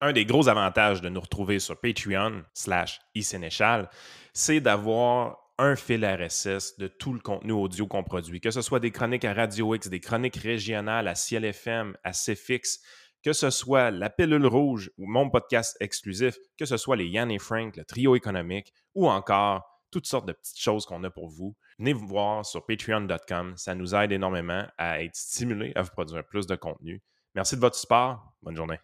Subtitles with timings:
[0.00, 3.90] un des gros avantages de nous retrouver sur Patreon slash iSénéchal,
[4.32, 8.80] c'est d'avoir un fil RSS de tout le contenu audio qu'on produit, que ce soit
[8.80, 12.80] des chroniques à Radio X, des chroniques régionales à Ciel FM, à CFX,
[13.22, 17.30] que ce soit la pilule rouge ou mon podcast exclusif, que ce soit les Yann
[17.30, 21.28] et Frank, le trio économique ou encore toutes sortes de petites choses qu'on a pour
[21.28, 21.54] vous.
[21.78, 23.54] Venez vous voir sur patreon.com.
[23.56, 27.02] Ça nous aide énormément à être stimulés à vous produire plus de contenu.
[27.34, 28.32] Merci de votre support.
[28.42, 28.78] Bonne journée.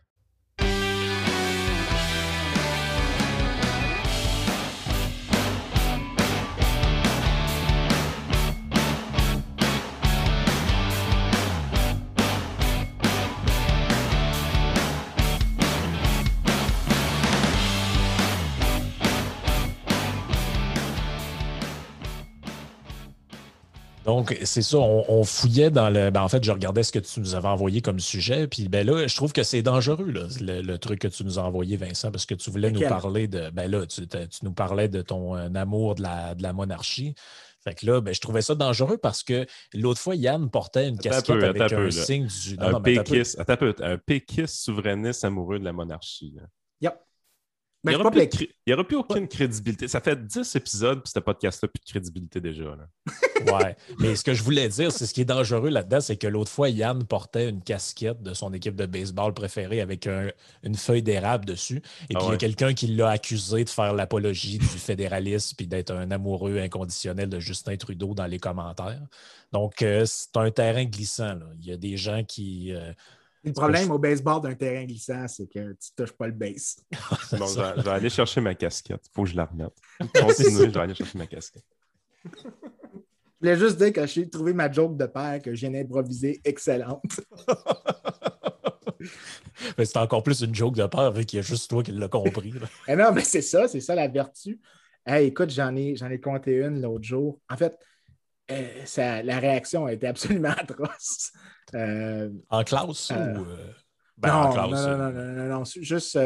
[24.16, 26.08] Donc, c'est ça, on, fouillait dans le.
[26.08, 28.46] Ben, en fait, je regardais ce que tu nous avais envoyé comme sujet.
[28.46, 31.76] Puis ben là, je trouve que c'est dangereux, le, truc que tu nous as envoyé,
[31.76, 33.50] Vincent, parce que tu voulais nous parler de.
[33.50, 34.00] Ben là, tu,
[34.42, 37.14] nous parlais de ton euh, amour de la, de la monarchie.
[37.62, 40.98] Fait que là, ben, je trouvais ça dangereux parce que l'autre fois, Yann portait une
[40.98, 42.56] casquette avec un, signe du.
[42.58, 43.38] un, péquiste,
[43.82, 46.32] un péquiste souverainiste amoureux de la monarchie.
[47.86, 47.98] Ben, il
[48.66, 49.86] n'y aurait, plus aucune crédibilité.
[49.86, 52.64] Ça fait 10 épisodes, puis ce podcast-là, plus de crédibilité déjà.
[53.46, 53.76] ouais.
[54.00, 56.50] Mais ce que je voulais dire, c'est ce qui est dangereux là-dedans, c'est que l'autre
[56.50, 60.08] fois, Yann portait une casquette de son équipe de baseball préférée avec
[60.64, 61.80] une feuille d'érable dessus.
[62.10, 65.54] Et ah puis, il y a quelqu'un qui l'a accusé de faire l'apologie du fédéralisme
[65.56, 69.02] puis d'être un amoureux inconditionnel de Justin Trudeau dans les commentaires.
[69.52, 71.38] Donc, euh, c'est un terrain glissant.
[71.60, 72.72] Il y a des gens qui.
[72.74, 72.92] Euh,
[73.46, 76.76] le problème au baseball d'un terrain glissant, c'est que tu ne touches pas le base.
[77.32, 79.02] bon, je, vais, aller chercher ma casquette.
[79.06, 79.74] Il faut que je la remette.
[80.14, 81.64] Continue, je vais aller chercher ma casquette.
[82.24, 82.30] Je
[83.40, 87.20] voulais juste dire que j'ai trouvé ma joke de père que j'ai improvisée excellente.
[89.78, 92.08] c'est encore plus une joke de père vu qu'il y a juste toi qui l'as
[92.08, 92.52] compris.
[92.88, 94.60] Non, mais c'est ça, c'est ça la vertu.
[95.06, 97.38] écoute, j'en ai, ai compté une l'autre jour.
[97.48, 97.78] En fait,
[98.50, 101.32] euh, la réaction a été absolument atroce.
[101.74, 103.46] Euh, en classe euh, ou.
[104.16, 106.18] Ben, non, en classe, non, non, non, non, non, juste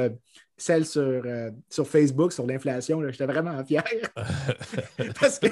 [0.57, 1.25] celle sur,
[1.69, 3.83] sur Facebook, sur l'inflation, j'étais vraiment fier.
[5.21, 5.49] Parce que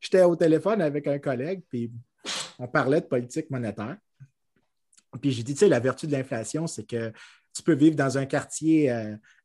[0.00, 1.92] j'étais au téléphone avec un collègue, puis
[2.58, 3.96] on parlait de politique monétaire.
[5.20, 7.12] Puis j'ai dit, tu sais, la vertu de l'inflation, c'est que
[7.54, 8.90] tu peux vivre dans un quartier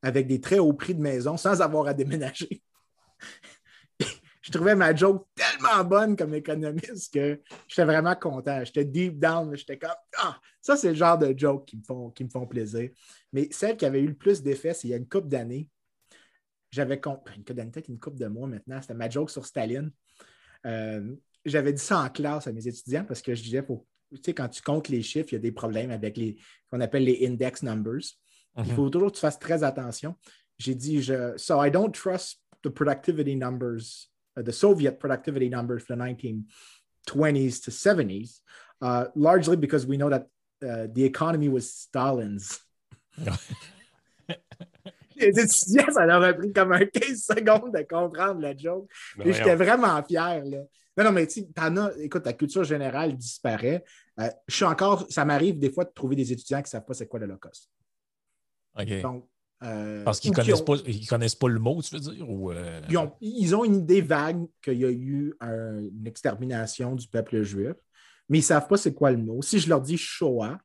[0.02, 2.63] avec des très hauts prix de maison sans avoir à déménager
[4.51, 8.63] je trouvais ma joke tellement bonne comme économiste que j'étais vraiment content.
[8.66, 12.09] J'étais deep down, j'étais comme Ah, ça, c'est le genre de joke qui me font,
[12.09, 12.89] qui me font plaisir.
[13.31, 15.69] Mais celle qui avait eu le plus d'effet, c'est il y a une couple d'années.
[16.72, 18.81] J'avais ben, une couple d'années, peut-être une couple de mois maintenant.
[18.81, 19.91] C'était ma joke sur Staline.
[20.66, 24.19] Euh, j'avais dit ça en classe à mes étudiants parce que je disais, faut, tu
[24.22, 26.38] sais, quand tu comptes les chiffres, il y a des problèmes avec les
[26.69, 28.18] qu'on appelle les index numbers.
[28.57, 28.75] Il mhm.
[28.75, 30.16] faut toujours que tu fasses très attention.
[30.57, 35.96] J'ai dit, je, so I don't trust the productivity numbers the Soviet productivity numbers for
[35.96, 38.40] the 1920s to 70s,
[38.81, 40.28] uh, largely because we know that
[40.68, 42.59] uh, the economy was Stalin's.
[45.18, 48.90] Étudiants, ça leur a pris comme un 15 secondes de comprendre la joke.
[49.24, 50.44] Et j'étais vraiment fier.
[50.46, 50.63] Là.
[50.98, 53.84] Non, non, mais tu en as, écoute, ta culture générale disparaît.
[54.19, 56.86] Euh, je suis encore, ça m'arrive des fois de trouver des étudiants qui ne savent
[56.86, 57.69] pas c'est quoi l'Holocauste.
[58.80, 59.02] OK.
[59.02, 59.28] Donc,
[59.64, 60.74] euh, Parce qu'ils ne connaissent, pas,
[61.08, 62.28] connaissent pas le mot, tu veux dire?
[62.28, 62.82] Ou, euh?
[63.22, 67.76] ils, ont, une idée vague qu'il y a eu une extermination du peuple juif,
[68.28, 69.42] mais ils ne savent pas c'est quoi le mot.
[69.42, 70.58] Si je leur dis Shoah, ils ne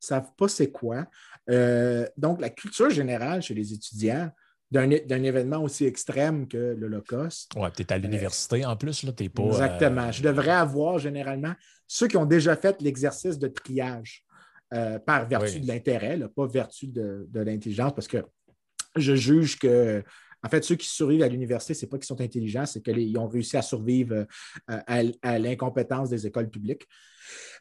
[0.00, 1.06] savent pas c'est quoi.
[1.48, 4.30] Euh, donc, la culture générale chez les étudiants
[4.70, 7.52] d'un événement aussi extrême que l'Holocauste.
[7.56, 9.42] Oui, tu es à l'université en plus, là, tu pas.
[9.42, 10.10] Exactement.
[10.10, 11.52] Je devrais avoir généralement
[11.86, 14.24] ceux qui ont déjà fait l'exercice de triage.
[15.04, 18.24] par vertu de l'intérêt, pas vertu de, de l'intelligence, parce que
[18.96, 20.02] je juge que,
[20.44, 23.16] en fait, ceux qui survivent à l'université, ce n'est pas qu'ils sont intelligents, c'est qu'ils
[23.16, 24.26] ont réussi à survivre
[24.70, 26.86] euh, à, l'incompétence des écoles publiques.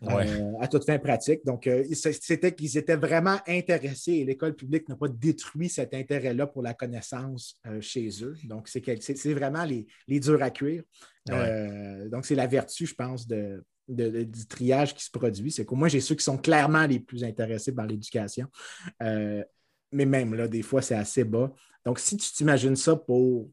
[0.03, 1.45] Euh, à toute fin pratique.
[1.45, 6.47] Donc, euh, c'était qu'ils étaient vraiment intéressés et l'école publique n'a pas détruit cet intérêt-là
[6.47, 8.35] pour la connaissance chez eux.
[8.45, 10.83] Donc, c'est vraiment les, les, durs à cuire.
[11.27, 15.51] donc, c'est la vertu, je pense, de, du triage qui se produit.
[15.51, 18.47] C'est qu'au moins, j'ai ceux qui sont clairement les plus intéressés par l'éducation
[19.91, 21.51] mais même là, des fois, c'est assez bas.
[21.85, 23.49] Donc, si tu t'imagines ça pour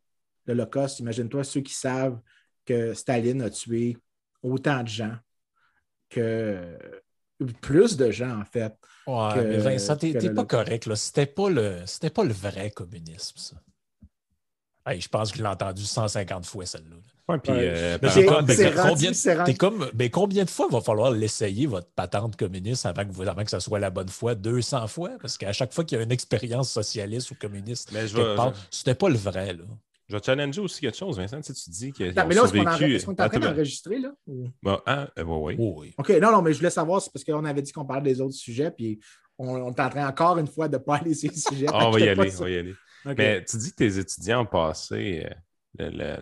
[0.46, 2.20] l'Holocauste, imagine-toi ceux qui savent
[2.64, 3.96] que Staline a tué
[4.42, 5.16] autant de gens
[6.08, 6.78] que
[7.60, 8.74] plus de gens, en fait.
[9.06, 10.96] Ouais, mais Vincent, t'es pas correct, là.
[10.96, 13.56] C'était pas, le, pas le vrai communisme, ça.
[14.92, 16.96] je pense qu'il l'a entendu 150 fois, celle-là.
[20.10, 23.78] Combien de fois va falloir l'essayer, votre patente communiste, avant que, avant que ça soit
[23.78, 24.34] la bonne fois?
[24.34, 25.10] 200 fois?
[25.20, 27.92] Parce qu'à chaque fois qu'il y a une expérience socialiste ou communiste,
[28.70, 29.52] c'était pas le vrai.
[29.52, 29.64] Là.
[30.08, 31.42] Je vais challenger aussi quelque chose, Vincent.
[31.42, 32.04] Si tu dis que.
[32.04, 34.12] mais là, est-ce qu'on est, en train d'enregistrer, là?
[34.62, 35.94] Bon, ah, euh, oui, oui.
[35.98, 38.20] OK, non, non, mais je voulais savoir, c'est parce qu'on avait dit qu'on parlait des
[38.22, 38.98] autres sujets, puis
[39.38, 41.66] on, on est en train encore une fois de ne pas aller sur les sujets.
[41.68, 42.74] Ah, on va y aller, on va y aller.
[43.04, 45.26] Mais tu dis que tes étudiants ont passé
[45.80, 46.16] euh, le,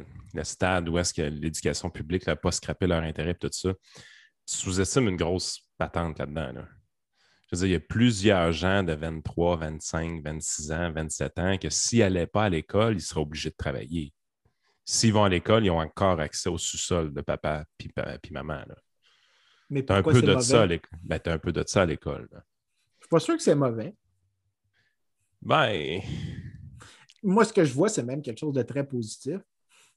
[0.44, 3.72] stade où est-ce que l'éducation publique n'a pas scrappé leur intérêt et tout ça.
[4.46, 6.52] Tu sous-estimes une grosse patente là-dedans.
[6.52, 6.68] Là.
[7.46, 11.58] Je veux dire, il y a plusieurs gens de 23, 25, 26 ans, 27 ans
[11.58, 14.12] que s'ils n'allaient pas à l'école, ils seraient obligés de travailler.
[14.84, 18.62] S'ils vont à l'école, ils ont encore accès au sous-sol de papa et maman.
[18.66, 18.76] Là.
[19.70, 20.98] Mais tu as un peu de ça à l'école.
[21.02, 22.28] Ben, un peu de ça à l'école.
[22.32, 23.94] Je suis pas sûr que c'est mauvais.
[25.42, 26.00] Ben.
[27.22, 29.38] Moi, ce que je vois, c'est même quelque chose de très positif.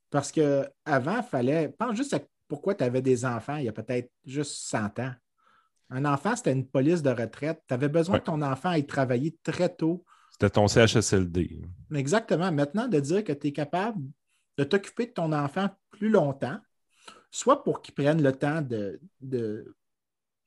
[0.10, 1.70] Parce qu'avant, il fallait.
[1.70, 5.14] Pense juste à pourquoi tu avais des enfants il y a peut-être juste 100 ans.
[5.92, 7.64] Un enfant, c'était une police de retraite.
[7.68, 10.04] Tu avais besoin que ton enfant aille travailler très tôt.
[10.32, 11.62] C'était ton CHSLD.
[11.94, 12.52] Exactement.
[12.52, 14.02] Maintenant, de dire que tu es capable
[14.58, 16.60] de t'occuper de ton enfant plus longtemps,
[17.32, 19.74] soit pour qu'il prenne le temps de, de,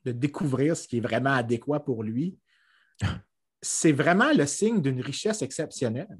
[0.04, 2.38] découvrir ce qui est vraiment adéquat pour lui,
[3.62, 6.18] c'est vraiment le signe d'une richesse exceptionnelle.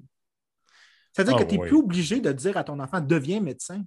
[1.13, 3.85] C'est-à-dire que ah tu n'es plus obligé de dire à ton enfant deviens médecin.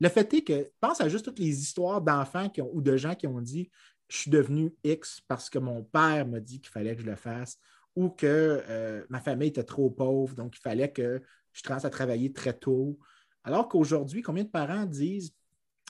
[0.00, 3.26] Le fait est que pense à juste toutes les histoires d'enfants ou de gens qui
[3.26, 3.70] ont dit
[4.08, 7.16] je suis devenu X parce que mon père m'a dit qu'il fallait que je le
[7.16, 7.58] fasse
[7.94, 11.20] ou que euh, ma famille était trop pauvre, donc il fallait que
[11.52, 12.98] je commence à travailler très tôt.
[13.42, 15.34] Alors qu'aujourd'hui, combien de parents disent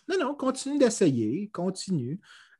[0.08, 2.19] non, non, continue d'essayer, continue.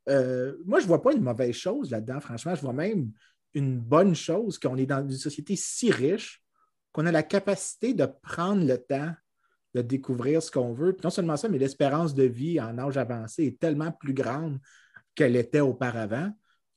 [0.09, 2.55] Euh, moi, je ne vois pas une mauvaise chose là-dedans, franchement.
[2.55, 3.11] Je vois même
[3.55, 6.43] une bonne chose qu'on est dans une société si riche
[6.99, 9.13] qu'on a la capacité de prendre le temps
[9.73, 10.97] de découvrir ce qu'on veut.
[11.05, 14.59] non seulement ça, mais l'espérance de vie en âge avancé est tellement plus grande
[15.15, 16.33] qu'elle était auparavant,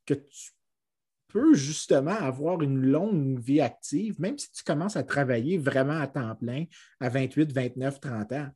[0.05, 0.51] que tu
[1.27, 6.05] peux justement avoir une longue vie active, même si tu commences à travailler vraiment à
[6.05, 6.65] temps plein
[6.99, 8.49] à 28, 29, 30 ans.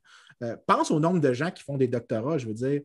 [0.44, 2.82] Euh, pense au nombre de gens qui font des doctorats, je veux dire.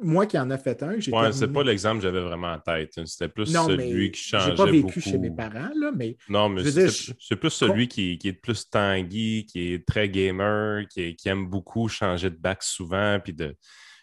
[0.00, 1.12] Moi qui en ai fait un, j'ai.
[1.12, 2.92] Ouais, c'est pas l'exemple que j'avais vraiment en tête.
[3.06, 4.50] C'était plus celui qui changeait.
[4.50, 6.16] J'ai pas vécu chez mes parents, là, mais.
[6.28, 11.14] Non, mais c'est plus celui qui, qui, est plus tanguy, qui est très gamer, qui,
[11.16, 13.56] qui aime beaucoup changer de bac souvent, puis de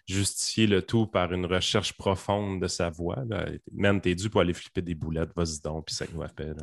[0.07, 3.23] justifier le tout par une recherche profonde de sa voix.
[3.27, 3.45] Là.
[3.71, 6.57] Même, t'es dû pour aller flipper des boulettes, vas-y donc, puis ça nous appelle.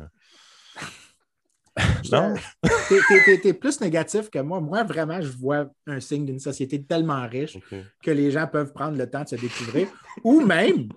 [2.11, 2.33] Non?
[3.41, 4.59] T'es plus négatif que moi.
[4.59, 7.57] Moi, vraiment, je vois un signe d'une société tellement riche
[8.03, 9.87] que les gens peuvent prendre le temps de se découvrir.
[10.23, 10.89] Ou même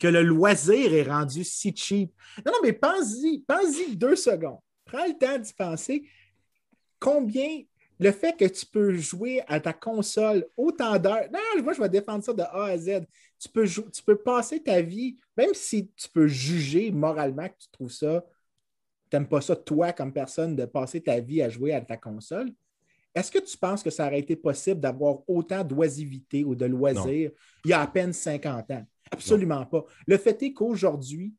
[0.00, 2.12] que le loisir est rendu si cheap.
[2.44, 4.58] Non, non, mais pense-y, pense-y deux secondes.
[4.84, 6.08] Prends le temps d'y penser.
[6.98, 7.62] Combien
[7.98, 11.88] le fait que tu peux jouer à ta console autant d'heures, non, moi je vais
[11.88, 13.06] défendre ça de A à Z.
[13.38, 17.68] Tu peux, tu peux passer ta vie, même si tu peux juger moralement que tu
[17.70, 18.24] trouves ça,
[19.12, 22.50] n'aimes pas ça toi comme personne de passer ta vie à jouer à ta console.
[23.14, 27.30] Est-ce que tu penses que ça aurait été possible d'avoir autant d'oisivité ou de loisirs
[27.64, 28.84] il y a à peine 50 ans?
[29.10, 29.84] Absolument pas.
[30.06, 31.32] Le fait est qu'aujourd'hui,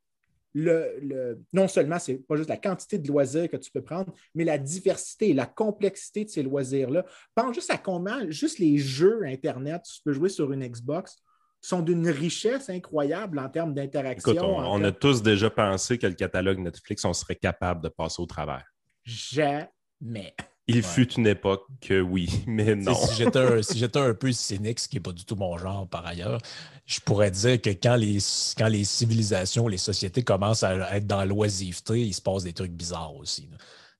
[0.55, 4.45] le, non seulement c'est pas juste la quantité de loisirs que tu peux prendre, mais
[4.45, 7.05] la diversité et la complexité de ces loisirs-là.
[7.35, 11.17] Pense juste à comment juste les jeux Internet, tu peux jouer sur une Xbox,
[11.65, 14.57] sont d'une richesse incroyable en termes d'interaction.
[14.57, 18.25] On, a tous déjà pensé que le catalogue Netflix, on serait capable de passer au
[18.27, 18.65] travers.
[19.03, 20.35] Jamais.
[20.67, 22.93] Il fut une époque que oui, mais non.
[22.93, 26.39] Si j'étais un, peu cynique, ce qui n'est pas du tout mon genre par ailleurs,
[26.85, 28.17] je pourrais dire que quand les,
[28.57, 32.73] quand les civilisations, les sociétés commencent à être dans l'oisiveté, il se passe des trucs
[32.73, 33.49] bizarres aussi.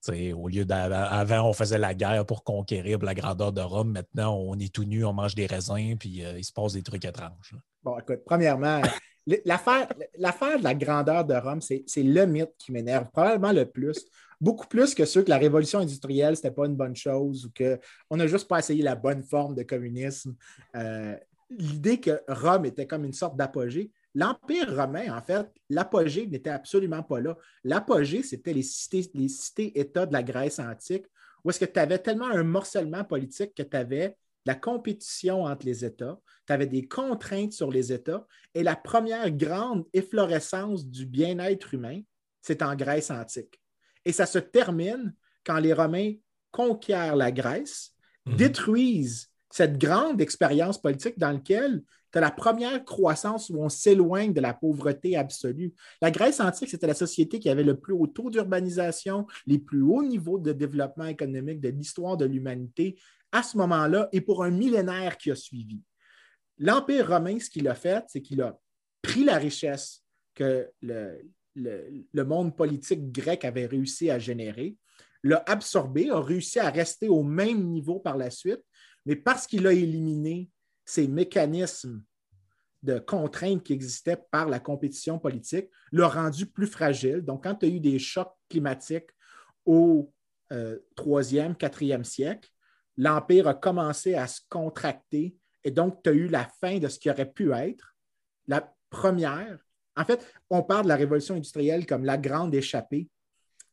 [0.10, 3.92] Au lieu d'avant, on faisait la guerre pour conquérir la grandeur de Rome.
[3.92, 6.84] Maintenant, on est tout nu, on mange des raisins, puis euh, il se passe des
[6.84, 7.56] trucs étranges.
[7.84, 8.82] Bon, écoute, premièrement,
[9.46, 14.06] l'affaire de la grandeur de Rome, c'est le mythe qui m'énerve probablement le plus
[14.42, 17.52] beaucoup plus que ceux que la révolution industrielle, ce n'était pas une bonne chose ou
[17.58, 20.36] qu'on n'a juste pas essayé la bonne forme de communisme.
[20.76, 21.16] Euh,
[21.50, 23.92] l'idée que Rome était comme une sorte d'apogée.
[24.16, 27.38] L'Empire romain, en fait, l'apogée n'était absolument pas là.
[27.66, 31.06] L'apogée, c'était les cités-États de la Grèce antique,
[31.44, 35.66] où est-ce que tu avais tellement un morcellement politique que tu avais la compétition entre
[35.66, 41.06] les États, tu avais des contraintes sur les États, et la première grande efflorescence du
[41.06, 42.02] bien-être humain,
[42.42, 43.60] c'est en Grèce antique.
[44.06, 46.14] Et ça se termine quand les Romains
[46.52, 47.94] conquièrent la Grèce,
[48.26, 48.36] mhm.
[48.38, 51.84] détruisent cette grande expérience politique dans laquelle
[52.16, 55.74] tu as la première croissance où on s'éloigne de la pauvreté absolue.
[56.02, 59.82] La Grèce antique, c'était la société qui avait le plus haut taux d'urbanisation, les plus
[59.82, 62.98] hauts niveaux de développement économique de l'histoire de l'humanité
[63.34, 65.82] à ce moment-là et pour un millénaire qui a suivi.
[66.58, 68.58] L'Empire romain, ce qu'il a fait, c'est qu'il a
[69.02, 70.02] pris la richesse
[70.34, 74.78] que le, monde politique grec avait réussi à générer,
[75.22, 78.62] l'a absorbé, a réussi à rester au même niveau par la suite,
[79.06, 80.50] mais parce qu'il a éliminé
[80.86, 82.02] ces mécanismes
[82.84, 87.22] de contraintes qui existaient par la compétition politique, l'a rendu plus fragile.
[87.22, 89.10] Donc, quand tu as eu des chocs climatiques
[89.66, 90.14] au
[90.52, 92.50] euh, troisième, 4e siècle,
[92.98, 97.00] l'Empire a commencé à se contracter et donc tu as eu la fin de ce
[97.00, 97.96] qui aurait pu être
[98.48, 99.58] la première.
[99.98, 103.10] En fait, on parle de la révolution industrielle comme la grande échappée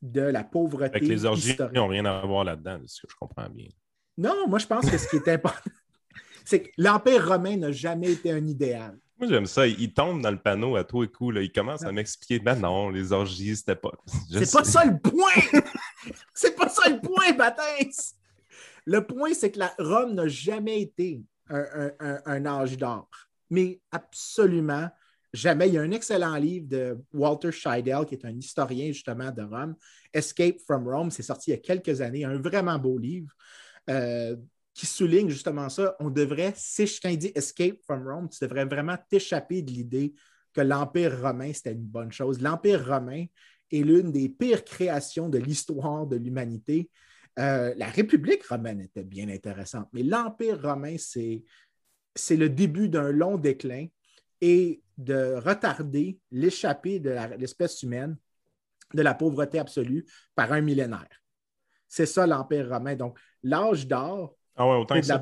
[0.01, 0.97] de la pauvreté.
[0.97, 3.69] Avec les orgies n'ont rien à voir là-dedans, ce que je comprends bien.
[4.17, 5.69] Non, moi je pense que ce qui est important,
[6.45, 8.97] c'est que l'Empire romain n'a jamais été un idéal.
[9.19, 9.67] Moi, j'aime ça.
[9.67, 11.31] Il tombe dans le panneau à tout et coup.
[11.31, 11.41] Là.
[11.41, 13.91] Il commence à m'expliquer Ben non, les orgies, c'était pas.
[14.33, 15.61] C'est pas ça le point!
[16.33, 18.17] c'est pas ça le point, Baptiste!
[18.85, 23.07] Le point, c'est que la Rome n'a jamais été un âge d'or.
[23.49, 24.89] Mais absolument
[25.33, 25.67] jamais.
[25.67, 29.41] Il y a un excellent livre de Walter Scheidel, qui est un historien justement de
[29.41, 29.75] Rome,
[30.13, 31.11] Escape from Rome.
[31.11, 33.31] C'est sorti il y a quelques années, un vraiment beau livre.
[33.89, 34.35] Euh,
[34.73, 35.95] qui souligne justement ça.
[35.99, 40.13] On devrait, si je dit Escape from Rome, tu devrais vraiment t'échapper de l'idée
[40.53, 42.41] que l'Empire romain, c'était une bonne chose.
[42.41, 43.25] L'Empire romain
[43.71, 46.89] est l'une des pires créations de l'histoire de l'humanité.
[47.39, 51.43] Euh, la République romaine était bien intéressante, mais l'Empire romain, c'est
[52.35, 53.87] le début d'un long déclin
[54.41, 58.15] et de retarder l'échappée de l'espèce humaine
[58.93, 61.23] de la pauvreté absolue par un millénaire.
[61.87, 62.95] C'est ça l'Empire romain.
[62.95, 64.35] Donc, l'âge d'or.
[64.55, 65.19] Ah ouais, autant que ça,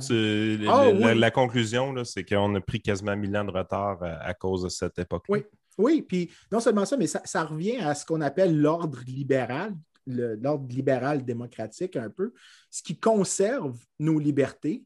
[0.67, 4.69] ah la, conclusion, c'est qu'on a pris quasiment mille ans de retard à, cause de
[4.69, 5.23] cette époque.
[5.29, 5.45] Oui,
[5.77, 9.73] oui, puis non seulement ça, mais ça, revient à ce qu'on appelle l'ordre libéral,
[10.05, 12.33] l'ordre libéral démocratique un peu.
[12.69, 14.83] Ce qui conserve nos libertés,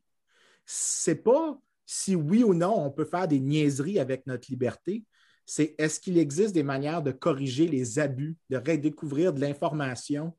[0.63, 5.03] c'est pas si oui ou non on peut faire des niaiseries avec notre liberté,
[5.45, 10.35] c'est est-ce qu'il existe des manières de corriger les abus, de redécouvrir de l'information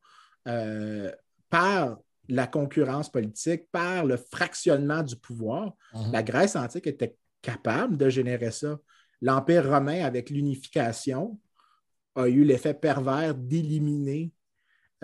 [0.49, 1.13] euh,
[1.49, 5.75] par la concurrence politique, par le fractionnement du pouvoir.
[5.95, 6.12] Mhm.
[6.12, 8.78] La Grèce antique était capable de générer ça.
[9.23, 11.38] L'Empire romain, avec l'unification,
[12.14, 14.33] a eu l'effet pervers d'éliminer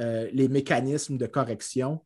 [0.00, 2.00] euh, les mécanismes de correction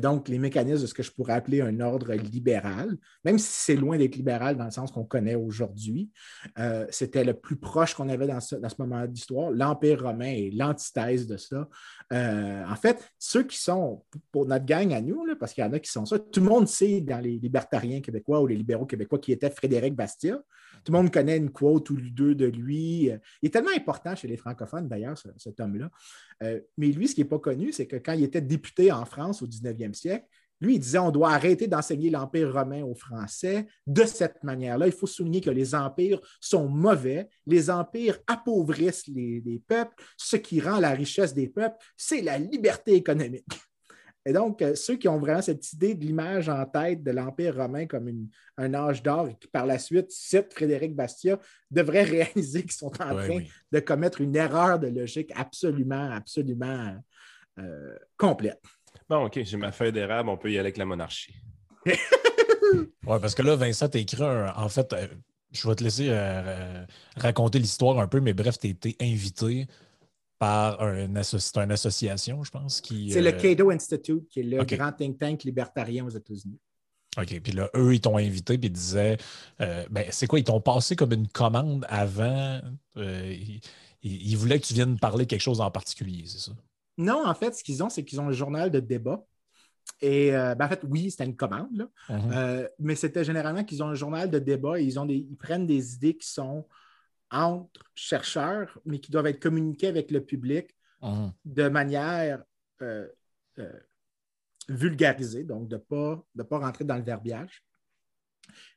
[0.00, 3.76] donc, les mécanismes de ce que je pourrais appeler un ordre libéral, même si c'est
[3.76, 6.10] loin d'être libéral dans le sens qu'on connaît aujourd'hui,
[6.58, 9.50] euh, c'était le plus proche qu'on avait dans ce, dans ce moment d'histoire.
[9.50, 11.68] L'Empire romain est l'antithèse de ça.
[12.12, 15.72] Euh, en fait, ceux qui sont, pour notre gang à nous, parce qu'il y en
[15.72, 18.86] a qui sont ça, tout le monde sait dans les libertariens québécois ou les libéraux
[18.86, 20.38] québécois qui était Frédéric Bastia.
[20.84, 23.10] Tout le monde connaît une quote ou deux de lui.
[23.42, 25.90] Il est tellement important chez les francophones, d'ailleurs, cet homme-là.
[26.42, 29.04] Euh, mais lui, ce qui n'est pas connu, c'est que quand il était député en
[29.04, 30.26] France au 19e siècle,
[30.60, 34.86] lui, il disait on doit arrêter d'enseigner l'Empire romain aux Français de cette manière-là.
[34.86, 37.28] Il faut souligner que les empires sont mauvais.
[37.46, 39.94] Les empires appauvrissent les peuples.
[40.16, 43.44] Ce qui rend la richesse des peuples, c'est la liberté économique.
[44.24, 47.56] Et donc, euh, ceux qui ont vraiment cette idée de l'image en tête de l'Empire
[47.56, 51.38] romain comme un âge d'or et qui par la suite citent Frédéric Bastia
[51.70, 53.40] devraient réaliser qu'ils sont en train
[53.72, 56.96] de commettre une erreur de logique absolument, absolument
[57.58, 58.62] euh, complète.
[59.08, 61.34] Bon, OK, j'ai ma feuille d'érable, on peut y aller avec la monarchie.
[61.86, 65.08] oui, parce que là, Vincent, tu écrit En fait, euh,
[65.50, 66.16] je vais te laisser
[67.16, 69.66] raconter l'histoire un peu, mais bref, tu été invité
[70.42, 72.80] par une, association, je pense.
[72.80, 73.12] qui.
[73.12, 76.58] C'est le euh, Cato Institute, qui est le grand think tank libertarien aux États-Unis.
[77.16, 77.40] OK.
[77.40, 79.18] Puis là, eux, ils t'ont invité puis ils disaient
[79.60, 82.60] euh, ben, c'est quoi, ils t'ont passé comme une commande avant.
[82.96, 83.36] Euh,
[84.02, 86.52] ils, voulaient que tu viennes parler quelque chose en particulier, c'est ça?
[86.98, 89.24] Non, en fait, ce qu'ils ont, c'est qu'ils ont un journal de débat.
[90.00, 91.86] Et ben, en fait, oui, c'était une commande, là.
[92.08, 92.68] Mm-hmm.
[92.80, 95.68] mais c'était généralement qu'ils ont un journal de débat et ils, ont des, ils prennent
[95.68, 96.66] des idées qui sont
[97.32, 100.68] entre chercheurs, mais qui doivent être communiqués avec le public
[101.00, 101.32] mhm.
[101.44, 102.44] de manière
[102.82, 103.08] euh,
[103.58, 103.80] euh,
[104.68, 107.64] vulgarisée, donc de ne pas, de pas rentrer dans le verbiage,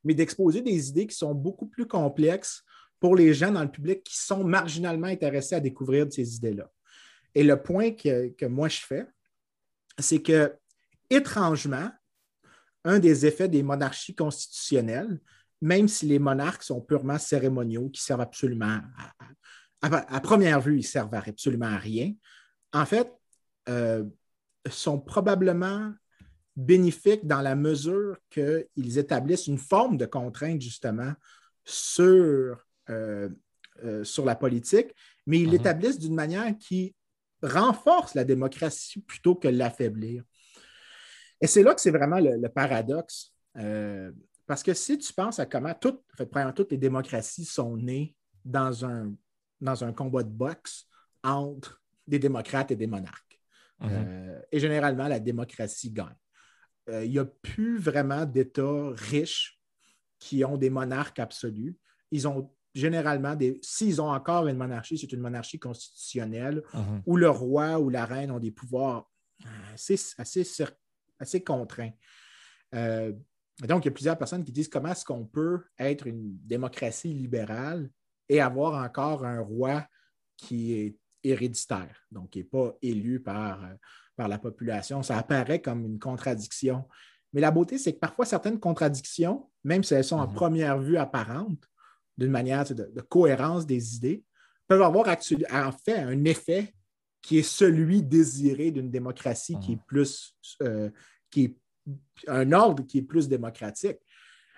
[0.04, 2.64] mais d'exposer des idées qui sont beaucoup plus complexes
[3.00, 6.72] pour les gens dans le public qui sont marginalement intéressés à découvrir ces idées-là.
[7.36, 9.06] Et le point que, que moi je fais,
[10.00, 10.56] c'est que,
[11.10, 11.92] étrangement,
[12.86, 15.20] un des effets des monarchies constitutionnelles,
[15.62, 18.82] même si les monarques sont purement cérémoniaux, qui servent absolument
[19.82, 22.14] à, première vue, ils servent absolument à rien,
[22.74, 23.12] en fait,
[23.70, 24.04] euh,
[24.70, 25.94] sont probablement
[26.56, 31.14] bénéfiques dans la mesure qu'ils établissent une forme de contrainte, justement,
[31.64, 32.58] sur,
[32.90, 33.30] euh,
[33.84, 34.94] euh, sur la politique,
[35.26, 35.52] mais ils mhm.
[35.52, 36.96] l'établissent d'une manière qui
[37.42, 40.24] renforce la démocratie plutôt que l'affaiblir.
[41.42, 43.34] Et c'est là que c'est vraiment le, paradoxe.
[43.58, 44.12] Euh,
[44.48, 46.02] parce que si tu penses à comment toutes,
[46.56, 49.14] toutes les démocraties sont nées dans un,
[49.62, 50.88] dans un combat de boxe
[51.24, 53.24] entre des démocrates et des monarques.
[53.82, 54.42] Mhm.
[54.54, 56.16] et généralement, la démocratie gagne.
[56.88, 59.60] Il n'y a plus vraiment d'États riches
[60.18, 61.76] qui ont des monarques absolus.
[62.12, 67.02] Ils ont généralement, des, s'ils ont encore une monarchie, c'est une monarchie constitutionnelle mhm.
[67.06, 69.10] où le roi ou la reine ont des pouvoirs
[69.74, 70.46] assez, assez,
[71.20, 71.92] assez contraints.
[72.74, 73.14] Euh,
[73.64, 77.14] donc, il y a plusieurs personnes qui disent comment est-ce qu'on peut être une démocratie
[77.14, 77.90] libérale
[78.28, 79.88] et avoir encore un roi
[80.36, 83.74] qui est héréditaire, donc qui n'est pas élu par, euh,
[84.18, 85.02] par la population.
[85.04, 86.86] Ça apparaît comme une contradiction.
[87.34, 90.34] Mais la beauté, c'est que parfois, certaines contradictions, même si elles sont en mhm.
[90.34, 91.64] première vue apparentes,
[92.18, 94.24] d'une manière de, cohérence des idées,
[94.68, 96.74] peuvent avoir en fait un effet
[97.22, 99.84] qui est celui désiré d'une démocratie qui est mhm.
[99.88, 100.90] plus, euh,
[101.30, 101.58] qui est
[102.28, 103.98] un ordre qui est plus démocratique.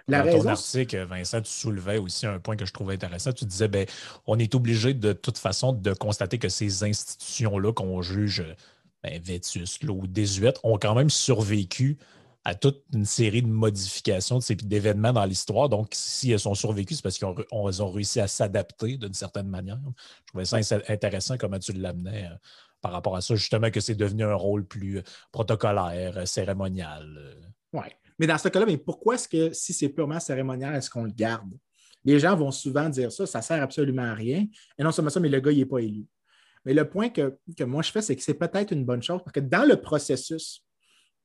[0.09, 3.33] La Dans ton article, Vincent, tu soulevais aussi un point que je trouvais intéressant.
[3.33, 3.85] Tu disais, ben,
[4.25, 8.45] on est obligé de toute façon de constater que ces institutions-là qu'on juge
[9.03, 11.97] ben, vétustes ou désuètes ont quand même survécu
[12.45, 15.67] à toute une série de modifications d'événements dans l'histoire.
[15.67, 19.77] Donc, si elles sont survécues, c'est parce qu'elles ont, réussi à s'adapter d'une certaine manière.
[20.21, 22.35] Je trouvais ça intéressant comment tu l'amenais euh,
[22.87, 25.03] par rapport à ça, justement, que c'est devenu un rôle plus euh,
[25.33, 27.35] protocolaire, euh, cérémonial.
[27.73, 27.87] Oui.
[28.17, 31.11] Mais dans ce cas-là, mais pourquoi est-ce que si c'est purement cérémonial, est-ce qu'on le
[31.11, 31.51] garde?
[32.05, 34.47] Les gens vont souvent dire ça, ça ne sert absolument à rien.
[34.77, 36.05] Et non seulement ça, mais le gars, il n'est pas élu.
[36.63, 39.21] Mais le point que, que moi je fais, c'est que c'est peut-être une bonne chose
[39.21, 40.63] parce que dans le processus,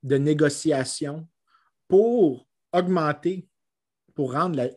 [0.02, 1.28] de négociation
[1.88, 3.46] pour augmenter,
[4.14, 4.70] pour rendre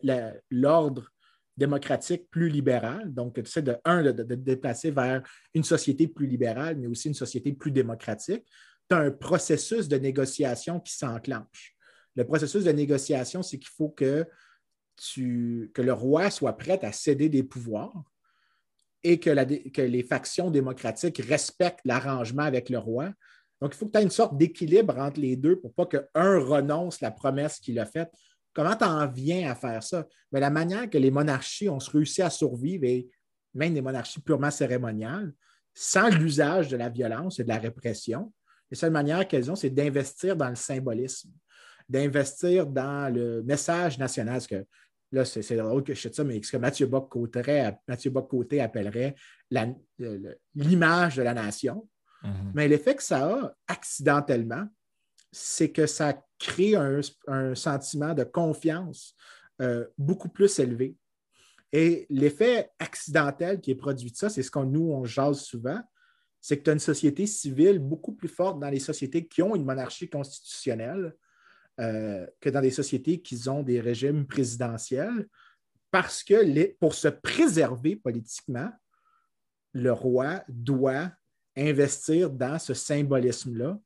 [0.50, 1.10] l'ordre
[1.56, 3.12] démocratique plus libéral.
[3.12, 5.22] Donc, tu sais, de un, de, de, déplacer vers
[5.54, 8.44] une société plus libérale, mais aussi une société plus démocratique.
[8.88, 11.74] Tu as un processus de négociation qui s'enclenche.
[12.14, 14.26] Le processus de négociation, c'est qu'il faut que,
[14.96, 18.04] tu, que le roi soit prêt à céder des pouvoirs
[19.02, 23.12] et que, la, que les factions démocratiques respectent l'arrangement avec le roi
[23.60, 26.04] donc, il faut que tu aies une sorte d'équilibre entre les deux pour pas qu'un
[26.14, 28.12] renonce la promesse qu'il a faite.
[28.56, 30.06] Comment tu en viens à faire ça?
[30.32, 33.06] Mais la manière que les monarchies ont réussi à survivre, et
[33.52, 35.34] même des monarchies purement cérémoniales,
[35.74, 38.32] sans l'usage de la violence et de la répression,
[38.70, 41.28] la seule manière qu'elles ont, c'est d'investir dans le symbolisme,
[41.86, 44.36] d'investir dans le message national.
[44.36, 44.64] Parce que
[45.12, 49.14] là, c'est drôle que je sais ça, mais ce que Mathieu Bock-Côté appellerait
[50.54, 51.86] l'image de la nation.
[52.22, 52.52] Mhm.
[52.54, 54.66] Mais l'effet que ça a accidentellement,
[55.36, 59.14] c'est que ça crée un, sentiment de confiance
[59.60, 60.96] euh, beaucoup plus élevé.
[61.72, 65.80] Et l'effet accidentel qui est produit de ça, c'est ce qu'on nous, on jase souvent,
[66.40, 69.54] c'est que tu as une société civile beaucoup plus forte dans les sociétés qui ont
[69.54, 71.14] une monarchie constitutionnelle
[71.80, 75.28] euh, que dans des sociétés qui ont des régimes présidentiels,
[75.90, 78.70] parce que pour se préserver politiquement,
[79.74, 81.10] le roi doit
[81.56, 83.78] investir dans ce symbolisme-là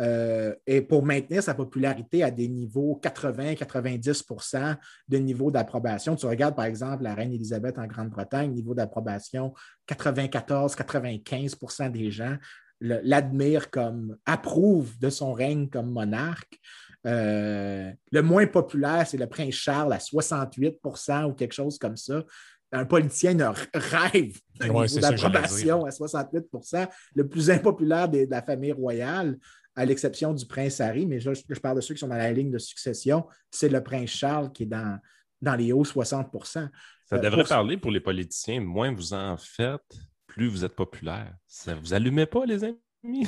[0.00, 4.76] euh, et pour maintenir sa popularité à des niveaux 80-90%
[5.08, 6.16] de niveau d'approbation.
[6.16, 9.52] Tu regardes par exemple la reine Élisabeth en Grande-Bretagne, niveau d'approbation
[9.88, 12.36] 94-95% des gens
[12.80, 16.58] l'admirent comme, approuvent de son règne comme monarque.
[17.06, 22.24] Euh, le moins populaire, c'est le prince Charles à 68% ou quelque chose comme ça
[22.72, 23.36] un politicien
[23.74, 29.38] rêve d'un d'approbation à 68% le plus impopulaire de, la famille royale,
[29.74, 32.32] à l'exception du prince Harry, mais je, je, parle de ceux qui sont dans la
[32.32, 34.98] ligne de succession, c'est le prince Charles qui est dans,
[35.40, 36.70] dans les hauts 60% Ça
[37.12, 38.60] euh, devrait parler pour les politiciens.
[38.60, 41.34] Moins vous en faites, plus vous êtes populaire.
[41.46, 42.78] Ça vous allumez pas, les amis?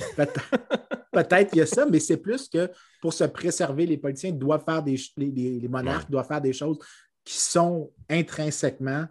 [1.12, 4.64] Peut-être qu'il y a ça, mais c'est plus que pour se préserver, les politiciens doivent
[4.64, 6.78] faire des les, monarques doivent faire des choses
[7.24, 9.06] qui sont intrinsèquement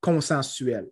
[0.00, 0.88] consensuel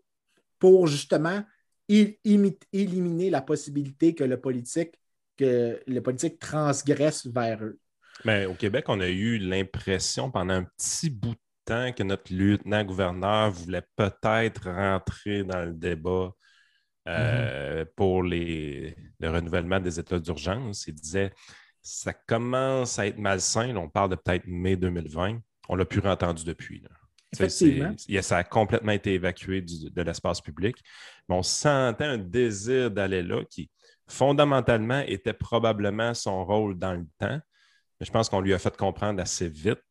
[0.58, 1.42] pour justement
[1.88, 4.92] éliminer la possibilité que le politique,
[5.38, 7.79] que le politique transgresse vers eux.
[8.24, 12.33] Mais au Québec, on a eu l'impression pendant un petit bout de temps que notre
[12.35, 16.33] lieutenant-gouverneur voulait peut-être rentrer dans le débat
[17.07, 17.88] euh, mm-hmm.
[17.94, 20.87] pour les, le renouvellement des états d'urgence.
[20.88, 21.33] Il disait
[21.81, 23.74] ça commence à être malsain.
[23.77, 25.38] on parle de peut-être mai 2020.
[25.68, 26.81] On l'a plus entendu depuis.
[26.81, 26.90] Là.
[28.22, 30.77] Ça a complètement été évacué de l'espace public.
[31.29, 33.70] Mais on sentait un désir d'aller là qui,
[34.09, 37.40] fondamentalement, était probablement son rôle dans le temps.
[38.01, 39.83] Mais je pense qu'on lui a fait comprendre assez vite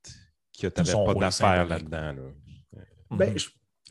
[0.52, 2.16] qu'il n'y avait pas d'affaire là-dedans.
[3.12, 3.38] Ben, mhm.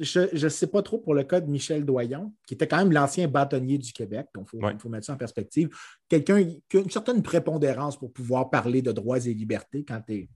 [0.00, 2.92] je ne sais pas trop pour le cas de Michel Doyon, qui était quand même
[2.92, 5.70] l'ancien bâtonnier du Québec, donc il faut, mettre ça en perspective.
[6.08, 10.14] Quelqu'un qui a une certaine prépondérance pour pouvoir parler de droits et libertés quand tu
[10.14, 10.28] es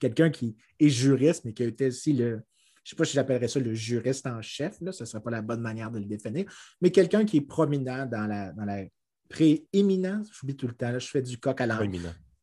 [0.00, 2.40] quelqu'un qui est juriste, mais qui a été aussi le, je ne
[2.90, 5.42] sais pas si j'appellerais ça le juriste en chef, là, ce ne serait pas la
[5.42, 8.84] bonne manière de le définir, mais quelqu'un qui est prominent dans la, dans la
[9.32, 12.00] prééminence, j'oublie tout le temps, je fais du coq à l'anglais.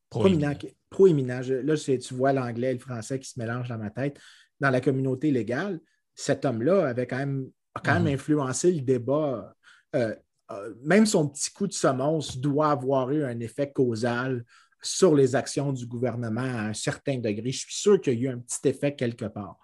[0.10, 0.56] Proéminent.
[0.90, 1.42] Proéminent.
[1.64, 4.20] Là, tu vois l'anglais et le français qui se mélangent dans ma tête.
[4.60, 5.80] Dans la communauté légale,
[6.16, 8.14] cet homme-là avait quand même, a quand même mhm.
[8.14, 9.54] influencé le débat.
[9.96, 10.16] Euh,
[10.52, 14.44] euh, même son petit coup de semonce doit avoir eu un effet causal
[14.82, 17.52] sur les actions du gouvernement à un certain degré.
[17.52, 19.58] Je suis sûr qu'il y a eu un petit effet quelque part.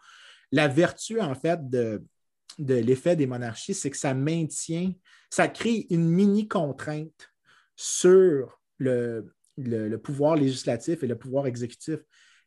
[0.51, 2.03] La vertu, en fait, de,
[2.59, 4.93] de l'effet des monarchies, c'est que ça maintient,
[5.35, 7.33] ça crée une mini-contrainte
[7.75, 11.99] sur le, le, pouvoir législatif et le pouvoir exécutif.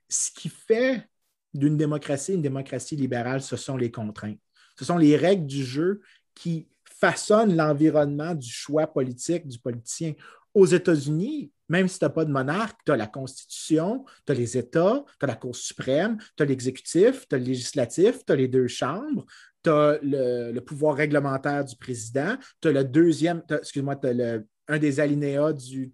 [0.08, 1.06] Ce qui fait
[1.52, 4.40] d'une démocratie une démocratie libérale, ce sont les contraintes.
[4.78, 6.00] Ce sont les règles du jeu
[6.34, 6.66] qui
[6.98, 10.14] façonnent l'environnement du choix politique du politicien.
[10.54, 14.34] Aux États-Unis, même si tu n'as pas de monarque, tu as la Constitution, tu as
[14.34, 18.32] les États, tu as la Cour suprême, tu as l'exécutif, tu as le législatif, tu
[18.32, 19.26] as les deux chambres,
[19.62, 24.78] tu as le, pouvoir réglementaire du président, tu as le deuxième, excuse-moi, tu as un
[24.78, 25.92] des alinéas du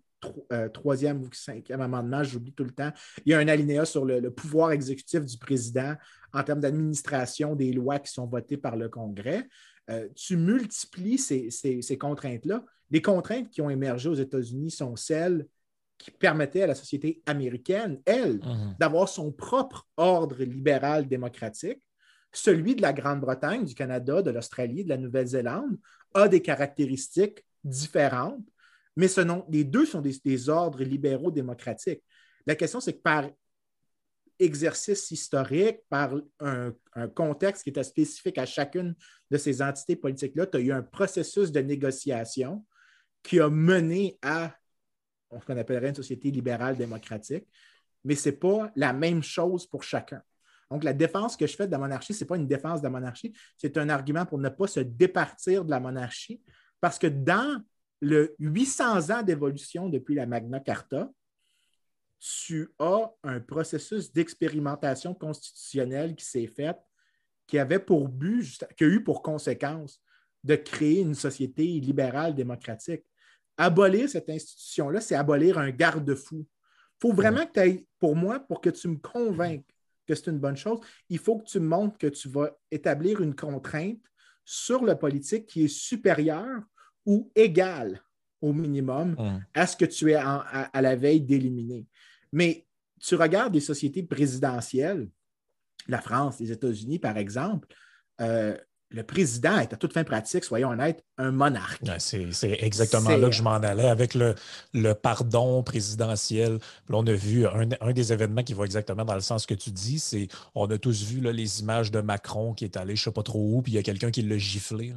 [0.53, 2.90] euh, troisième ou cinquième amendement, j'oublie tout le temps.
[3.24, 5.94] Il y a un alinéa sur le, pouvoir exécutif du président
[6.33, 9.46] en termes d'administration des lois qui sont votées par le Congrès.
[9.90, 12.64] Euh, tu multiplies ces, contraintes-là.
[12.90, 15.46] Les contraintes qui ont émergé aux États-Unis sont celles
[15.98, 18.77] qui permettaient à la société américaine, elle, mhm.
[18.79, 21.81] d'avoir son propre ordre libéral démocratique.
[22.34, 25.78] Celui de la Grande-Bretagne, du Canada, de l'Australie, de la Nouvelle-Zélande
[26.12, 28.44] a des caractéristiques différentes
[28.96, 29.20] mais ce
[29.50, 32.02] les deux sont des, ordres libéraux démocratiques.
[32.46, 33.28] La question, c'est que par
[34.38, 36.72] exercice historique, par un,
[37.14, 38.94] contexte qui était spécifique à chacune
[39.30, 42.64] de ces entités politiques-là, tu as eu un processus de négociation
[43.22, 44.54] qui a mené à
[45.32, 47.46] ce qu'on appellerait une société libérale démocratique,
[48.04, 50.22] mais ce n'est pas la même chose pour chacun.
[50.74, 52.87] Donc, la défense que je fais de la monarchie, ce n'est pas une défense de
[52.87, 56.42] la monarchie, c'est un argument pour ne pas se départir de la monarchie,
[56.80, 57.62] parce que dans
[58.00, 61.08] le 800 ans d'évolution depuis la Magna Carta,
[62.18, 66.76] tu as un processus d'expérimentation constitutionnelle qui s'est fait,
[67.46, 70.02] qui avait pour but, qui a eu pour conséquence
[70.42, 73.04] de créer une société libérale démocratique.
[73.56, 76.44] Abolir cette institution-là, c'est abolir un garde-fou.
[76.44, 79.72] Il faut vraiment que tu ailles, pour moi, pour que tu me convainques
[80.06, 83.34] que c'est une bonne chose, il faut que tu montres que tu vas établir une
[83.34, 84.00] contrainte
[84.44, 86.62] sur le politique qui est supérieure
[87.06, 88.02] ou égal
[88.40, 89.44] au minimum hum.
[89.54, 91.86] à ce que tu es à, la veille d'éliminer.
[92.32, 92.66] Mais
[93.00, 95.08] tu regardes des sociétés présidentielles,
[95.88, 97.68] la France, les États-Unis, par exemple,
[98.20, 98.56] euh,
[98.94, 101.83] le président est à toute fin pratique, soyons honnêtes, un monarque.
[101.98, 102.28] c'est
[102.61, 104.37] exactement là que je m'en allais avec le,
[104.72, 106.52] le pardon présidentiel.
[106.88, 109.70] Là, on a vu un, des événements qui va exactement dans le sens que tu
[109.70, 113.00] dis, c'est on a tous vu là, les images de Macron qui est allé je
[113.00, 114.94] ne sais pas trop où, puis il y a quelqu'un qui l'a giflé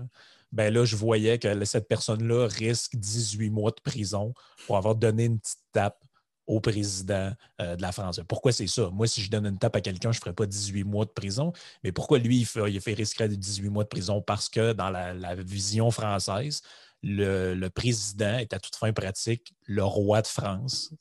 [0.53, 4.33] ben là, je voyais que cette personne-là risque 18 mois de prison
[4.65, 6.01] pour avoir donné une petite tape
[6.47, 7.31] au président
[7.61, 8.21] euh, de la France.
[8.27, 8.89] Pourquoi c'est ça?
[8.91, 11.11] Moi, si je donne une tape à quelqu'un, je ne ferais pas 18 mois de
[11.11, 11.53] prison.
[11.83, 14.21] Mais pourquoi lui, il fait, il fait risquer 18 mois de prison?
[14.21, 16.61] Parce que dans la vision française,
[17.03, 20.93] le, président est à toute fin pratique le roi de France,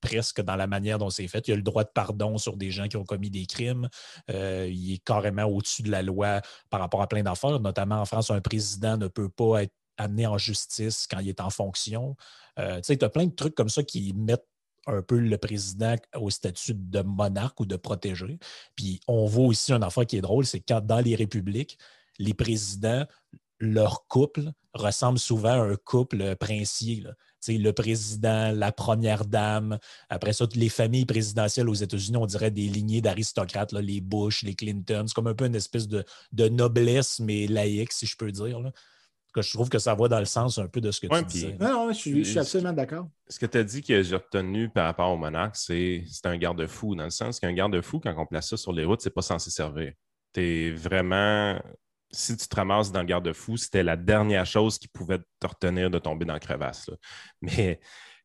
[0.00, 1.46] presque dans la manière dont c'est fait.
[1.48, 3.88] Il a le droit de pardon sur des gens qui ont commis des crimes.
[4.30, 7.60] Euh, il est carrément au-dessus de la loi par rapport à plein d'affaires.
[7.60, 11.40] Notamment en France, un président ne peut pas être amené en justice quand il est
[11.40, 12.16] en fonction.
[12.58, 14.46] Euh, tu sais, tu as plein de trucs comme ça qui mettent
[14.92, 18.38] un peu le président au statut de monarque ou de protégé.
[18.74, 21.78] Puis on voit aussi un affaire qui est drôle, c'est quand dans les républiques,
[22.18, 23.06] les présidents
[23.60, 27.04] leur couple ressemble souvent à un couple princier.
[27.48, 32.68] Le président, la première dame, après ça, les familles présidentielles aux États-Unis, on dirait des
[32.68, 35.04] lignées d'aristocrates, les Bush, les Clinton.
[35.06, 36.04] C'est comme un peu une espèce de,
[36.48, 38.60] noblesse, mais laïque, si je peux dire.
[39.36, 41.56] Je trouve que ça va dans le sens un peu de ce que tu disais.
[41.60, 43.08] Non, non, je suis, absolument d'accord.
[43.28, 46.94] Ce que tu as dit que j'ai retenu par rapport au monarque, c'est un garde-fou,
[46.94, 49.50] dans le sens qu'un garde-fou, quand on place ça sur les routes, c'est pas censé
[49.50, 49.92] servir.
[50.32, 51.60] Tu es vraiment
[52.12, 55.90] si tu te ramasses dans le garde-fou, c'était la dernière chose qui pouvait te retenir
[55.90, 56.90] de tomber dans la crevasse.
[57.40, 57.80] Mais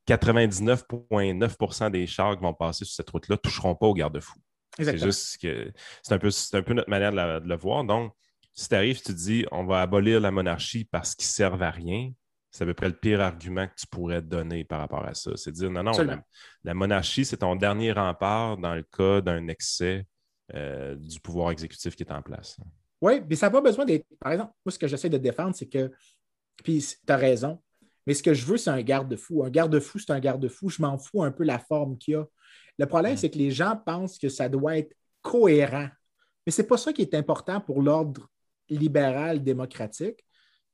[0.07, 4.39] 99,9% des chars qui vont passer sur cette route-là ne toucheront pas au garde-fou.
[4.77, 5.71] C'est juste que
[6.03, 7.83] c'est un, peu, un peu notre manière de, le voir.
[7.83, 8.13] Donc,
[8.55, 11.63] si tu arrives, tu te dis on va abolir la monarchie parce qu'ils ne servent
[11.63, 12.11] à rien,
[12.49, 15.31] c'est à peu près le pire argument que tu pourrais donner par rapport à ça.
[15.35, 15.91] C'est dire non, non,
[16.63, 20.05] la, monarchie, c'est ton dernier rempart dans le cas d'un excès
[20.53, 22.57] euh, du pouvoir exécutif qui est en place.
[23.01, 24.05] Oui, mais ça n'a pas besoin d'être.
[24.21, 25.91] Par exemple, moi, ce que j'essaie de défendre, c'est que.
[26.63, 27.61] Puis, tu as raison.
[28.07, 29.43] Mais ce que je veux, c'est un garde-fou.
[29.43, 30.69] Un garde-fou, c'est un garde-fou.
[30.69, 32.25] Je m'en fous un peu la forme qu'il y a.
[32.77, 33.17] Le problème, mm.
[33.17, 35.89] c'est que les gens pensent que ça doit être cohérent.
[36.45, 38.29] Mais ce n'est pas ça qui est important pour l'ordre
[38.69, 40.25] libéral démocratique.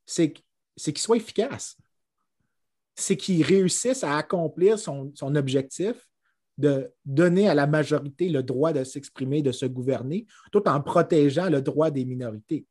[0.05, 1.77] C'est qu'il soit efficace.
[2.95, 6.07] C'est qu'il réussisse à accomplir son, son objectif
[6.57, 11.49] de donner à la majorité le droit de s'exprimer, de se gouverner, tout en protégeant
[11.49, 12.65] le droit des minorités.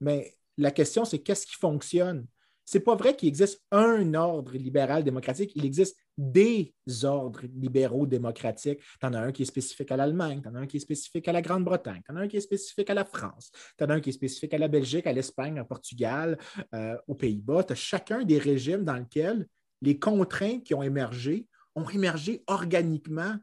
[0.00, 2.26] Mais la question, c'est qu'est-ce qui fonctionne?
[2.72, 8.80] C'est pas vrai qu'il existe un ordre libéral démocratique, il existe des ordres libéraux démocratiques.
[8.98, 10.80] Tu en as un qui est spécifique à l'Allemagne, tu en as un qui est
[10.80, 13.84] spécifique à la Grande-Bretagne, tu en as un qui est spécifique à la France, tu
[13.84, 16.38] en as un qui est spécifique à la Belgique, à l'Espagne, au Portugal,
[16.74, 17.64] euh, aux Pays-Bas.
[17.64, 19.46] Tu as chacun des régimes dans lesquels
[19.82, 23.36] les contraintes qui ont émergé ont émergé organiquement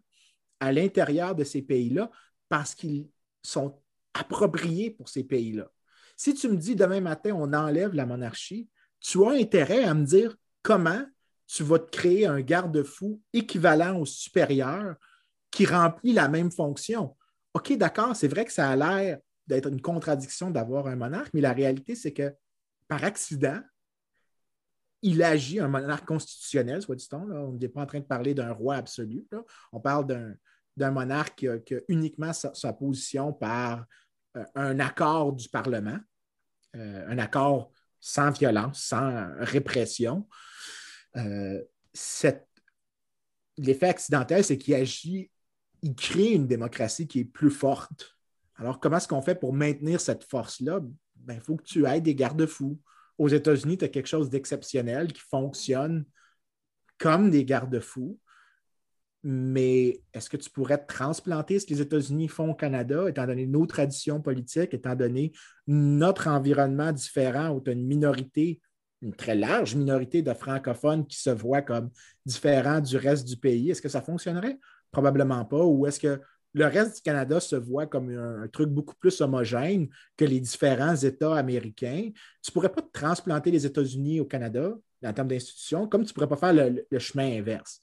[0.59, 2.09] à l'intérieur de ces pays-là
[2.47, 3.07] parce qu'ils
[3.43, 3.79] sont
[4.15, 5.69] appropriés pour ces pays-là.
[6.17, 8.67] Si tu me dis demain matin, on enlève la monarchie,
[8.99, 11.03] tu as intérêt à me dire comment
[11.47, 14.95] tu vas te créer un garde-fou équivalent au supérieur
[15.51, 17.15] qui remplit la même fonction.
[17.53, 21.41] OK, d'accord, c'est vrai que ça a l'air d'être une contradiction d'avoir un monarque, mais
[21.41, 22.31] la réalité, c'est que
[22.87, 23.59] par accident,
[25.01, 27.21] il agit un monarque constitutionnel, soit dit-on.
[27.31, 29.25] On n'est pas en train de parler d'un roi absolu.
[29.71, 30.05] On parle
[30.77, 31.35] d'un monarque
[31.65, 33.85] qui a, uniquement sa, position par
[34.37, 35.97] euh, un accord du Parlement,
[36.75, 40.27] euh, un accord sans violence, sans répression.
[41.15, 41.61] Euh,
[43.57, 45.31] l'effet accidentel, c'est qu'il agit,
[45.81, 48.17] il crée une démocratie qui est plus forte.
[48.55, 50.81] Alors, comment est-ce qu'on fait pour maintenir cette force-là?
[50.83, 52.79] Il ben, faut que tu aies des garde-fous
[53.17, 56.05] aux États-Unis, tu as quelque chose d'exceptionnel qui fonctionne
[56.97, 58.17] comme des garde-fous.
[59.23, 63.45] Mais est-ce que tu pourrais transplanter ce que les États-Unis font au Canada, étant donné
[63.45, 65.33] nos traditions politiques, étant donné
[65.67, 68.61] notre environnement différent où tu as une minorité,
[69.01, 71.89] une très large minorité de francophones qui se voient comme
[72.25, 73.71] différents du reste du pays?
[73.71, 74.57] Est-ce que ça fonctionnerait?
[74.91, 75.63] Probablement pas.
[75.63, 76.21] Ou est-ce que
[76.53, 80.95] le reste du Canada se voit comme un, truc beaucoup plus homogène que les différents
[80.95, 82.09] États américains?
[82.41, 86.13] Tu ne pourrais pas transplanter les États-Unis au Canada en termes d'institutions, comme tu ne
[86.13, 87.81] pourrais pas faire le, chemin inverse.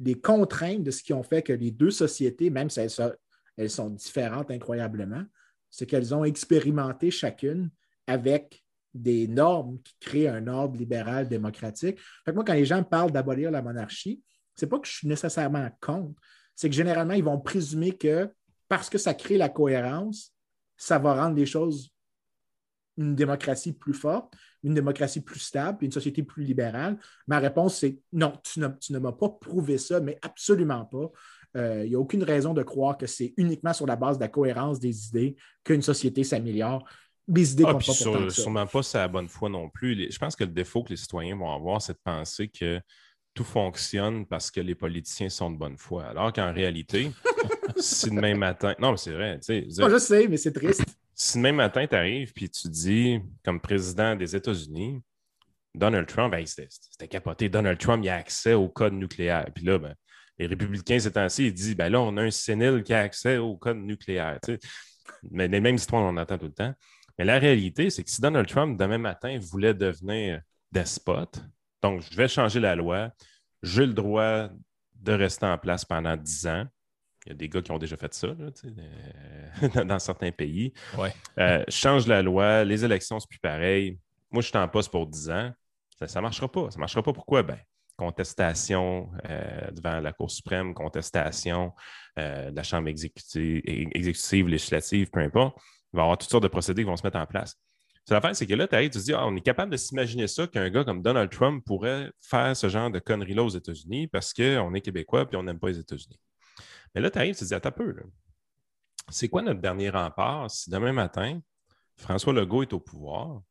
[0.00, 3.90] Les contraintes de ce qui ont fait que les deux sociétés, même si elles, sont
[3.90, 5.24] différentes incroyablement,
[5.70, 7.70] c'est qu'elles ont expérimenté chacune
[8.06, 11.98] avec des normes qui créent un ordre libéral démocratique.
[12.34, 14.22] moi, quand les gens parlent d'abolir la monarchie,
[14.56, 16.20] ce n'est pas que je suis nécessairement contre,
[16.56, 18.28] c'est que généralement, ils vont présumer que
[18.68, 20.32] parce que ça crée la cohérence,
[20.76, 21.92] ça va rendre les choses
[23.00, 26.98] une démocratie plus forte, une démocratie plus stable, une société plus libérale.
[27.26, 31.10] Ma réponse, c'est non, tu ne, m'as pas prouvé ça, mais absolument pas.
[31.56, 34.22] Euh, il n'y a aucune raison de croire que c'est uniquement sur la base de
[34.22, 36.84] la cohérence des idées qu'une société s'améliore.
[37.28, 40.10] Les idées ah, pas sur, sûrement pas sa bonne foi non plus.
[40.10, 42.80] Je pense que le défaut que les citoyens vont avoir, c'est de penser que
[43.34, 46.06] tout fonctionne parce que les politiciens sont de bonne foi.
[46.06, 47.10] Alors qu'en réalité,
[47.76, 48.74] si demain matin.
[48.78, 49.40] Non, mais c'est vrai.
[49.42, 50.84] je sais, mais c'est triste.
[51.22, 55.02] Si demain matin, tu arrives puis tu dis, comme président des États-Unis,
[55.74, 57.50] Donald Trump, ben, c'était capoté.
[57.50, 59.44] Donald Trump, il a accès au code nucléaire.
[59.54, 59.94] Puis là, ben,
[60.38, 63.36] les républicains, ces temps-ci, ils disent, ben là, on a un sénile qui a accès
[63.36, 64.38] au code nucléaire.
[65.30, 66.72] Mais les mêmes histoires, on en entend tout le temps.
[67.18, 70.40] Mais la réalité, c'est que si Donald Trump, demain matin, voulait devenir
[70.72, 71.44] despote,
[71.82, 73.10] donc, je vais changer la loi.
[73.62, 74.48] J'ai le droit
[74.94, 76.64] de rester en place pendant 10 ans.
[77.26, 80.72] Il y a des gars qui ont déjà fait ça euh, dans certains pays.
[80.96, 81.12] Ouais.
[81.38, 83.98] Euh, change la loi, les élections, c'est plus pareil.
[84.30, 85.52] Moi, je suis en poste pour 10 ans.
[86.06, 86.70] Ça ne marchera pas.
[86.70, 87.12] Ça ne marchera pas.
[87.12, 87.42] Pourquoi?
[87.42, 87.58] Ben,
[87.96, 91.72] contestation euh, devant la Cour suprême, contestation
[92.16, 95.56] de la Chambre exécutive, exécutive, législative, peu importe.
[95.92, 97.56] Il va y avoir toutes sortes de procédés qui vont se mettre en place.
[98.04, 99.76] C'est l'affaire, c'est que là, tu arrives, tu te dis, ah, on est capable de
[99.76, 104.08] s'imaginer ça qu'un gars comme Donald Trump pourrait faire ce genre de conneries-là aux États-Unis
[104.08, 106.18] parce qu'on est québécois et on n'aime pas les États-Unis.
[106.94, 107.94] Mais là, tu arrives, tu te dis, attends peu,
[109.08, 111.40] c'est quoi notre dernier rempart si demain matin,
[111.96, 113.42] François Legault est au pouvoir,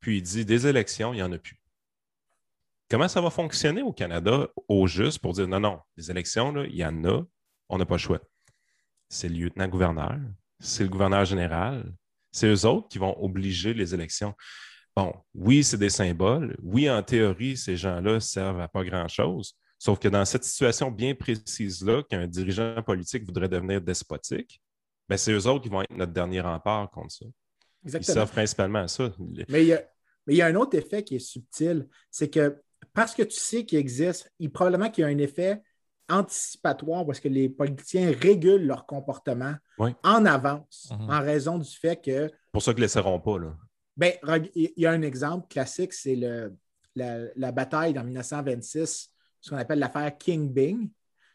[0.00, 1.60] puis il dit des élections, il n'y en a plus?
[2.88, 6.76] Comment ça va fonctionner au Canada au juste pour dire non, non, des élections, il
[6.76, 7.22] y en a,
[7.68, 8.20] on n'a pas le choix.
[9.08, 10.18] C'est le lieutenant-gouverneur,
[10.60, 11.92] c'est le gouverneur général,
[12.30, 14.34] c'est eux autres qui vont obliger les élections.
[14.94, 16.56] Bon, oui, c'est des symboles.
[16.62, 19.54] Oui, en théorie, ces gens-là servent à pas grand-chose.
[19.78, 24.60] Sauf que dans cette situation bien précise-là, qu'un dirigeant politique voudrait devenir despotique,
[25.08, 27.26] ben c'est eux autres qui vont être notre dernier rempart contre ça.
[27.84, 28.00] Exactement.
[28.00, 29.12] Ils servent principalement à ça.
[29.48, 29.84] Mais il, y a,
[30.26, 32.60] mais il y a un autre effet qui est subtil, c'est que
[32.92, 35.62] parce que tu sais qu'il existe, il, probablement qu'il y a un effet
[36.08, 41.10] anticipatoire où est-ce que les politiciens régulent leur comportement en avance mhm.
[41.10, 42.30] en raison du fait que.
[42.52, 43.38] Pour ça qu'ils ne laisseront pas.
[43.38, 43.56] Là.
[43.96, 44.12] Ben,
[44.54, 46.16] il y a un exemple classique, c'est
[46.94, 49.10] la, bataille en 1926,
[49.46, 50.90] ce qu'on appelle l'affaire King Bing,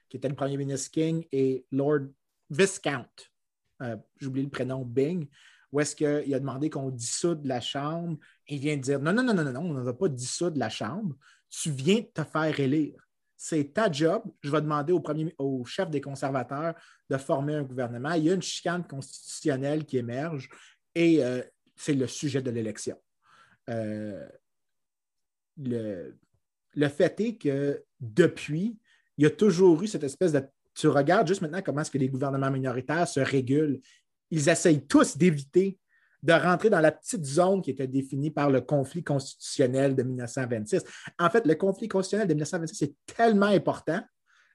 [0.09, 2.07] qui était le premier ministre King et Lord
[2.49, 3.07] Viscount,
[3.81, 5.29] euh, j'oublie le prénom Bing,
[5.71, 8.17] où est-ce qu'il a demandé qu'on dissoude la Chambre.
[8.49, 10.67] il vient de dire non, non, non, non, non, on ne va pas dissoudre la
[10.67, 11.15] Chambre.
[11.49, 13.01] Tu viens te faire élire.
[13.37, 14.23] C'est ta job.
[14.41, 16.75] Je vais demander au, premier, au chef des conservateurs
[17.09, 18.11] de former un gouvernement.
[18.11, 20.49] Il y a une chicane constitutionnelle qui émerge
[20.93, 21.41] et euh,
[21.77, 23.01] c'est le sujet de l'élection.
[23.69, 24.27] Euh,
[25.55, 26.17] le,
[26.75, 28.77] le fait est que depuis,
[29.17, 30.41] il y a toujours eu cette espèce de.
[30.73, 33.81] Tu regardes juste maintenant comment est-ce que les gouvernements minoritaires se régulent
[34.31, 35.77] ils essayent tous d'éviter
[36.23, 40.83] de rentrer dans la petite zone qui était définie par le conflit constitutionnel de 1926.
[41.19, 44.01] En fait, le conflit constitutionnel de 1926 est tellement important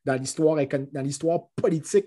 [0.04, 0.56] dans l'histoire,
[0.92, 2.06] dans l'histoire politique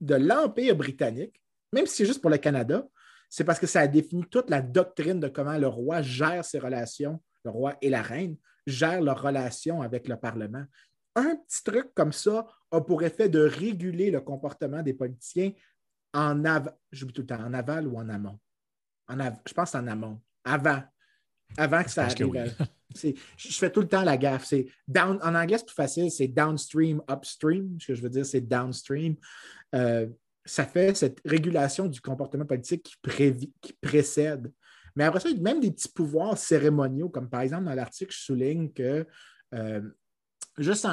[0.00, 1.40] de l'Empire britannique,
[1.72, 2.86] même si c'est juste pour le Canada,
[3.28, 6.60] c'est parce que ça a défini toute la doctrine de comment le roi gère ses
[6.60, 8.36] relations, le roi et la reine
[8.66, 10.64] gèrent leurs relations avec le Parlement.
[11.14, 15.52] Un petit truc comme ça a pour effet de réguler le comportement des politiciens
[16.14, 18.38] en aval, j'oublie tout le temps, en aval ou en amont?
[19.08, 20.20] En je pense en amont.
[20.44, 20.82] Avant.
[21.56, 22.54] Avant que ça arrive.
[23.36, 24.44] je fais tout le temps la gaffe.
[24.44, 27.78] C'est down, en anglais, c'est plus facile, c'est downstream, upstream.
[27.80, 29.16] Ce que je veux dire, c'est downstream.
[29.74, 30.06] Euh,
[30.44, 34.52] ça fait cette régulation du comportement politique qui, qui précède.
[34.96, 37.74] Mais après ça, il y a même des petits pouvoirs cérémoniaux, comme par exemple dans
[37.74, 39.06] l'article, je souligne que
[39.54, 39.80] euh,
[40.58, 40.86] juste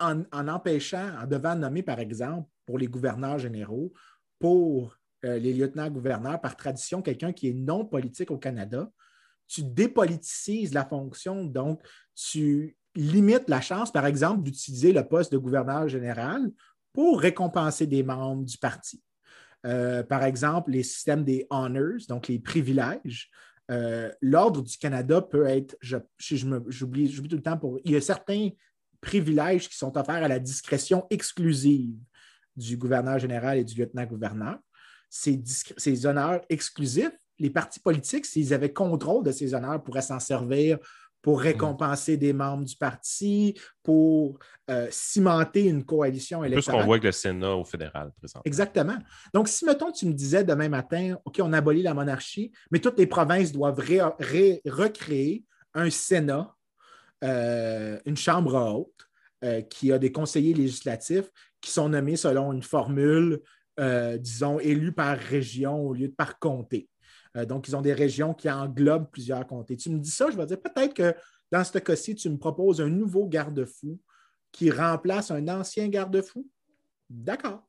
[0.00, 3.92] en, empêchant, en devant nommer, par exemple, pour les gouverneurs généraux,
[4.38, 8.90] pour euh, les lieutenants-gouverneurs, par tradition, quelqu'un qui est non politique au Canada,
[9.46, 11.80] tu dépoliticises la fonction, donc
[12.14, 16.50] tu limites la chance, par exemple, d'utiliser le poste de gouverneur général
[16.92, 19.02] pour récompenser des membres du parti.
[19.64, 23.30] Euh, par exemple, les systèmes des honors, donc les privilèges.
[23.70, 28.50] Euh, l'Ordre du Canada peut être, j'oublie tout le temps, pour, il y a certains
[29.00, 31.94] privilèges qui sont offerts à la discrétion exclusive
[32.56, 34.58] du gouverneur général et du lieutenant-gouverneur.
[35.08, 35.42] Ces,
[35.76, 40.78] ces, honneurs exclusifs, les partis politiques, s'ils avaient contrôle de ces honneurs, pourraient s'en servir
[41.22, 46.64] pour récompenser des membres du parti, pour euh, cimenter une coalition électorale.
[46.64, 48.42] Plus qu'on voit avec le Sénat au fédéral, présentement.
[48.44, 48.98] Exactement.
[49.32, 52.98] Donc, si, mettons, tu me disais demain matin, OK, on abolit la monarchie, mais toutes
[52.98, 56.52] les provinces doivent recréer un Sénat,
[57.22, 59.08] euh, une Chambre haute,
[59.44, 61.30] euh, qui a des conseillers législatifs
[61.60, 63.40] qui sont nommés selon une formule,
[64.18, 66.88] disons, élue par région au lieu de par comté.
[67.36, 69.76] Euh, donc, ils ont des régions qui englobent plusieurs comtés.
[69.76, 71.14] Tu me dis ça, je vais dire peut-être que
[71.50, 73.98] dans ce cas-ci, tu me proposes un nouveau garde-fou
[74.50, 76.46] qui remplace un ancien garde-fou.
[77.08, 77.66] D'accord.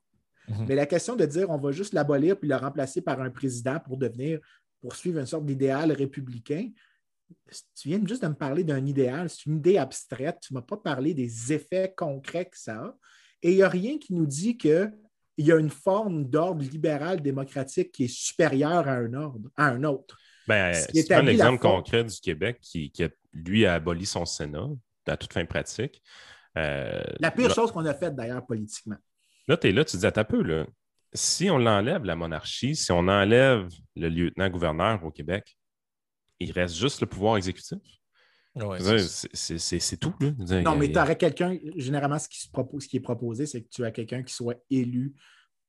[0.48, 0.66] Mhm.
[0.68, 3.80] Mais la question de dire on va juste l'abolir puis le remplacer par un président
[3.80, 4.40] pour devenir,
[4.80, 6.70] poursuivre une sorte d'idéal républicain,
[7.74, 10.64] tu viens juste de me parler d'un idéal, c'est une idée abstraite, tu ne m'as
[10.64, 12.96] pas parlé des effets concrets que ça a.
[13.42, 14.56] Et il n'y a rien qui nous dit
[15.34, 19.66] qu'il y a une forme d'ordre libéral démocratique qui est supérieure à un ordre, à
[19.66, 20.18] un autre.
[20.46, 22.92] Ben, c'est un exemple concret du Québec qui,
[23.32, 24.68] lui, a aboli son Sénat
[25.06, 26.02] à toute fin pratique.
[26.56, 28.96] Euh, la pire chose qu'on a faite, d'ailleurs, politiquement.
[29.48, 30.66] Là, tu es là, tu dis, à peu, là,
[31.12, 35.56] si on l'enlève, la monarchie, si on enlève le lieutenant-gouverneur au Québec,
[36.40, 37.78] il reste juste le pouvoir exécutif?
[39.32, 40.14] C'est tout.
[40.20, 43.68] non, mais tu aurais quelqu'un, généralement, ce qui, propose, ce qui est proposé, c'est que
[43.68, 45.14] tu as quelqu'un qui soit élu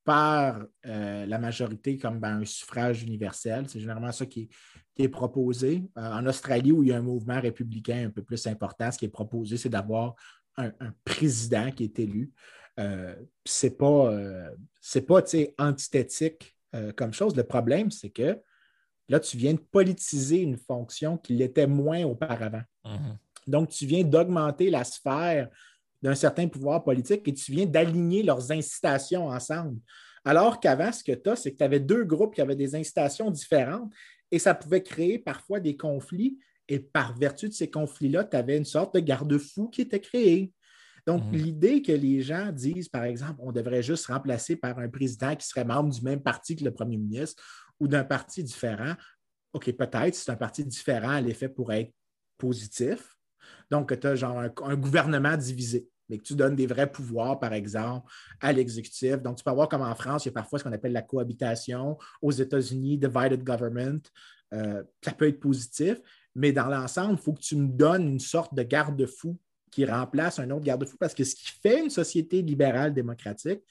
[0.04, 3.66] par euh, la majorité comme ben, un suffrage universel.
[3.68, 4.50] C'est généralement ça qui
[4.98, 5.84] est, proposé.
[5.98, 9.00] Euh, en Australie, où il y a un mouvement républicain un peu plus important, ce
[9.00, 10.14] qui est proposé, c'est d'avoir
[10.58, 10.72] un,
[11.04, 12.32] président qui est élu.
[12.80, 14.50] Euh, c'est pas, euh,
[15.08, 15.24] pas
[15.58, 16.56] antithétique
[16.98, 17.36] comme chose.
[17.38, 18.38] Le problème, c'est que
[19.08, 22.62] Là, tu viens de politiser une fonction qui l'était moins auparavant.
[22.86, 23.18] Mhm.
[23.48, 25.50] Donc, tu viens d'augmenter la sphère
[26.02, 29.80] d'un certain pouvoir politique et tu viens d'aligner leurs incitations ensemble.
[30.24, 32.76] Alors qu'avant, ce que tu as, c'est que tu avais deux groupes qui avaient des
[32.76, 33.92] incitations différentes
[34.32, 36.38] et ça pouvait créer parfois des conflits.
[36.68, 40.52] Et par vertu de ces conflits-là, tu avais une sorte de garde-fou qui était créé.
[41.06, 41.36] Donc, mhm.
[41.36, 45.48] l'idée que les gens disent, par exemple, on devrait juste remplacer par un président qui
[45.48, 47.44] serait membre du même parti que le premier ministre
[47.80, 48.96] ou d'un parti différent,
[49.54, 51.94] OK, peut-être c'est un parti différent, l'effet pourrait être
[52.38, 53.18] positif.
[53.72, 57.54] Donc, tu as genre un, gouvernement divisé, mais que tu donnes des vrais pouvoirs, par
[57.54, 59.22] exemple, à l'exécutif.
[59.22, 61.02] Donc, tu peux voir comme en France, il y a parfois ce qu'on appelle la
[61.02, 61.98] cohabitation.
[62.22, 64.02] Aux États-Unis, divided government.
[64.54, 66.00] Euh, ça peut être positif,
[66.36, 69.38] mais dans l'ensemble, il faut que tu me donnes une sorte de garde-fou
[69.72, 73.62] qui remplace un autre garde-fou parce que ce qui fait une société libérale démocratique,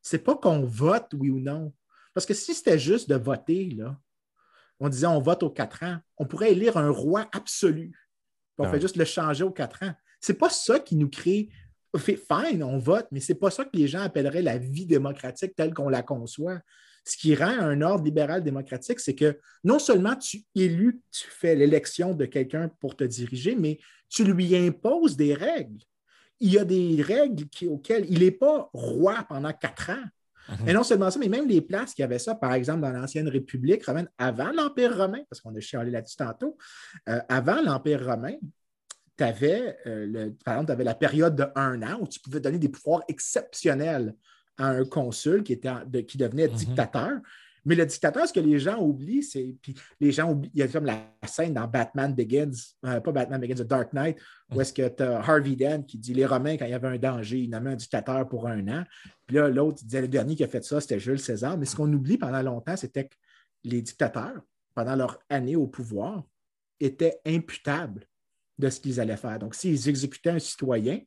[0.00, 1.72] c'est pas qu'on vote oui ou non.
[2.14, 3.76] Parce que si c'était juste de voter,
[4.78, 7.92] on disait on vote aux quatre ans, on pourrait élire un roi absolu.
[8.60, 9.92] On fait juste le changer aux quatre ans.
[10.20, 11.48] C'est pas ça qui nous crée.
[11.96, 15.74] Fine, on vote, mais c'est pas ça que les gens appelleraient la vie démocratique telle
[15.74, 16.60] qu'on la conçoit.
[17.04, 21.56] Ce qui rend un ordre libéral démocratique, c'est que non seulement tu élus, tu fais
[21.56, 25.80] l'élection de quelqu'un pour te diriger, mais tu lui imposes des règles.
[26.38, 30.04] Il y a des règles auxquelles il n'est pas roi pendant quatre ans.
[30.50, 30.68] Mhm.
[30.68, 33.28] Et non seulement ça, mais même les places qui avaient ça, par exemple, dans l'ancienne
[33.28, 36.56] République romaine, avant l'Empire romain, parce qu'on a chialé là-dessus tantôt,
[37.08, 38.34] euh, avant l'Empire romain,
[39.16, 42.40] tu avais, euh, par exemple, tu avais la période de un an où tu pouvais
[42.40, 44.14] donner des pouvoirs exceptionnels
[44.56, 45.70] à un consul qui, était,
[46.06, 46.54] qui devenait mhm.
[46.54, 47.12] dictateur.
[47.64, 49.54] Mais le dictateur, ce que les gens oublient, c'est.
[49.60, 50.50] Puis les gens oublient.
[50.54, 52.50] Il y a comme la scène dans Batman Begins,
[52.84, 54.18] euh, pas Batman Begins, The Dark Knight,
[54.54, 56.88] où est-ce que tu as Harvey Dent qui dit les Romains, quand il y avait
[56.88, 58.84] un danger, ils nommaient un dictateur pour un an.
[59.26, 61.56] Puis là, l'autre, il disait le dernier qui a fait ça, c'était Jules César.
[61.58, 63.14] Mais ce qu'on oublie pendant longtemps, c'était que
[63.64, 64.40] les dictateurs,
[64.74, 66.24] pendant leur année au pouvoir,
[66.80, 68.06] étaient imputables
[68.58, 69.38] de ce qu'ils allaient faire.
[69.38, 71.00] Donc, s'ils exécutaient un citoyen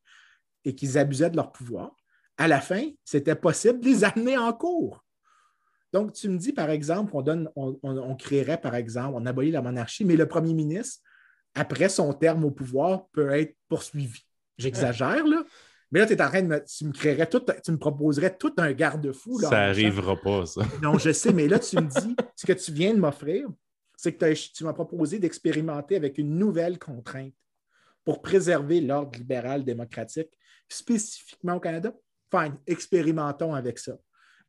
[0.65, 1.95] et qu'ils abusaient de leur pouvoir,
[2.37, 5.03] à la fin, c'était possible de les amener en cours.
[5.93, 9.61] Donc, tu me dis, par exemple, qu'on donne, on, créerait, par exemple, on abolit la
[9.61, 11.01] monarchie, mais le premier ministre,
[11.53, 14.21] après son terme au pouvoir, peut être poursuivi.
[14.57, 15.43] J'exagère, là.
[15.91, 18.35] Mais là, tu es en train de me, tu me créerais tout, tu me proposerais
[18.35, 19.39] tout un garde-fou.
[19.39, 20.63] Ça n'arrivera pas, ça.
[20.81, 23.47] Non, je sais, mais là, tu me dis, ce que tu viens de m'offrir,
[23.95, 27.33] c'est que tu m'as proposé d'expérimenter avec une nouvelle contrainte
[28.03, 30.31] pour préserver l'ordre libéral démocratique,
[30.67, 31.93] spécifiquement au Canada.
[32.31, 33.93] Fine, expérimentons avec ça.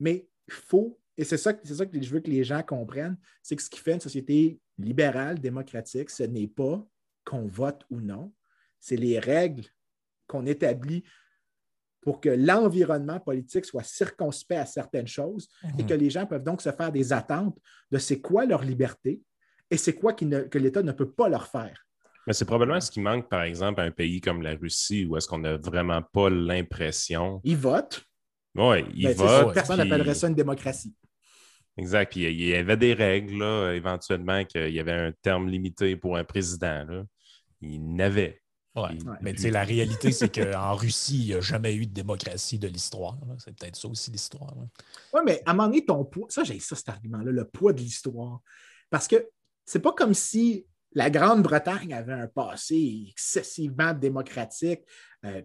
[0.01, 3.57] Mais il faut et c'est ça, ça que je veux que les gens comprennent, c'est
[3.57, 6.85] que ce qui fait une société libérale, démocratique, ce n'est pas
[7.25, 8.33] qu'on vote ou non,
[8.81, 9.65] c'est les règles
[10.27, 11.05] qu'on établit
[12.03, 15.49] pour que l'environnement politique soit circonspect à certaines choses
[15.79, 15.89] et mhm.
[15.89, 17.59] que les gens peuvent donc se faire des attentes
[17.91, 19.23] de c'est quoi leur liberté
[19.71, 21.87] et c'est quoi que l'État ne peut pas leur faire.
[22.27, 25.17] Mais c'est probablement ce qui manque, par exemple, à un pays comme la Russie, où
[25.17, 27.41] est-ce qu'on n'a vraiment pas l'impression.
[27.45, 28.03] Ils votent.
[28.55, 29.55] Oui, ils ben, votent.
[29.55, 30.95] Personne n'appellerait ça une démocratie.
[31.77, 32.13] Exact.
[32.13, 36.17] Puis il y avait des règles, là, éventuellement, qu'il y avait un terme limité pour
[36.17, 36.85] un président.
[36.89, 37.05] Là.
[37.61, 38.41] Il n'avait.
[38.77, 38.99] Ouais.
[39.21, 43.17] Mais la réalité, c'est qu'en Russie, il n'y a jamais eu de démocratie de l'histoire.
[43.39, 44.53] C'est peut-être ça aussi l'histoire.
[45.13, 47.73] Oui, mais à un moment donné, ton poids, ça, j'ai ça, cet argument-là, le poids
[47.73, 48.41] de l'histoire.
[48.91, 49.29] Parce que
[49.65, 54.83] c'est pas comme si la Grande-Bretagne avait un passé excessivement démocratique.
[55.25, 55.43] Euh,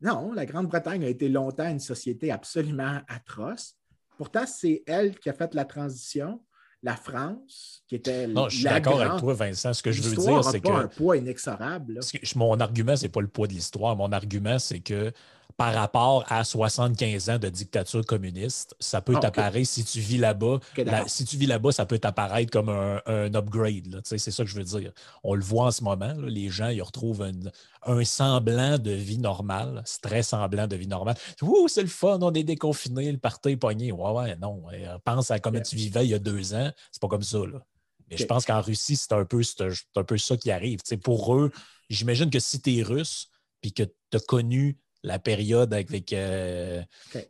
[0.00, 3.76] non, la Grande-Bretagne a été longtemps une société absolument atroce.
[4.16, 6.40] Pourtant, c'est elle qui a fait la transition.
[6.82, 8.26] La France, qui était.
[8.26, 9.72] Non, je suis d'accord avec toi, Vincent.
[9.72, 10.68] Ce que je veux dire, c'est que.
[10.68, 11.98] un poids inexorable.
[12.36, 13.96] Mon argument, ce n'est pas le poids de l'histoire.
[13.96, 15.10] Mon argument, c'est que
[15.56, 20.58] par rapport à 75 ans de dictature communiste, ça peut t'apparaître si tu vis là-bas.
[21.06, 24.00] si tu vis là-bas, ça peut t'apparaître comme un, upgrade.
[24.04, 24.92] C'est ça que je veux dire.
[25.22, 26.12] On le voit en ce moment.
[26.26, 27.30] les gens ils retrouvent
[27.86, 31.16] un, semblant de vie normale, c'est très semblant de vie normale.
[31.42, 33.92] Ouh, c'est le fun, on est déconfiné, le parti est pogné.
[33.92, 34.64] Ouais, ouais, non.
[35.04, 36.70] Pense à comment tu vivais il y a deux ans.
[36.90, 37.38] C'est pas comme ça.
[38.10, 39.40] Mais je pense qu'en Russie, c'est un, peu,
[39.96, 40.80] un peu ça qui arrive.
[41.02, 41.50] pour eux,
[41.88, 43.28] j'imagine que si tu es russe
[43.60, 46.82] puis que tu as connu la période avec, euh,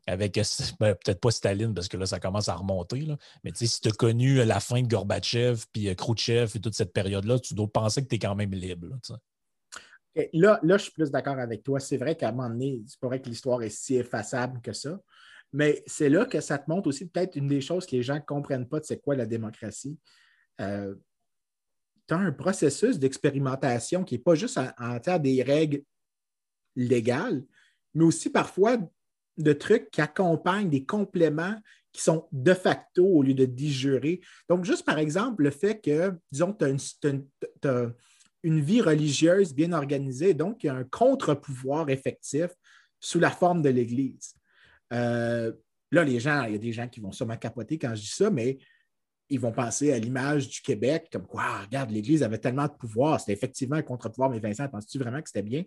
[0.06, 0.42] avec euh,
[0.80, 3.00] ben, peut-être pas Staline, parce que là, ça commence à remonter.
[3.00, 3.18] Là.
[3.42, 6.92] Mais si tu as connu la fin de Gorbatchev, puis euh, Khrouchtchev et toute cette
[6.92, 8.96] période-là, tu dois penser que tu es quand même libre.
[10.32, 11.80] Là, là, je suis plus d'accord avec toi.
[11.80, 14.72] C'est vrai qu'à un moment donné, c'est pas vrai que l'histoire est si effaçable que
[14.72, 15.00] ça.
[15.52, 18.14] Mais c'est là que ça te montre aussi peut-être une des choses que les gens
[18.14, 19.98] ne comprennent pas de c'est quoi la démocratie.
[20.58, 20.96] tu as
[22.10, 25.82] un processus d'expérimentation qui n'est pas juste en, en termes des règles
[26.76, 27.44] légales,
[27.94, 28.78] mais aussi parfois
[29.36, 31.56] de trucs qui accompagnent des compléments
[31.92, 34.20] qui sont de facto au lieu de digérer.
[34.48, 36.64] Donc, juste par exemple, le fait que, disons, tu
[37.68, 37.94] as,
[38.42, 42.50] une vie religieuse bien organisée, donc il y a un contre-pouvoir effectif
[43.00, 44.34] sous la forme de l'Église.
[44.92, 45.52] Euh,
[45.90, 48.06] là, les gens, il y a des gens qui vont sûrement capoter quand je dis
[48.08, 48.58] ça, mais
[49.30, 53.20] ils vont penser à l'image du Québec, comme quoi, regarde, l'Église avait tellement de pouvoir,
[53.20, 55.64] c'était effectivement un contre-pouvoir, mais Vincent, penses-tu vraiment que c'était bien?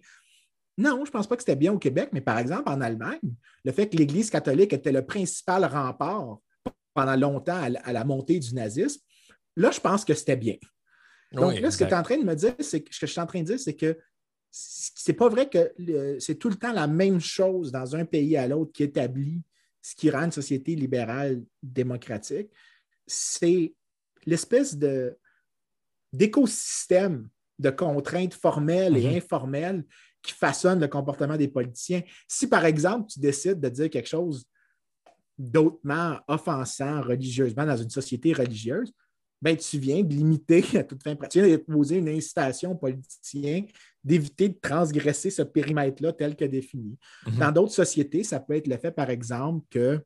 [0.78, 3.36] Non, je ne pense pas que c'était bien au Québec, mais par exemple, en Allemagne,
[3.66, 6.38] le fait que l'Église catholique était le principal rempart
[6.94, 9.02] pendant longtemps à la montée du nazisme,
[9.56, 10.56] là, je pense que c'était bien.
[11.32, 13.08] Donc, là, ce que tu es en train de me dire, c'est que ce que
[13.08, 13.98] je suis en train de dire, c'est que
[14.50, 15.74] c'est pas vrai que
[16.20, 19.42] c'est tout le temps la même chose dans un pays à l'autre qui établit
[19.82, 22.50] ce qui rend une société libérale démocratique.
[23.06, 23.74] C'est
[24.26, 25.18] l'espèce de
[26.14, 29.18] d'écosystème de contraintes formelles et mhm.
[29.18, 29.86] informelles
[30.22, 32.02] qui façonnent le comportement des politiciens.
[32.28, 34.46] Si, par exemple, tu décides de dire quelque chose
[35.38, 38.92] d'autrement offensant religieusement dans une société religieuse,
[39.42, 43.64] ben, tu viens de limiter à toute fin pratique, de poser une incitation aux politiciens
[44.08, 46.98] d'éviter de transgresser ce périmètre-là tel que défini.
[47.26, 47.40] Mhm.
[47.40, 50.00] Dans d'autres sociétés, ça peut être le fait, par exemple, que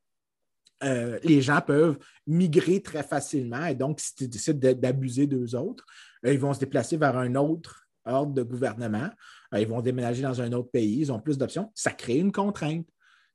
[0.84, 5.86] euh, les gens peuvent migrer très facilement et donc, si tu décides d'abuser d'eux autres,
[6.26, 9.12] euh, ils vont se déplacer vers un autre ordre de gouvernement,
[9.60, 11.72] ils vont déménager dans un autre pays, ils ont plus d'options.
[11.76, 12.88] Ça crée une contrainte.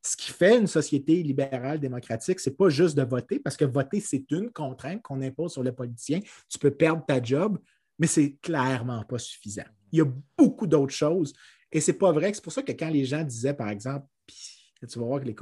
[0.02, 3.64] Ce qui fait une société libérale démocratique, ce n'est pas juste de voter, parce que
[3.64, 6.20] voter, c'est une contrainte qu'on impose sur les politiciens.
[6.48, 7.58] Tu peux perdre ta job,
[7.98, 9.64] mais c'est clairement pas suffisant.
[9.90, 10.06] Il y a
[10.38, 11.32] beaucoup d'autres choses.
[11.72, 12.32] Et c'est pas vrai.
[12.32, 15.36] C'est pour ça que quand les gens disaient, par exemple, tu vas voir que les,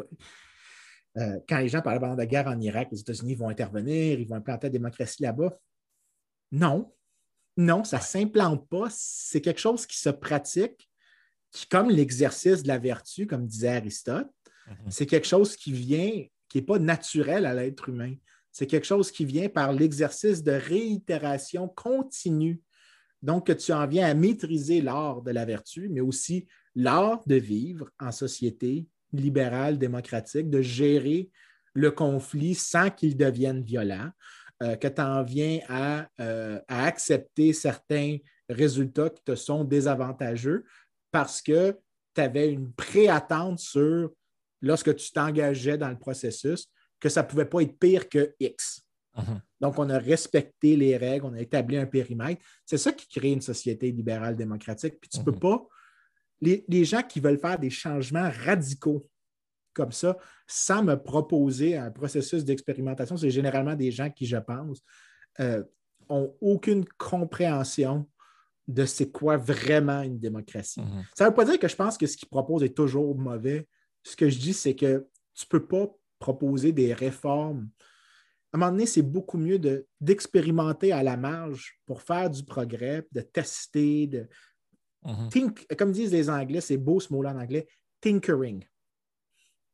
[1.19, 4.27] euh, quand les gens parlaient pendant la guerre en Irak, les États-Unis vont intervenir, ils
[4.27, 5.59] vont implanter la démocratie là-bas.
[6.53, 6.93] Non,
[7.57, 8.89] non, ça ne s'implante pas.
[8.91, 10.89] C'est quelque chose qui se pratique,
[11.51, 14.29] qui, comme l'exercice de la vertu, comme disait Aristote,
[14.67, 14.91] mhm.
[14.91, 18.15] c'est quelque chose qui vient, qui n'est pas naturel à l'être humain.
[18.51, 22.61] C'est quelque chose qui vient par l'exercice de réitération continue.
[23.23, 27.37] Donc, que tu en viens à maîtriser l'art de la vertu, mais aussi l'art de
[27.37, 31.31] vivre en société libérale, démocratique, de gérer
[31.73, 34.11] le conflit sans qu'il devienne violent,
[34.63, 35.61] euh, que tu en viens
[36.21, 40.65] euh, à, accepter certains résultats qui te sont désavantageux
[41.11, 41.79] parce que
[42.15, 44.11] tu avais une préattente sur,
[44.61, 46.69] lorsque tu t'engageais dans le processus,
[47.01, 48.83] que ça ne pouvait pas être pire que X.
[49.17, 49.41] Mhm.
[49.61, 52.43] Donc, on a respecté les règles, on a établi un périmètre.
[52.65, 55.01] C'est ça qui crée une société libérale démocratique.
[55.01, 55.41] Puis tu ne peux mhm.
[55.41, 55.67] pas
[56.41, 59.07] les, gens qui veulent faire des changements radicaux
[59.75, 60.17] comme ça,
[60.47, 64.83] sans me proposer un processus d'expérimentation, c'est généralement des gens qui, je pense,
[65.41, 65.63] euh,
[66.09, 68.09] ont aucune compréhension
[68.67, 70.81] de c'est quoi vraiment une démocratie.
[70.81, 71.05] Mhm.
[71.15, 73.69] Ça ne veut pas dire que je pense que ce qu'ils proposent est toujours mauvais.
[74.03, 77.69] Ce que je dis, c'est que tu ne peux pas proposer des réformes.
[78.53, 79.59] À un moment donné, c'est beaucoup mieux
[80.01, 84.29] d'expérimenter à la marge pour faire du progrès, de tester, de,
[85.05, 85.55] Mhm.
[85.77, 87.67] comme disent les Anglais, c'est beau ce mot-là en anglais,
[88.01, 88.65] tinkering.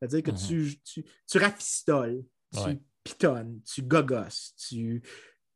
[0.01, 0.79] C'est-à-dire que mhm.
[0.83, 5.03] tu, tu, rafistoles, tu pitonnes, tu gogosses, tu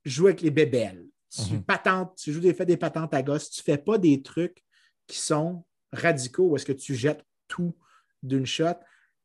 [0.04, 1.64] joues avec les bébelles, tu mhm.
[1.64, 4.62] patentes, tu joues des, fais des patentes à gosse, tu ne fais pas des trucs
[5.06, 7.74] qui sont radicaux ou est-ce que tu jettes tout
[8.22, 8.74] d'une shot.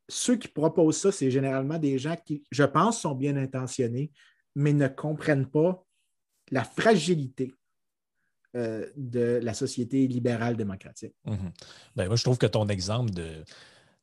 [0.07, 4.11] Ceux qui proposent ça, c'est généralement des gens qui, je pense, sont bien intentionnés,
[4.55, 5.85] mais ne comprennent pas
[6.51, 7.53] la fragilité
[8.55, 11.13] euh, de la société libérale démocratique.
[11.25, 11.51] Mhm.
[11.95, 13.43] ben, moi, je trouve que ton exemple de,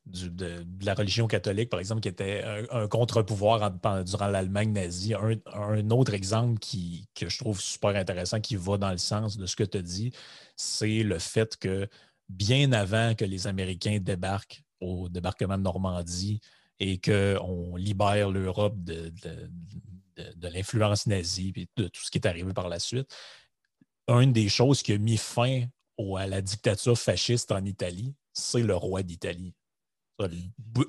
[0.07, 3.73] de, la religion catholique, par exemple, qui était un, contre-pouvoir
[4.05, 8.93] durant l'Allemagne nazie, un, autre exemple qui, que je trouve super intéressant, qui va dans
[8.93, 10.13] le sens de ce que tu dit,
[10.57, 11.89] c'est le fait que
[12.29, 16.41] bien avant que les Américains débarquent au débarquement de Normandie
[16.79, 19.13] et qu'on libère l'Europe de,
[20.37, 23.15] de l'influence nazie et de tout ce qui est arrivé par la suite,
[24.09, 25.65] une des choses qui a mis fin
[26.17, 29.55] à la dictature fasciste en Italie, c'est le roi d'Italie.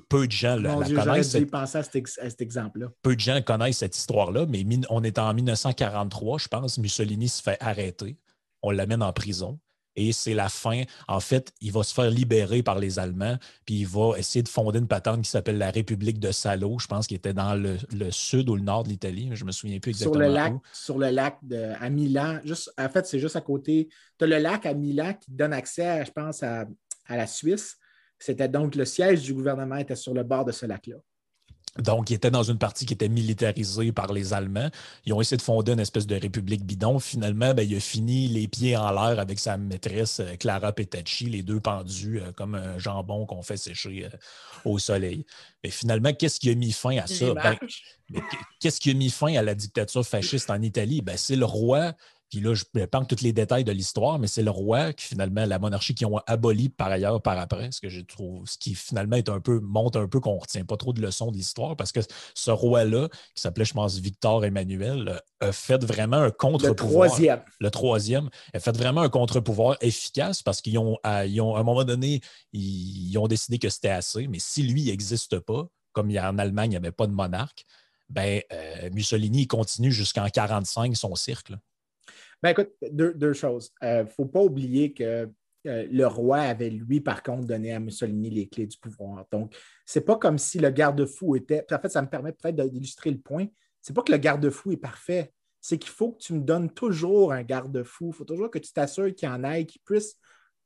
[0.08, 1.36] Peu de gens la, connaissent.
[1.52, 2.88] à cet, exemple-là.
[3.02, 6.78] Peu de gens connaissent cette histoire-là, mais on est en 1943, je pense.
[6.78, 8.16] Mussolini se fait arrêter.
[8.62, 9.58] On l'amène en prison
[9.98, 10.84] et c'est la fin.
[11.08, 14.48] En fait, il va se faire libérer par les Allemands, puis il va essayer de
[14.48, 17.78] fonder une patente qui s'appelle la République de Salo, je pense qu'il était dans le,
[18.10, 20.14] sud ou le nord de l'Italie, je ne me souviens plus exactement.
[20.14, 23.40] Sur le lac, sur le lac de, à Milan, juste, en fait, c'est juste à
[23.40, 23.88] côté.
[24.18, 26.64] Tu as le lac à Milan qui donne accès, je pense, à,
[27.06, 27.76] à la Suisse.
[28.18, 30.96] C'était donc le siège du gouvernement était sur le bord de ce lac-là.
[31.78, 34.70] Donc, il était dans une partie qui était militarisée par les Allemands.
[35.04, 36.98] Ils ont essayé de fonder une espèce de république bidon.
[36.98, 41.26] Finalement, ben, il a fini les pieds en l'air avec sa maîtresse euh, Clara Petacci,
[41.26, 44.16] les deux pendus euh, comme un jambon qu'on fait sécher euh,
[44.64, 45.24] au soleil.
[45.62, 47.32] Mais finalement, qu'est-ce qui a mis fin à ça?
[47.34, 47.56] Ben,
[48.60, 51.00] qu'est-ce qui a mis fin à la dictature fasciste en Italie?
[51.00, 51.94] Ben, c'est le roi
[52.30, 55.06] puis là, je ne pas tous les détails de l'histoire, mais c'est le roi qui,
[55.06, 58.58] finalement, la monarchie qui ont aboli par ailleurs, par après, ce que je trouve, ce
[58.58, 61.30] qui finalement est un peu, montre un peu qu'on ne retient pas trop de leçons
[61.30, 62.00] de l'histoire, parce que
[62.34, 67.04] ce roi-là, qui s'appelait, je pense, Victor Emmanuel, a fait vraiment un contre-pouvoir.
[67.04, 67.42] Le troisième.
[67.60, 68.30] Le troisième.
[68.52, 72.20] A fait vraiment un contre-pouvoir efficace parce qu'ils ont, à, ont, à un moment donné,
[72.52, 76.30] ils, ont décidé que c'était assez, mais si lui n'existe pas, comme il y a
[76.30, 77.64] en Allemagne, il n'y avait pas de monarque,
[78.10, 81.58] ben, euh, Mussolini continue jusqu'en 1945 son cercle.
[82.42, 83.72] Ben écoute, deux, choses.
[83.82, 85.28] Il euh, ne faut pas oublier que
[85.66, 89.26] euh, le roi avait, lui, par contre, donné à Mussolini les clés du pouvoir.
[89.32, 91.64] Donc, ce n'est pas comme si le garde-fou était.
[91.72, 93.46] En fait, ça me permet peut-être d'illustrer le point.
[93.82, 95.32] Ce n'est pas que le garde-fou est parfait.
[95.60, 98.10] C'est qu'il faut que tu me donnes toujours un garde-fou.
[98.10, 100.16] Il faut toujours que tu t'assures qu'il y en ait qui puisse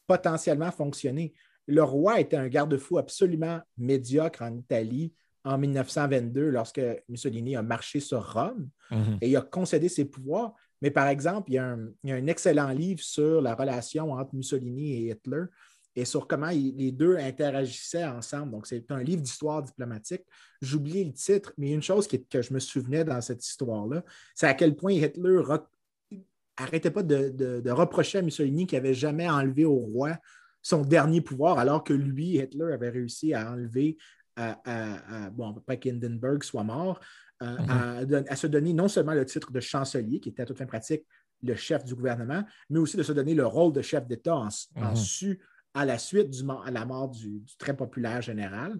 [0.06, 1.32] potentiellement fonctionner.
[1.66, 5.14] Le roi était un garde-fou absolument médiocre en Italie
[5.44, 9.18] en 1922 lorsque Mussolini a marché sur Rome mhm.
[9.20, 10.54] et il a concédé ses pouvoirs.
[10.82, 11.76] Mais par exemple, il y, a
[12.16, 15.44] un, excellent livre sur la relation entre Mussolini et Hitler
[15.94, 18.50] et sur comment les deux interagissaient ensemble.
[18.50, 20.22] Donc, c'est un livre d'histoire diplomatique.
[20.60, 24.02] J'oublie le titre, mais une chose que je me souvenais dans cette histoire-là,
[24.34, 25.40] c'est à quel point Hitler
[26.58, 30.18] n'arrêtait pas de, reprocher à Mussolini qu'il n'avait jamais enlevé au roi
[30.62, 33.98] son dernier pouvoir, alors que lui, Hitler, avait réussi à enlever,
[34.36, 37.00] à, bon, pas qu'Hindenburg soit mort,
[37.42, 38.26] mm-hmm.
[38.28, 41.04] à, se donner non seulement le titre de chancelier, qui était à toute fin pratique
[41.42, 44.48] le chef du gouvernement, mais aussi de se donner le rôle de chef d'État en,
[44.48, 44.96] mm-hmm.
[44.96, 45.40] su
[45.74, 48.78] à la suite du, à la mort du, très populaire général,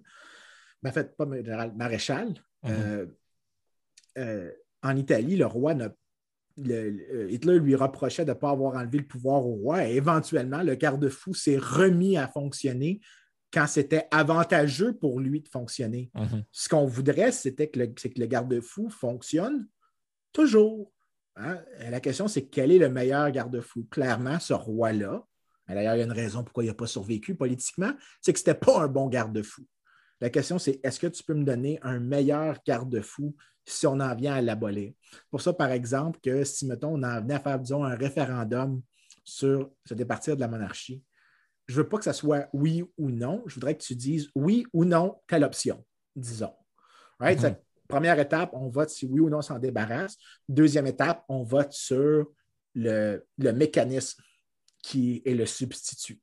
[0.82, 2.28] ben, en fait, pas général, maréchal.
[2.64, 2.70] Mm-hmm.
[2.70, 3.06] Euh,
[4.18, 4.50] euh,
[4.82, 5.90] en Italie, le roi n'a
[6.58, 10.62] euh, Hitler lui reprochait de ne pas avoir enlevé le pouvoir au roi et éventuellement,
[10.62, 13.00] le garde-fou s'est remis à fonctionner
[13.52, 16.10] quand c'était avantageux pour lui de fonctionner.
[16.14, 16.44] Mhm.
[16.50, 19.68] Ce qu'on voudrait, c'était que le, que le garde-fou fonctionne
[20.32, 20.90] toujours.
[21.36, 21.60] Hein.
[21.90, 23.86] La question, c'est quel est le meilleur garde-fou?
[23.90, 25.24] Clairement, ce roi-là,
[25.68, 28.44] d'ailleurs, il y a une raison pourquoi il n'a pas survécu politiquement, c'est que ce
[28.44, 29.66] n'était pas un bon garde-fou.
[30.20, 33.34] La question, c'est est-ce que tu peux me donner un meilleur garde-fou
[33.64, 34.92] si on en vient à l'abolir?
[35.30, 38.80] Pour ça, par exemple, que si, mettons, on en venait à faire, disons, un référendum
[39.24, 41.02] sur se départir de la monarchie,
[41.72, 43.42] je ne veux pas que ça soit oui ou non.
[43.46, 45.82] Je voudrais que tu dises oui ou non, telle option,
[46.14, 46.52] disons.
[47.18, 47.56] Mm-hmm.
[47.88, 50.18] Première étape, on vote si oui ou non s'en débarrasse.
[50.50, 52.26] Deuxième étape, on vote sur
[52.74, 54.22] le, mécanisme
[54.82, 56.20] qui est le substitut.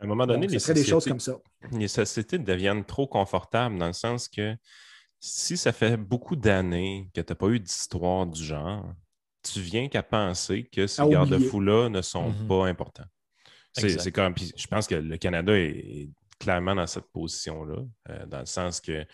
[0.00, 1.38] À un moment donné, les, des choses comme ça.
[1.72, 4.54] les sociétés deviennent trop confortables dans le sens que
[5.18, 8.94] si ça fait beaucoup d'années que tu n'as pas eu d'histoire du genre,
[9.42, 12.46] tu viens qu'à penser que ces garde-fous-là ne sont mhm.
[12.46, 13.06] pas importants.
[13.72, 14.34] C'est comme.
[14.36, 19.06] je pense que le Canada est, clairement dans cette position-là, euh, dans le sens que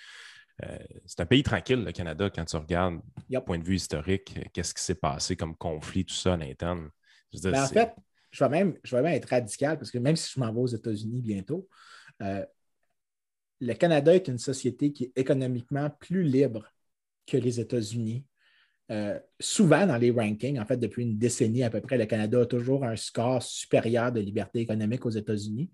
[0.65, 4.39] euh, c'est un pays tranquille, le Canada, quand tu regardes du point de vue historique,
[4.53, 6.89] qu'est-ce qui s'est passé comme conflit, tout ça à l'interne.
[7.43, 7.95] Ben, en fait,
[8.31, 10.61] je vais, même, je vais même être radical parce que même si je m'en vais
[10.61, 11.69] aux États-Unis bientôt,
[12.23, 12.45] euh,
[13.61, 16.73] le Canada est une société qui est économiquement plus libre
[17.27, 18.25] que les États-Unis.
[18.91, 22.41] Euh, souvent dans les rankings, en fait, depuis une décennie à peu près, le Canada
[22.41, 25.71] a toujours un score supérieur de liberté économique aux États-Unis.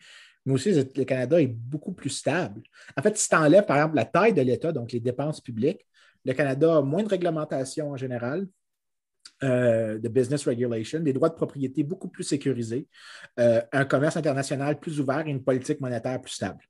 [0.47, 2.63] Mais aussi, le Canada est beaucoup plus stable.
[2.97, 5.87] En fait, si tu enlèves, par exemple, la taille de l'État, donc les dépenses publiques,
[6.25, 8.47] le Canada a moins de réglementation en général,
[9.43, 12.87] euh, de business regulation, des droits de propriété beaucoup plus sécurisés,
[13.41, 16.65] euh, un commerce international plus ouvert et une politique monétaire plus stable.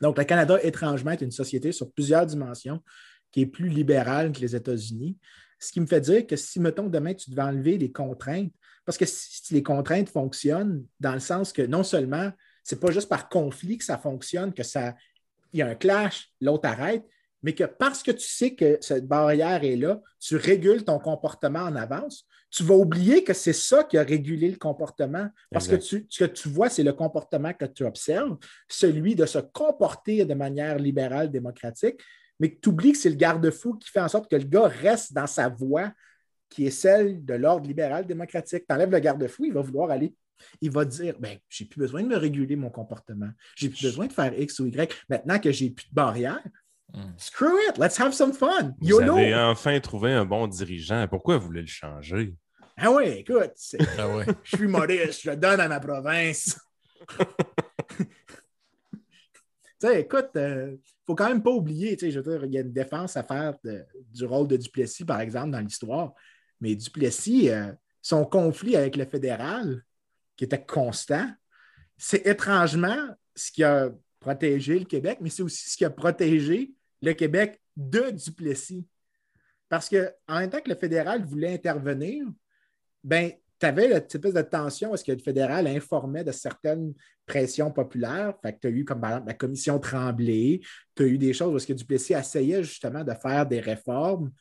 [0.00, 2.82] Donc, le Canada, étrangement, est une société sur plusieurs dimensions
[3.30, 5.16] qui est plus libérale que les États-Unis.
[5.60, 8.52] Ce qui me fait dire que si, mettons, demain, tu devais enlever les contraintes,
[8.84, 12.32] parce que si les contraintes fonctionnent dans le sens que non seulement
[12.64, 14.94] ce n'est pas juste par conflit que ça fonctionne, que ça,
[15.52, 17.04] il y a un clash, l'autre arrête,
[17.42, 21.60] mais que parce que tu sais que cette barrière est là, tu régules ton comportement
[21.60, 25.28] en avance, tu vas oublier que c'est ça qui a régulé le comportement.
[25.50, 28.36] Parce que tu, ce que tu vois, c'est le comportement que tu observes,
[28.68, 32.00] celui de se comporter de manière libérale, démocratique,
[32.40, 34.66] mais que tu oublies que c'est le garde-fou qui fait en sorte que le gars
[34.66, 35.92] reste dans sa voie
[36.48, 38.64] qui est celle de l'ordre libéral démocratique.
[38.68, 40.14] Tu enlèves le garde-fou, il va vouloir aller
[40.62, 43.28] il va dire ben, j'ai plus besoin de me réguler mon comportement.
[43.56, 44.90] J'ai plus besoin de faire X ou Y.
[45.10, 46.42] Maintenant que j'ai plus de barrière,
[46.92, 47.12] Hmm.
[47.16, 48.74] Screw it, let's have some fun.
[48.80, 51.06] Vous avez enfin trouvé un bon dirigeant.
[51.08, 52.34] Pourquoi vous voulez le changer?
[52.76, 53.52] Ah oui, écoute,
[53.98, 56.58] ah je suis modeste, je donne à ma province.
[57.98, 58.06] tu
[59.78, 60.76] sais, écoute, euh,
[61.10, 63.54] faut quand même pas oublier, je veux dire, il y a une défense à faire
[64.12, 66.14] du rôle de Duplessis, par exemple, dans l'histoire.
[66.60, 69.84] Mais Duplessis, euh, son conflit avec le fédéral,
[70.36, 71.28] qui était constant,
[71.98, 73.90] c'est étrangement ce qui a
[74.20, 78.86] protégé le Québec, mais c'est aussi ce qui a protégé le Québec de Duplessis.
[79.68, 82.24] Parce qu'en même temps que le fédéral voulait intervenir,
[83.02, 86.94] ben, tu avais cette espèce de tension est-ce que le fédéral informait de certaines
[87.26, 88.34] pressions populaires?
[88.42, 90.60] Fait que tu as eu, comme par exemple, la commission Tremblay,
[90.94, 94.32] tu as eu des choses où est-ce que Duplessis essayait justement de faire des réformes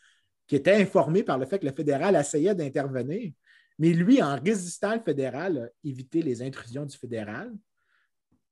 [0.48, 3.32] qui étaient informées par le fait que le fédéral essayait d'intervenir.
[3.78, 7.52] Mais lui, en résistant le fédéral, a évité les intrusions du fédéral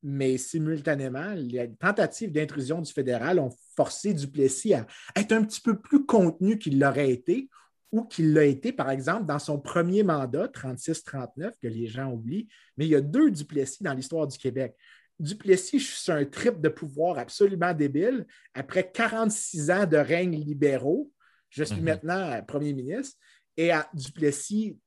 [0.04, 5.80] mais simultanément, les tentatives d'intrusion du fédéral ont forcé Duplessis à être un petit peu
[5.80, 7.50] plus contenu qu'il l'aurait été
[7.92, 12.48] ou qu'il l'a été, par exemple, dans son premier mandat, 36-39, que les gens oublient.
[12.78, 14.76] Mais il y a deux Duplessis dans l'histoire du Québec.
[15.20, 18.26] Duplessis, c'est un trip de pouvoir absolument débile.
[18.54, 21.12] Après 46 ans de règne libéraux,
[21.50, 21.86] je suis mhm.
[21.86, 23.18] maintenant premier ministre.
[23.56, 24.78] Et à Duplessis,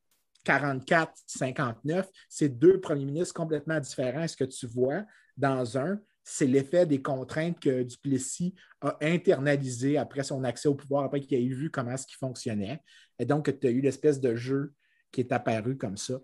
[0.47, 4.29] 44-59, c'est deux premiers ministres complètement différents.
[4.29, 5.05] Ce que tu vois
[5.37, 5.99] dans un,
[6.31, 11.37] c'est l'effet des contraintes que Duplessis a internalisé après son accès au pouvoir, après qu'il
[11.37, 12.81] ait vu comment ce qui fonctionnait.
[13.19, 14.73] Et donc, tu as eu l'espèce de jeu
[15.11, 16.21] qui est apparu comme ça.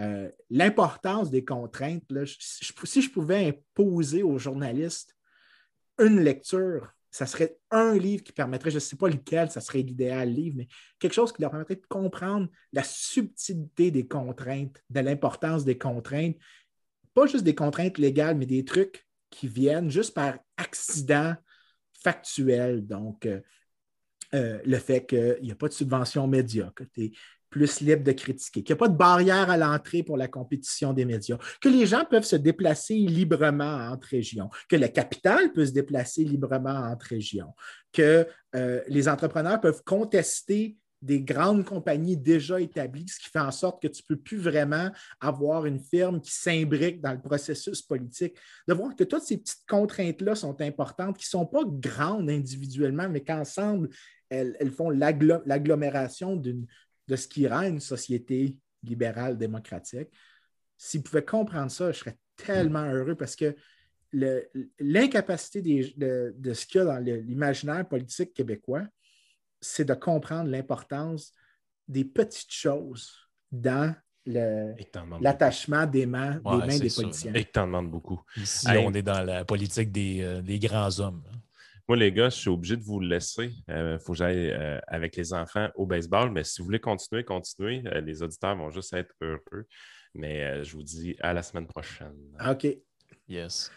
[0.00, 2.02] Euh, l'importance des contraintes,
[2.38, 5.14] si je pouvais imposer aux journalistes
[5.98, 9.82] une lecture, ça serait un livre qui permettrait, je ne sais pas lequel, ça serait
[9.82, 15.00] l'idéal livre, mais quelque chose qui leur permettrait de comprendre la subtilité des contraintes, de
[15.00, 16.36] l'importance des contraintes,
[17.12, 21.34] pas juste des contraintes légales, mais des trucs qui viennent juste par accident
[21.92, 22.86] factuel.
[22.86, 23.40] Donc, euh,
[24.34, 27.12] euh, le fait qu'il n'y a pas de subvention média, que tu es
[27.50, 30.94] plus libre de critiquer, qu'il n'y a pas de barrière à l'entrée pour la compétition
[30.94, 35.66] des médias, que les gens peuvent se déplacer librement entre régions, que le capital peut
[35.66, 37.52] se déplacer librement entre régions,
[37.92, 43.50] que euh, les entrepreneurs peuvent contester des grandes compagnies déjà établies, ce qui fait en
[43.50, 44.90] sorte que tu ne peux plus vraiment
[45.20, 48.36] avoir une firme qui s'imbrique dans le processus politique.
[48.68, 53.08] De voir que toutes ces petites contraintes-là sont importantes, qui ne sont pas grandes individuellement,
[53.08, 53.88] mais qu'ensemble,
[54.28, 60.08] elles, font l'agglomération de ce qui rend une société libérale démocratique.
[60.76, 63.54] S'ils pouvaient comprendre ça, je serais tellement heureux parce que
[64.78, 65.62] l'incapacité
[65.96, 68.86] de, de, ce qu'il y a dans l'imaginaire politique québécois,
[69.62, 71.32] c'est de comprendre l'importance
[71.88, 73.14] des petites choses
[73.50, 73.94] dans
[74.26, 77.34] l'attachement des mains, des, mains des politiciens.
[77.34, 78.20] Et que t'en demandes beaucoup.
[78.36, 81.22] Ici, on est dans la politique des, euh, des, grands hommes.
[81.88, 83.52] Moi, les gars, je suis obligé de vous laisser.
[83.68, 86.30] Il euh, faut que j'aille euh, avec les enfants au baseball.
[86.30, 87.82] Mais si vous voulez continuer, continuez.
[88.02, 89.66] les auditeurs vont juste être heureux.
[90.14, 92.14] Mais je vous dis à la semaine prochaine.
[92.48, 92.66] OK.
[93.28, 93.72] Yes.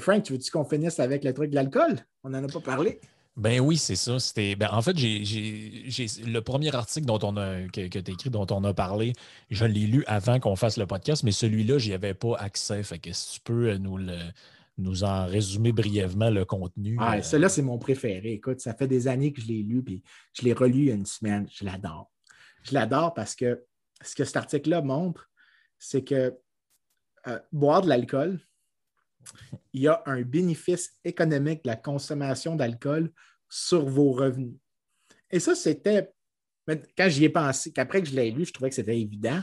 [0.00, 1.96] Frank, tu veux-tu qu'on finisse avec le truc de l'alcool?
[2.24, 3.00] On n'en a pas parlé.
[3.36, 4.18] Ben oui, c'est ça.
[4.20, 4.54] C'était.
[4.54, 5.24] Ben, en fait, j'ai,
[6.24, 9.12] le premier article dont on a, que, tu as écrit, dont on a parlé,
[9.50, 12.82] je l'ai lu avant qu'on fasse le podcast, mais celui-là, j'y avais pas accès.
[12.84, 14.16] Fait que si tu peux euh, nous le,
[14.78, 16.96] nous en résumer brièvement le contenu.
[17.00, 18.32] Ah, celui-là, c'est mon préféré.
[18.32, 20.90] Écoute, ça fait des années que je l'ai lu, puis je l'ai relu il y
[20.92, 21.48] a une semaine.
[21.52, 22.12] Je l'adore.
[22.62, 23.64] Je l'adore parce que
[24.00, 25.28] ce que cet article-là montre,
[25.78, 26.34] c'est que
[27.26, 28.40] euh, boire de l'alcool,
[29.72, 33.10] il y a un bénéfice économique de la consommation d'alcool
[33.48, 34.56] sur vos revenus.
[35.30, 36.12] Et ça, c'était,
[36.66, 39.42] quand j'y ai pensé, qu'après que je l'ai lu, je trouvais que c'était évident.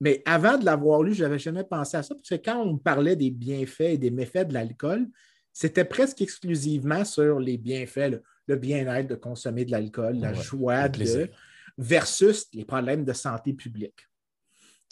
[0.00, 2.76] Mais avant de l'avoir lu, je n'avais jamais pensé à ça, parce que quand on
[2.76, 5.08] parlait des bienfaits et des méfaits de l'alcool,
[5.52, 11.30] c'était presque exclusivement sur les bienfaits, le, bien-être de consommer de l'alcool, la joie de,
[11.78, 14.06] versus les problèmes de santé publique.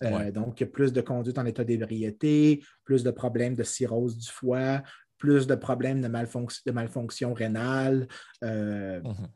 [0.02, 4.82] Euh, donc, plus de conduite en état d'ébriété, plus de problèmes de cirrhose du foie,
[5.18, 8.08] plus de problèmes de, malfonction, de malfonction rénale.
[8.42, 9.28] Euh, mhm.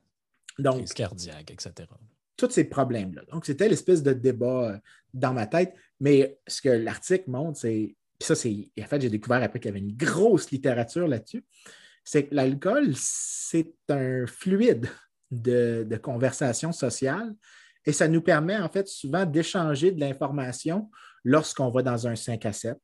[0.58, 1.88] donc, cardiaque, etc.
[2.36, 3.22] Tous ces problèmes-là.
[3.32, 4.78] Donc, c'était l'espèce de débat euh,
[5.14, 5.74] dans ma tête.
[6.00, 7.94] Mais ce que l'article montre, c'est.
[8.18, 8.68] Puis ça, c'est.
[8.80, 11.44] En fait, j'ai découvert après qu'il y avait une grosse littérature là-dessus.
[12.04, 14.88] C'est que l'alcool, c'est un fluide
[15.30, 17.34] de, de conversation sociale
[17.86, 20.90] et ça nous permet en fait souvent d'échanger de l'information
[21.24, 22.76] lorsqu'on va dans un 5 à 7,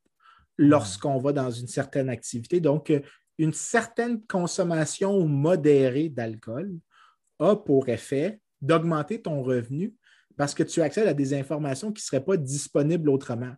[0.58, 2.60] lorsqu'on va dans une certaine activité.
[2.60, 3.00] Donc, euh,
[3.38, 6.72] une certaine consommation modérée d'alcool
[7.40, 9.94] a pour effet d'augmenter ton revenu
[10.36, 13.54] parce que tu accèdes à des informations qui ne seraient pas disponibles autrement.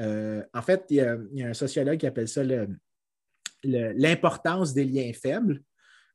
[0.00, 1.16] Euh, en fait, il y, a,
[1.48, 2.42] un sociologue qui appelle ça
[3.64, 5.62] l'importance des liens faibles.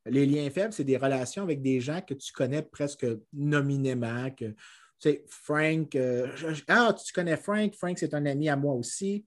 [0.10, 4.54] Les liens faibles, c'est des relations avec des gens que tu connais presque nominément, que
[5.00, 6.28] tu Frank, euh,
[6.68, 9.26] ah, tu connais Frank, Frank, c'est un ami à moi aussi.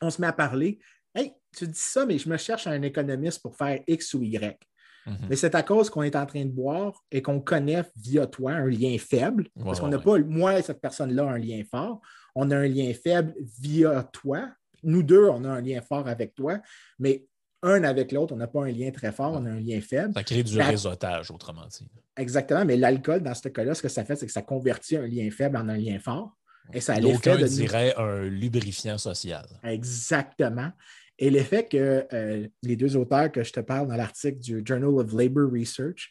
[0.00, 0.78] On se met à parler.
[1.14, 4.58] Hey, tu dis ça, mais je me cherche un économiste pour faire X ou Y.
[5.06, 5.16] Mhm.
[5.28, 8.52] Mais c'est à cause qu'on est en train de boire et qu'on connaît via toi
[8.52, 9.48] un lien faible.
[9.62, 12.00] parce qu'on n'a pas, moi et cette personne-là, un lien fort.
[12.34, 14.48] On a un lien faible via toi.
[14.82, 16.58] Nous deux, on a un lien fort avec toi.
[16.98, 17.26] Mais
[17.64, 20.12] un avec l'autre, on n'a pas un lien très fort, on a un lien faible.
[20.14, 21.88] Ça crée du réseautage, autrement dit.
[22.16, 25.06] Exactement, mais l'alcool, dans ce cas-là, ce que ça fait, c'est que ça convertit un
[25.06, 26.36] lien faible en un lien fort.
[26.72, 27.46] Et ça a l'effet de.
[27.46, 29.46] dirait un lubrifiant social.
[29.64, 30.70] Exactement.
[31.18, 34.88] Et l'effet que euh, les deux auteurs que je te parle dans l'article du Journal
[34.88, 36.10] of Labor Research,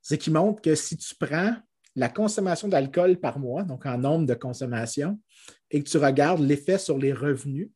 [0.00, 1.54] c'est qu'ils montrent que si tu prends
[1.96, 5.20] la consommation d'alcool par mois, donc en nombre de consommation,
[5.70, 7.70] et que tu regardes l'effet sur les revenus,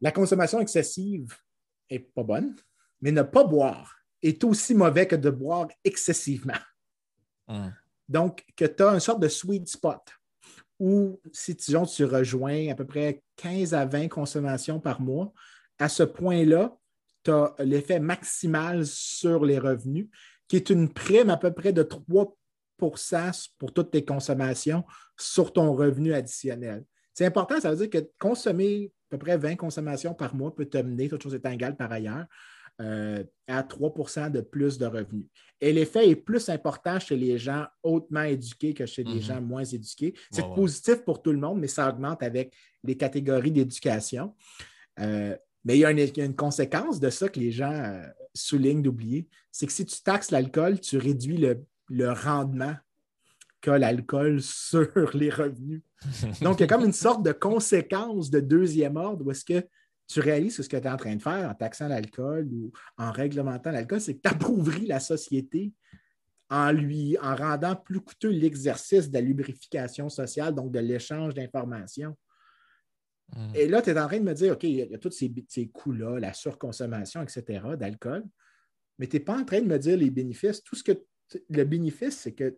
[0.00, 1.34] la consommation excessive
[1.90, 2.54] n'est pas bonne,
[3.00, 6.58] mais ne pas boire est aussi mauvais que de boire excessivement.
[7.46, 7.70] Hmm.
[8.08, 10.00] Donc, que tu as une sorte de sweet spot
[10.78, 15.32] où, si tu rejoins à peu près 15 à 20 consommations par mois,
[15.78, 16.76] à ce point-là,
[17.24, 20.08] tu as l'effet maximal sur les revenus,
[20.46, 24.84] qui est une prime à peu près de 3% pour toutes tes consommations
[25.16, 26.84] sur ton revenu additionnel.
[27.12, 30.78] C'est important, ça veut dire que consommer peu près 20 consommations par mois peut te
[30.78, 32.26] mener, toute chose étant égale par ailleurs,
[32.80, 35.26] euh, à 3% de plus de revenus.
[35.60, 39.20] Et l'effet est plus important chez les gens hautement éduqués que chez les mhm.
[39.20, 40.14] gens moins éduqués.
[40.30, 42.54] C'est positif pour tout le monde, mais ça augmente avec
[42.84, 44.34] les catégories d'éducation.
[45.00, 49.28] Euh, mais il y, a une, conséquence de ça que les gens euh, soulignent d'oublier,
[49.50, 52.76] c'est que si tu taxes l'alcool, tu réduis le, le rendement
[53.60, 55.82] qu'a l'alcool sur les revenus.
[56.40, 59.66] Donc, il y a comme une sorte de conséquence de deuxième ordre où est-ce que
[60.06, 63.12] tu réalises ce que tu es en train de faire en taxant l'alcool ou en
[63.12, 65.72] réglementant l'alcool, c'est que tu appauvris la société
[66.50, 72.16] en lui, en rendant plus coûteux l'exercice de la lubrification sociale, donc de l'échange d'informations.
[73.36, 73.50] Hmm.
[73.54, 75.30] Et là, tu es en train de me dire, OK, il y a, tous ces,
[75.46, 78.24] ces coûts-là, la surconsommation, etc., d'alcool,
[78.98, 80.62] mais tu n'es pas en train de me dire les bénéfices.
[80.62, 80.92] Tout ce que
[81.50, 82.56] le bénéfice, c'est que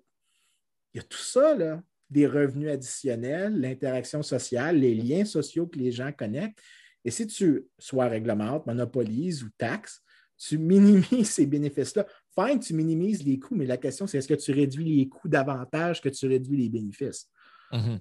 [0.95, 5.79] il y a tout ça, là, des revenus additionnels, l'interaction sociale, les liens sociaux que
[5.79, 6.59] les gens connectent.
[7.05, 10.03] Et si tu, soit réglementes, monopolises ou taxes,
[10.37, 12.07] tu minimises ces bénéfices-là.
[12.35, 15.29] Fine, tu minimises les coûts, mais la question, c'est est-ce que tu réduis les coûts
[15.29, 17.29] davantage que tu réduis les bénéfices?
[17.73, 18.01] Mm-hmm.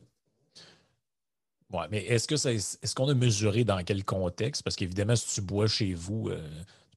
[1.72, 4.64] Oui, mais est-ce que est-ce qu'on a mesuré dans quel contexte?
[4.64, 6.50] Parce qu'évidemment, si tu bois chez vous, euh,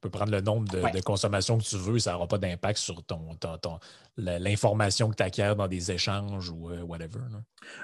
[0.03, 3.37] peux prendre le nombre de, consommations que tu veux, ça n'aura pas d'impact sur ton,
[4.17, 7.19] l'information que tu acquiers dans des échanges ou euh, whatever.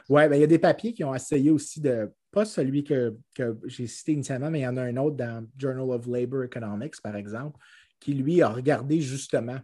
[0.09, 3.17] Oui, ben, il y a des papiers qui ont essayé aussi de pas celui que,
[3.65, 7.01] j'ai cité initialement, mais il y en a un autre dans Journal of Labor Economics,
[7.01, 7.57] par exemple,
[7.99, 9.59] qui lui a regardé justement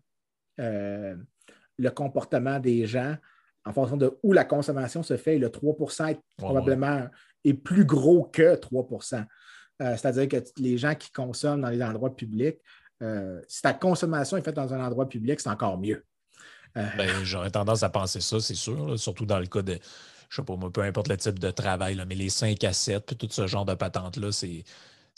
[0.59, 1.15] euh,
[1.77, 3.15] le comportement des gens
[3.65, 5.37] en fonction de où la consommation se fait.
[5.37, 7.07] le 3% est probablement
[7.43, 8.87] est plus gros que 3
[9.81, 12.57] euh, C'est-à-dire que les gens qui consomment dans les endroits publics,
[13.01, 16.03] euh, si ta consommation est faite dans un endroit public, c'est encore mieux.
[16.75, 19.79] Ben, j'aurais tendance à penser ça, c'est sûr, surtout dans le cas de
[20.29, 23.05] je sais pas moi, peu importe le type de travail, mais les 5 à 7,
[23.05, 24.63] puis tout ce genre de patentes-là, c'est.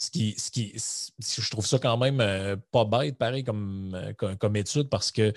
[0.00, 4.12] Ce qui, ce qui, je trouve ça quand même euh, pas bête, pareil, comme, euh,
[4.36, 5.32] comme, étude, parce que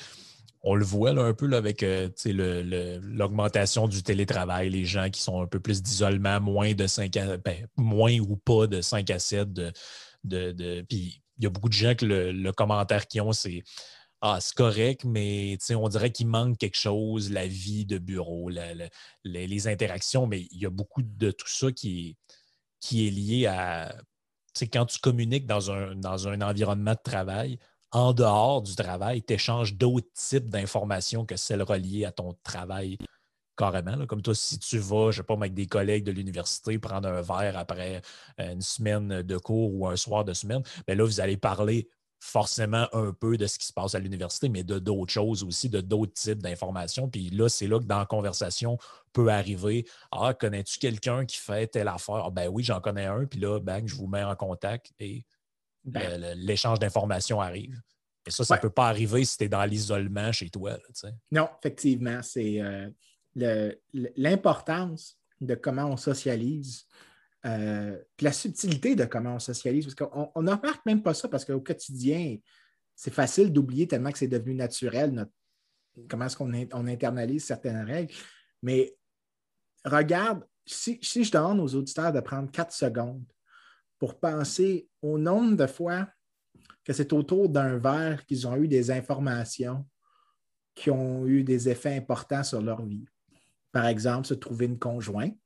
[0.64, 2.10] on le voit un peu avec euh,
[3.04, 7.38] l'augmentation du télétravail, les gens qui sont un peu plus d'isolement, moins de 5 à
[7.38, 9.74] ben, moins ou pas de 5 à 7 de,
[10.88, 13.64] puis il y a beaucoup de gens que le commentaire qu'ils ont, c'est
[14.24, 18.52] ah, c'est correct, mais on dirait qu'il manque quelque chose, la vie de bureau,
[19.24, 22.16] les, interactions, mais il y a beaucoup de tout ça qui
[22.92, 23.96] est, lié à
[24.72, 27.58] quand tu communiques dans un, dans un environnement de travail,
[27.92, 32.98] en dehors du travail, tu échanges d'autres types d'informations que celles reliées à ton travail
[33.58, 34.06] carrément.
[34.08, 37.10] Comme toi, si tu vas, je ne sais pas, avec des collègues de l'université, prendre
[37.10, 38.02] un verre après
[38.40, 41.90] euh, une semaine de cours ou un soir de semaine, bien là, vous allez parler
[42.20, 45.70] forcément un peu de ce qui se passe à l'université, mais de d'autres choses aussi,
[45.70, 47.10] de d'autres types d'informations.
[47.10, 48.78] Puis là, c'est là que dans la conversation
[49.12, 52.24] peut arriver Ah, connais-tu quelqu'un qui fait telle affaire?
[52.26, 53.26] Ah, ben oui, j'en connais un.
[53.26, 55.26] Puis là, bang, je vous mets en contact et.
[55.84, 57.80] L'échange d'informations arrive.
[58.26, 60.78] Et ça, ça ne peut pas arriver si tu es dans l'isolement chez toi.
[61.32, 63.74] non, effectivement, c'est euh,
[64.16, 66.86] l'importance de comment on socialise
[67.46, 71.44] euh, la subtilité de comment on socialise, parce qu'on ne remarque même pas ça parce
[71.44, 72.38] qu'au quotidien,
[72.96, 75.26] c'est facile d'oublier tellement que c'est devenu naturel,
[76.08, 78.14] comment est-ce qu'on on internalise certaines règles.
[78.62, 78.96] Mais
[79.84, 83.26] regarde, si, si, je demande aux auditeurs de prendre quatre secondes
[84.02, 86.08] pour penser au nombre de fois
[86.84, 89.88] que c'est autour d'un verre qu'ils ont eu des informations
[90.74, 93.06] qui ont eu des effets importants sur leur vie.
[93.72, 95.38] Par exemple, se trouver une conjointe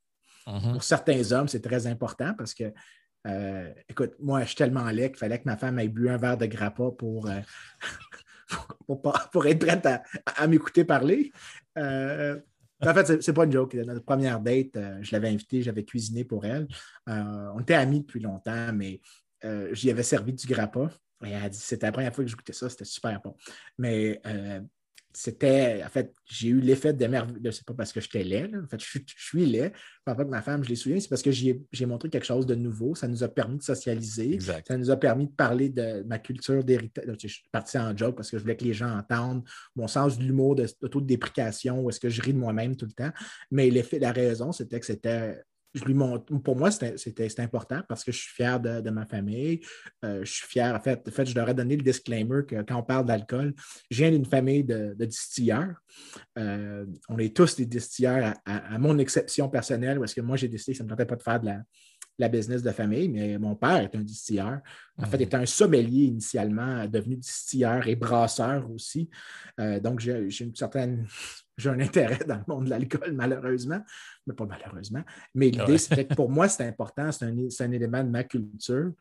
[0.48, 0.74] Mhm.
[0.74, 2.72] Pour certains hommes, c'est très important parce que,
[3.28, 6.18] euh, écoute, moi, je suis tellement laid qu'il fallait que ma femme ait bu un
[6.18, 7.40] verre de grappa pour, euh,
[9.32, 9.88] pour, être prête
[10.38, 11.32] à, m'écouter parler.
[11.78, 12.40] Euh,
[12.82, 13.74] en fait, c'est pas une joke.
[13.76, 16.68] Notre première date, je l'avais invitée, j'avais cuisiné pour elle.
[17.08, 19.02] on était amis depuis longtemps, mais
[19.72, 20.90] j'y avais servi du grappa.
[21.24, 23.36] Et elle a dit c'était la première fois que je goûtais ça, c'était super bon.
[23.78, 24.22] Mais
[25.16, 27.50] c'était, en fait, j'ai eu l'effet d'émerveillement.
[27.52, 29.72] C'est pas parce que j'étais laid, en fait, je, suis laid.
[30.08, 32.46] Ne pas que ma femme, je l'ai souviens, c'est parce que j'ai montré quelque chose
[32.46, 32.96] de nouveau.
[32.96, 34.40] Ça nous a permis de socialiser.
[34.40, 37.06] Ça nous a permis de parler de ma culture d'héritage.
[37.22, 39.44] Je suis parti en joke parce que je voulais que les gens entendent
[39.76, 42.40] mon sens de l'humour, de, de, taux de déprécation, ou est-ce que je ris de
[42.40, 43.12] moi-même tout le temps.
[43.52, 45.42] Mais l'effet, la raison, c'était que c'était
[45.76, 49.60] je lui montre, pour moi, c'était important parce que je suis fier de, ma famille.
[50.06, 52.62] Euh, je suis fier, en fait, en fait, je leur ai donné le disclaimer que
[52.62, 53.54] quand on parle d'alcool,
[53.92, 55.76] je viens d'une famille de, distilleurs.
[56.40, 60.72] Euh, on est tous des distilleurs à, mon exception personnelle parce que moi, j'ai décidé
[60.72, 61.50] que ça ne me tentait pas de faire de
[62.18, 64.62] la, business de famille, mais mon père est un distilleur.
[64.98, 69.10] En fait, il était un sommelier initialement, devenu distilleur et brasseur aussi.
[69.60, 71.06] Euh, donc, j'ai une certaine
[71.58, 73.82] j'ai un intérêt dans le monde de l'alcool, malheureusement,
[74.28, 75.04] mais pas malheureusement.
[75.34, 78.92] Mais l'idée, c'est que pour moi, c'est important, c'est un, élément de ma culture,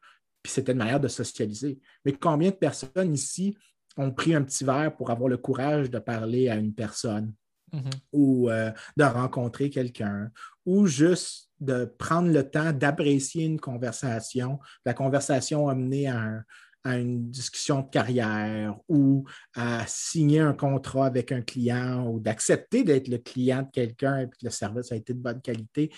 [0.43, 1.79] puis c'était une manière de socialiser.
[2.05, 3.57] Mais combien de personnes ici
[3.97, 7.33] ont pris un petit verre pour avoir le courage de parler à une personne
[7.73, 7.93] mm-hmm.
[8.13, 10.31] ou euh, de rencontrer quelqu'un
[10.67, 16.45] ou juste de prendre le temps d'apprécier une conversation, la conversation amenée à un,
[16.85, 19.25] à une discussion de carrière ou
[19.55, 24.27] à signer un contrat avec un client ou d'accepter d'être le client de quelqu'un et
[24.27, 25.91] que le service a été de bonne qualité.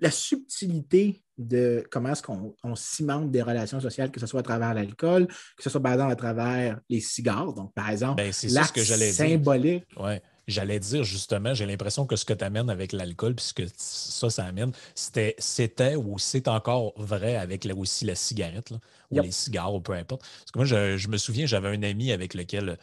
[0.00, 4.74] La subtilité de comment est-ce qu'on cimente des relations sociales, que ce soit à travers
[4.74, 7.52] l'alcool, que ce soit par exemple à travers les cigares.
[7.54, 9.84] Donc, par exemple, ben, l'acte symbolique.
[9.96, 10.22] Ouais.
[10.46, 14.44] J'allais dire justement, j'ai l'impression que ce que tu amènes avec l'alcool, puisque ça, ça
[14.44, 18.72] amène, c'était ou c'est encore vrai avec aussi la cigarette,
[19.10, 20.22] ou les cigares, ou peu importe.
[20.22, 22.78] Parce que moi, je me souviens, j'avais un ami avec lequel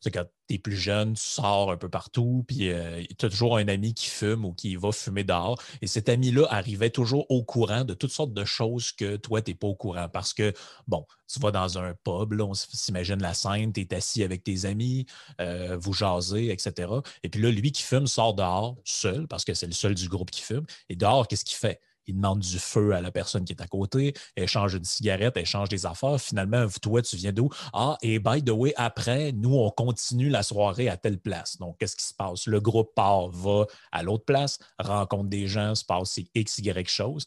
[0.00, 3.28] c'est quand tu es plus jeune, tu sors un peu partout, puis euh, tu as
[3.28, 5.60] toujours un ami qui fume ou qui va fumer dehors.
[5.82, 9.50] Et cet ami-là arrivait toujours au courant de toutes sortes de choses que toi, tu
[9.50, 10.08] n'es pas au courant.
[10.08, 10.52] Parce que,
[10.88, 14.42] bon, tu vas dans un pub, là, on s'imagine la scène, tu es assis avec
[14.42, 15.06] tes amis,
[15.40, 16.90] euh, vous jasez, etc.
[17.22, 20.08] Et puis là, lui qui fume sort dehors seul, parce que c'est le seul du
[20.08, 20.64] groupe qui fume.
[20.88, 21.80] Et dehors, qu'est-ce qu'il fait?
[22.06, 25.68] Il demande du feu à la personne qui est à côté, échange une cigarette, échange
[25.68, 26.20] des affaires.
[26.20, 27.48] Finalement, toi, tu viens d'où?
[27.72, 31.58] Ah, et by the way, après, nous, on continue la soirée à telle place.
[31.58, 32.46] Donc, qu'est-ce qui se passe?
[32.46, 37.24] Le groupe part, va à l'autre place, rencontre des gens, se passe X, Y chose.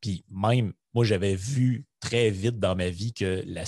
[0.00, 3.64] Puis même, moi, j'avais vu très vite dans ma vie que la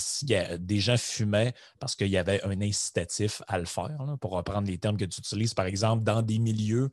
[0.57, 4.77] des gens fumaient parce qu'il y avait un incitatif à le faire, pour reprendre les
[4.77, 5.53] termes que tu utilises.
[5.53, 6.91] Par exemple, dans des milieux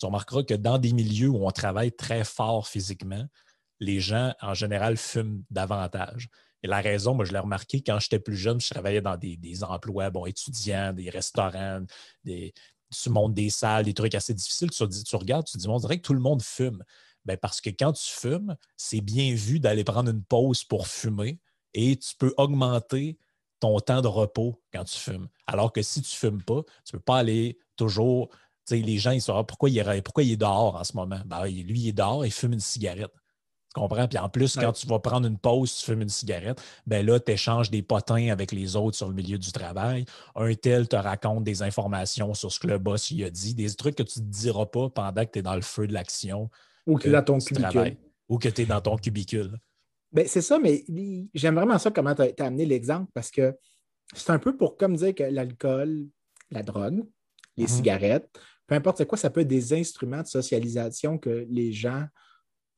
[0.00, 3.26] tu remarqueras que dans des milieux où on travaille très fort physiquement,
[3.80, 6.28] les gens, en général, fument davantage.
[6.62, 9.64] Et la raison, moi, je l'ai remarqué quand j'étais plus jeune, je travaillais dans des,
[9.64, 11.82] emplois bon, étudiants, des restaurants,
[12.24, 12.52] des,
[12.90, 14.70] tu montes des salles, des trucs assez difficiles.
[14.70, 16.82] Tu, tu regardes, tu te dis, on dirait que tout le monde fume.
[17.24, 21.38] Bien, parce que quand tu fumes, c'est bien vu d'aller prendre une pause pour fumer
[21.74, 23.18] et tu peux augmenter
[23.60, 25.28] ton temps de repos quand tu fumes.
[25.46, 28.30] Alors que si tu ne fumes pas, tu ne peux pas aller toujours
[28.70, 31.20] les gens, ils sauront pourquoi il, est, pourquoi il est dehors en ce moment?
[31.26, 33.12] Ben, lui, il est dehors, il fume une cigarette.
[33.72, 34.08] Tu comprends?
[34.08, 37.20] Puis en plus, quand tu vas prendre une pause, tu fumes une cigarette, ben là,
[37.20, 40.06] tu échanges des potins avec les autres sur le milieu du travail.
[40.34, 43.72] Un tel te raconte des informations sur ce que le boss lui a dit, des
[43.72, 45.92] trucs que tu ne te diras pas pendant que tu es dans le feu de
[45.92, 46.50] l'action.
[46.86, 47.96] Ou que, tu es dans ton cubicule.
[48.28, 49.56] Ou que tu es dans ton cubicule.
[50.12, 50.84] Ben, c'est ça, mais
[51.32, 53.56] j'aime vraiment ça comment tu as, amené l'exemple parce que
[54.12, 56.08] c'est un peu pour comme dire que l'alcool,
[56.50, 57.04] la drogue,
[57.56, 57.68] les mm-hmm.
[57.68, 58.40] cigarettes,
[58.70, 62.06] peu importe c'est quoi, ça peut être des instruments de socialisation que les gens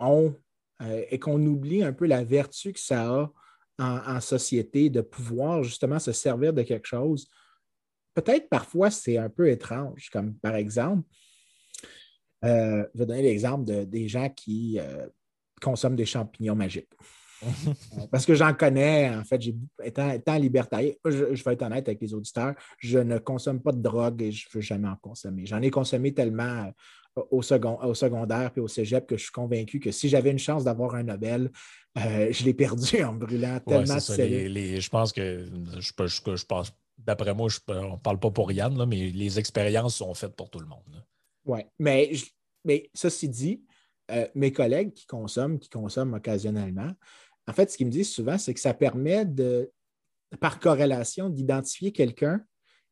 [0.00, 0.34] ont
[0.80, 3.30] euh, et qu'on oublie un peu la vertu que ça a
[3.78, 7.28] en, société de pouvoir justement se servir de quelque chose.
[8.14, 11.06] Peut-être parfois c'est un peu étrange, comme par exemple,
[12.46, 15.06] euh, je vais donner l'exemple de, des gens qui euh,
[15.60, 16.88] consomment des champignons magiques.
[18.10, 19.40] Parce que j'en connais, en fait,
[19.82, 23.72] étant, étant libertarien, je, je, vais être honnête avec les auditeurs, je ne consomme pas
[23.72, 25.46] de drogue et je ne veux jamais en consommer.
[25.46, 26.72] J'en ai consommé tellement
[27.18, 30.30] euh, au, second, au secondaire et au cégep que je suis convaincu que si j'avais
[30.30, 31.50] une chance d'avoir un Nobel,
[31.98, 35.46] euh, je l'ai perdu en brûlant tellement de Je pense que,
[35.78, 35.92] je,
[36.36, 40.34] je, pense, d'après moi, on ne parle pas pour Yann, mais les expériences sont faites
[40.34, 41.04] pour tout le monde.
[41.44, 42.12] Oui, mais,
[42.64, 43.64] mais ceci dit,
[44.10, 46.90] euh, mes collègues qui consomment, qui consomment occasionnellement,
[47.48, 49.70] en fait, ce qu'ils me disent souvent, c'est que ça permet de,
[50.40, 52.44] par corrélation, d'identifier quelqu'un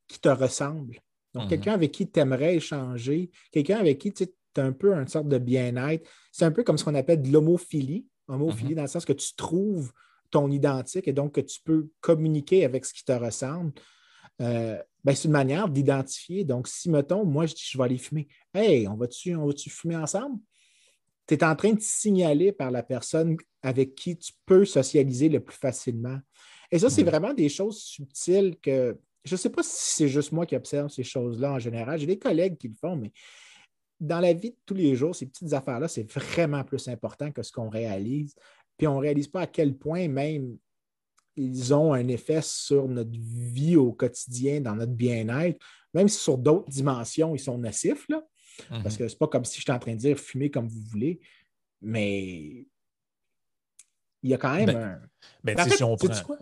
[0.09, 1.01] qui te ressemble.
[1.35, 1.49] Donc, mhm.
[1.51, 4.27] quelqu'un avec qui tu aimerais échanger, quelqu'un avec qui tu
[4.57, 6.09] as un peu une sorte de bien-être.
[6.33, 8.07] C'est un peu comme ce qu'on appelle de l'homophilie.
[8.27, 8.77] Homophilie, mhm.
[8.77, 9.93] dans le sens que tu trouves
[10.31, 13.73] ton identique et donc que tu peux communiquer avec ce qui te ressemble.
[14.41, 16.45] Euh, ben, c'est une manière d'identifier.
[16.45, 18.29] Donc, si, mettons, moi, je dis, je vais aller fumer.
[18.55, 20.39] Hey, on va-tu va fumer ensemble?
[21.37, 25.41] Tu es en train de signaler par la personne avec qui tu peux socialiser le
[25.41, 26.19] plus facilement.
[26.71, 30.33] Et ça, c'est vraiment des choses subtiles que je ne sais pas si c'est juste
[30.33, 31.99] moi qui observe ces choses-là en général.
[31.99, 33.13] J'ai des collègues qui le font, mais
[33.99, 37.43] dans la vie de tous les jours, ces petites affaires-là, c'est vraiment plus important que
[37.43, 38.35] ce qu'on réalise.
[38.79, 40.57] Puis on ne réalise pas à quel point même
[41.37, 45.59] ils ont un effet sur notre vie au quotidien, dans notre bien-être,
[45.95, 48.07] même si sur d'autres dimensions, ils sont nocifs.
[48.09, 48.23] Là.
[48.69, 48.99] Parce mhm.
[48.99, 51.21] que c'est pas comme si j'étais en train de dire fumez comme vous voulez,
[51.81, 52.67] mais
[54.23, 55.03] il y a quand même ben, un.
[55.45, 56.23] Ben, en si on prend.
[56.23, 56.39] Quoi?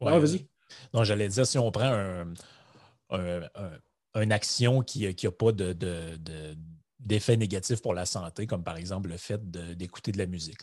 [0.00, 0.46] Ouais, vas-y.
[0.92, 2.32] Non, j'allais dire, si on prend un,
[4.14, 5.76] une action qui n'a pas de,
[6.98, 10.60] d'effet négatif pour la santé, comme par exemple le fait d'écouter de, la musique.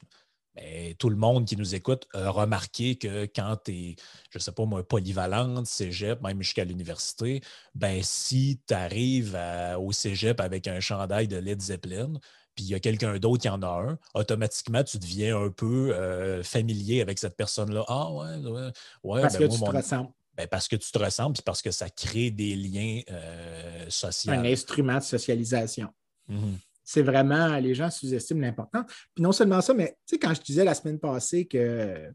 [0.56, 3.96] Mais tout le monde qui nous écoute a remarqué que quand tu es,
[4.30, 7.42] je ne sais pas moi, polyvalente, cégep, même jusqu'à l'université,
[7.74, 9.38] ben si tu arrives
[9.80, 12.14] au cégep avec un chandail de Led Zeppelin,
[12.56, 15.94] puis il y a quelqu'un d'autre qui en a un, automatiquement, tu deviens un peu
[15.94, 17.86] euh, familier avec cette personne-là.
[17.88, 18.72] Ah ouais, ouais,
[19.04, 19.22] ouais.
[19.22, 20.10] Parce ben, que tu te ressembles.
[20.36, 24.34] Ben, parce que tu te ressembles, puis parce que ça crée des liens euh, sociaux.
[24.34, 25.94] Un instrument de socialisation.
[26.28, 26.56] Mmh
[26.92, 28.86] c'est vraiment, les gens sous-estiment l'importance.
[29.16, 32.12] Puis non seulement ça, mais tu sais, quand je disais la semaine passée que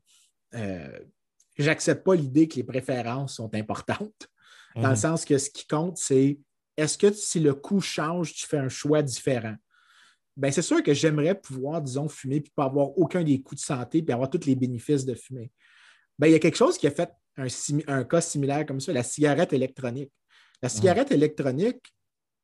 [0.55, 0.99] euh,
[1.57, 4.29] j'accepte pas l'idée que les préférences sont importantes,
[4.75, 4.97] dans le mhm.
[4.97, 6.39] sens que ce qui compte, c'est
[6.77, 9.55] est-ce que si le coût change, tu fais un choix différent?
[10.37, 13.61] Bien, c'est sûr que j'aimerais pouvoir, disons, fumer puis pas avoir aucun des coûts de
[13.61, 15.51] santé puis avoir tous les bénéfices de fumer.
[16.19, 17.47] Bien, il y a quelque chose qui a fait un,
[17.87, 20.13] un cas similaire comme ça, la cigarette électronique.
[20.63, 21.83] La cigarette électronique,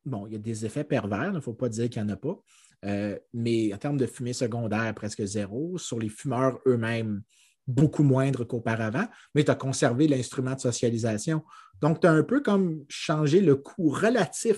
[0.05, 2.13] bon, il y a des effets pervers, il ne faut pas dire qu'il n'y en
[2.13, 2.39] a pas.
[2.85, 5.77] Euh, mais en termes de fumée secondaire, presque zéro.
[5.77, 7.21] Sur les fumeurs eux-mêmes,
[7.67, 11.43] beaucoup moindre qu'auparavant, mais tu as conservé l'instrument de socialisation.
[11.81, 14.57] Donc, tu as un peu comme changé le coût relatif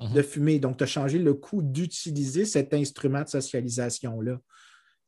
[0.00, 0.22] de mhm.
[0.22, 0.58] fumer.
[0.58, 4.40] Donc, tu as changé le coût d'utiliser cet instrument de socialisation-là.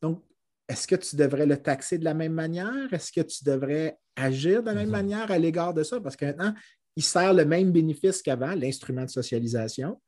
[0.01, 0.23] Donc,
[0.69, 2.93] est-ce que tu devrais le taxer de la même manière?
[2.93, 4.93] Est-ce que tu devrais agir de la même mhm.
[4.93, 6.01] manière à l'égard de ça?
[6.01, 6.55] Parce que maintenant,
[6.97, 10.01] il sert le même bénéfice qu'avant, l'instrument de socialisation.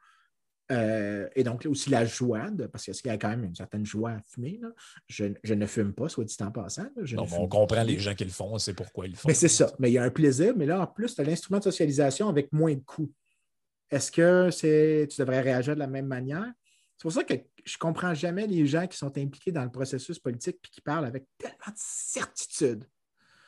[0.73, 4.11] Euh, et donc, aussi la joie, parce qu'il y a quand même une certaine joie
[4.11, 4.61] à fumer.
[5.09, 6.87] Je, ne fume pas, soit dit en passant.
[7.17, 9.29] on comprend les gens qui le font, c'est pourquoi ils le font.
[9.29, 9.73] Mais c'est ça.
[9.79, 10.55] Mais il y a un plaisir.
[10.57, 13.13] Mais là, en plus, tu as l'instrument de socialisation avec moins de coûts.
[13.91, 16.53] Est-ce que c'est, tu devrais réagir de la même manière?
[16.97, 17.35] C'est pour ça que
[17.65, 20.81] je ne comprends jamais les gens qui sont impliqués dans le processus politique et qui
[20.81, 22.85] parlent avec tellement de certitude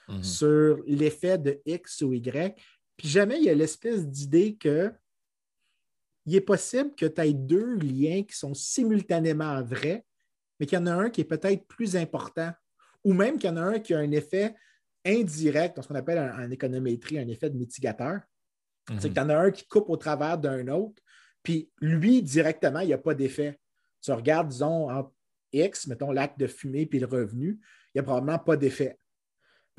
[0.09, 0.22] mhm.
[0.22, 2.55] sur l'effet de X ou Y
[2.99, 4.92] puis jamais il y a l'espèce d'idée que
[6.26, 10.05] il est possible que tu aies deux liens qui sont simultanément vrais,
[10.61, 12.53] mais qu'il y en a un qui est peut-être plus important,
[13.03, 14.55] ou même qu'il y en a un qui a un effet
[15.07, 18.20] indirect, dans ce qu'on appelle en, économétrie un effet de mitigateur.
[18.99, 21.03] C'est qu'il y en a un qui coupe au travers d'un autre,
[21.42, 23.59] puis lui, directement, il n'y a pas d'effet.
[24.03, 25.11] Tu regardes, disons, en
[25.53, 27.59] X, mettons l'acte de fumer puis le revenu,
[27.94, 28.99] il n'y a probablement pas d'effet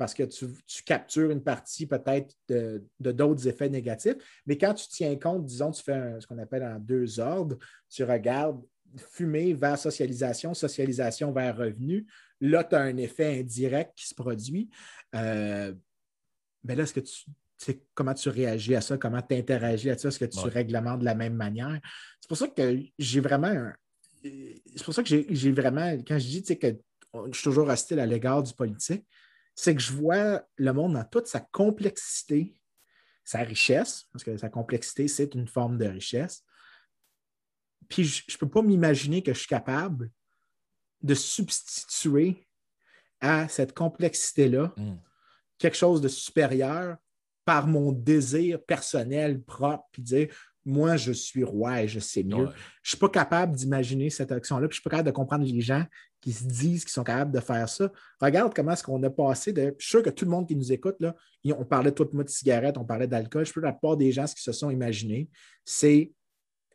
[0.00, 0.46] parce que tu,
[0.86, 4.14] captures une partie peut-être de, d'autres effets négatifs.
[4.46, 7.58] Mais quand tu tiens compte, disons, tu fais ce qu'on appelle en deux ordres,
[7.90, 8.62] tu regardes
[8.96, 12.06] fumer vers socialisation, socialisation vers revenu.
[12.40, 14.70] Là, tu as un effet indirect qui se produit.
[15.14, 15.74] Euh,
[16.64, 17.26] mais là, est-ce que tu
[17.58, 21.00] sais comment tu réagis à ça, comment tu interagis à ça, est-ce que tu réglementes
[21.00, 21.78] de la même manière?
[22.22, 23.70] C'est pour ça que j'ai vraiment
[24.22, 26.68] C'est pour ça que j'ai, vraiment, quand je dis que
[27.12, 29.04] je suis toujours hostile à l'égard du politique,
[29.60, 32.58] c'est que je vois le monde dans toute sa complexité,
[33.24, 36.44] sa richesse, parce que sa complexité, c'est une forme de richesse.
[37.88, 40.10] Puis je ne peux pas m'imaginer que je suis capable
[41.02, 42.48] de substituer
[43.20, 44.96] à cette complexité-là hmm.
[45.58, 46.96] quelque chose de supérieur
[47.44, 50.34] par mon désir personnel propre, puis dire
[50.64, 52.46] moi, je suis roi et je sais mieux.
[52.46, 52.54] Je ne
[52.84, 55.60] suis pas capable d'imaginer cette action-là, puis je ne suis pas capable de comprendre les
[55.60, 55.84] gens
[56.20, 57.90] qui se disent qu'ils sont capables de faire ça.
[58.20, 59.74] Regarde comment est-ce qu'on a passé de.
[59.78, 61.14] Je suis sûr que tout le monde qui nous écoute, là,
[61.56, 63.46] on parlait tout moi de cigarettes, on parlait d'alcool.
[63.46, 65.28] Je peux la plupart des gens, ce qu'ils se sont imaginés,
[65.64, 66.12] c'est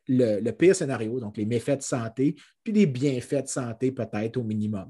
[0.08, 4.44] le, pire scénario, donc les méfaits de santé, puis les bienfaits de santé peut-être au
[4.44, 4.90] minimum.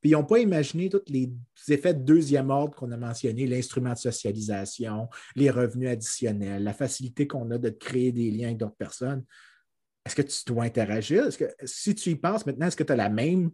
[0.00, 1.32] Puis ils n'ont pas imaginé tous les
[1.68, 7.26] effets de deuxième ordre qu'on a mentionnés, l'instrument de socialisation, les revenus additionnels, la facilité
[7.26, 9.24] qu'on a de créer des liens avec d'autres personnes.
[10.04, 11.26] Est-ce que tu dois interagir?
[11.26, 13.50] Est-ce que si tu y penses maintenant, est-ce que tu as la même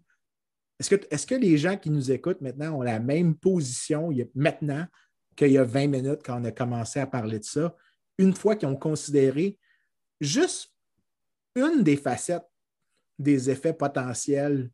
[0.79, 4.87] est-ce que, les gens qui nous écoutent maintenant ont la même position maintenant
[5.37, 7.75] qu'il y a 20 minutes quand on a commencé à parler de ça,
[8.19, 9.59] une fois qu'ils ont considéré
[10.21, 10.73] juste
[11.55, 12.47] une des facettes
[13.19, 14.71] des effets potentiels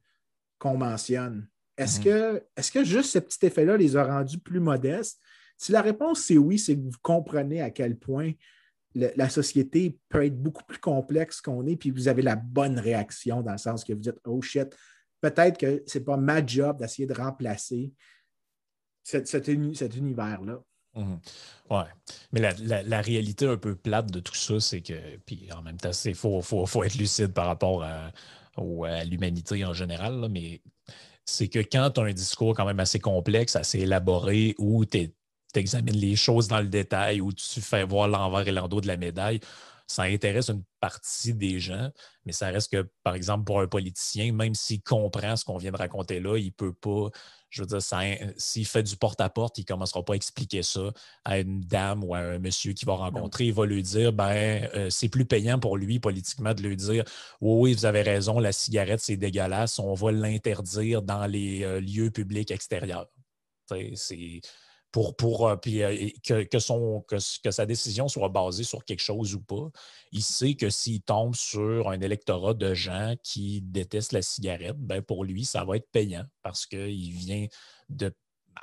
[0.59, 1.49] qu'on mentionne?
[1.77, 2.05] Est-ce mhm.
[2.05, 5.21] que, est que juste ce petit effet-là les a rendus plus modestes?
[5.57, 8.33] Si la réponse c'est oui, c'est que vous comprenez à quel point
[8.95, 13.43] la société peut être beaucoup plus complexe qu'on est, puis vous avez la bonne réaction
[13.43, 14.75] dans le sens que vous dites Oh shit,
[15.21, 17.93] peut-être que ce n'est pas ma job d'essayer de remplacer
[19.03, 20.61] cet, univers-là.
[20.95, 21.85] Oui.
[22.33, 25.91] Mais la, réalité un peu plate de tout ça, c'est que, puis en même temps,
[26.05, 28.13] il faut, faut, être lucide par rapport à,
[29.05, 30.61] l'humanité en général, mais
[31.25, 35.13] c'est que quand tu as un discours quand même assez complexe, assez élaboré, où tu
[35.55, 38.97] examines les choses dans le détail, où tu fais voir l'envers et l'endos de la
[38.97, 39.39] médaille,
[39.89, 41.91] ça intéresse une partie des gens,
[42.27, 45.73] mais ça reste que, par exemple, pour un politicien, même s'il comprend ce qu'on vient
[45.73, 47.09] de raconter là, il ne peut pas,
[47.49, 47.81] je veux dire,
[48.37, 50.93] s'il fait du porte-à-porte, il ne commencera pas à expliquer ça
[51.25, 53.47] à une dame ou à un monsieur qui va rencontrer.
[53.47, 57.05] Il va lui dire, ben, euh, c'est plus payant pour lui politiquement de lui dire,
[57.41, 61.81] oui, oui, vous avez raison, la cigarette, c'est dégueulasse, on va l'interdire dans les euh,
[61.81, 63.09] lieux publics extérieurs.
[63.95, 64.41] C'est
[64.93, 69.41] pour, pour euh, euh, que, son, que, sa décision soit basée sur quelque chose ou
[69.41, 69.71] pas.
[70.13, 75.03] Il sait que s'il tombe sur un électorat de gens qui détestent la cigarette, ben
[75.03, 77.47] pour lui, ça va être payant parce qu'il vient
[77.89, 78.13] de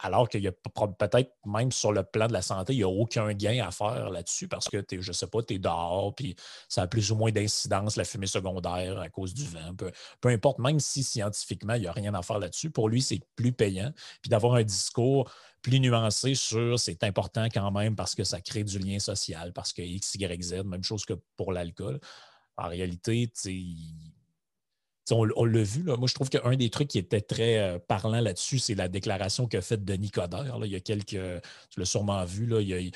[0.01, 2.89] alors qu'il y a peut-être même sur le plan de la santé, il n'y a
[2.89, 6.35] aucun gain à faire là-dessus parce que, je ne sais pas, tu es dehors, puis
[6.69, 9.73] ça a plus ou moins d'incidence, la fumée secondaire à cause du vent.
[9.77, 9.91] Peu,
[10.21, 13.21] peu importe, même si scientifiquement, il n'y a rien à faire là-dessus, pour lui, c'est
[13.35, 13.91] plus payant.
[14.21, 15.31] Puis d'avoir un discours
[15.65, 19.73] plus nuancé sur c'est important quand même parce que ça crée du lien social, parce
[19.73, 21.99] que X, Y, Z, même chose que pour l'alcool.
[22.55, 23.31] En réalité,
[25.11, 25.97] on, l'a vu, là.
[25.97, 29.47] moi je trouve qu'un des trucs qui était très euh, parlant là-dessus, c'est la déclaration
[29.47, 30.57] qu'a faite Denis Coderre.
[30.63, 32.91] Il y a quelques, tu l'as sûrement vu, là, il,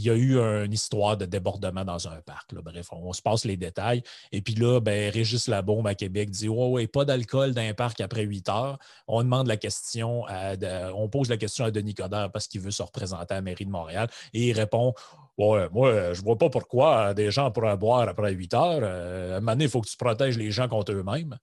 [0.00, 2.54] y a, eu une histoire de débordement dans un parc.
[2.54, 4.02] Bref, on, se passe les détails.
[4.32, 7.74] Et puis là, ben, Régis Labombe à Québec dit Ouais, ouais, pas d'alcool dans un
[7.74, 8.78] parc après 8 heures.
[9.06, 10.54] On demande la question, à,
[10.94, 13.66] on pose la question à Denis Coderre parce qu'il veut se représenter à la mairie
[13.66, 14.08] de Montréal.
[14.32, 14.94] Et il répond
[15.38, 18.80] Ouais, moi, je vois pas pourquoi des gens pourraient boire après 8 heures.
[18.82, 21.38] Euh, à un moment il faut que tu protèges les gens contre eux-mêmes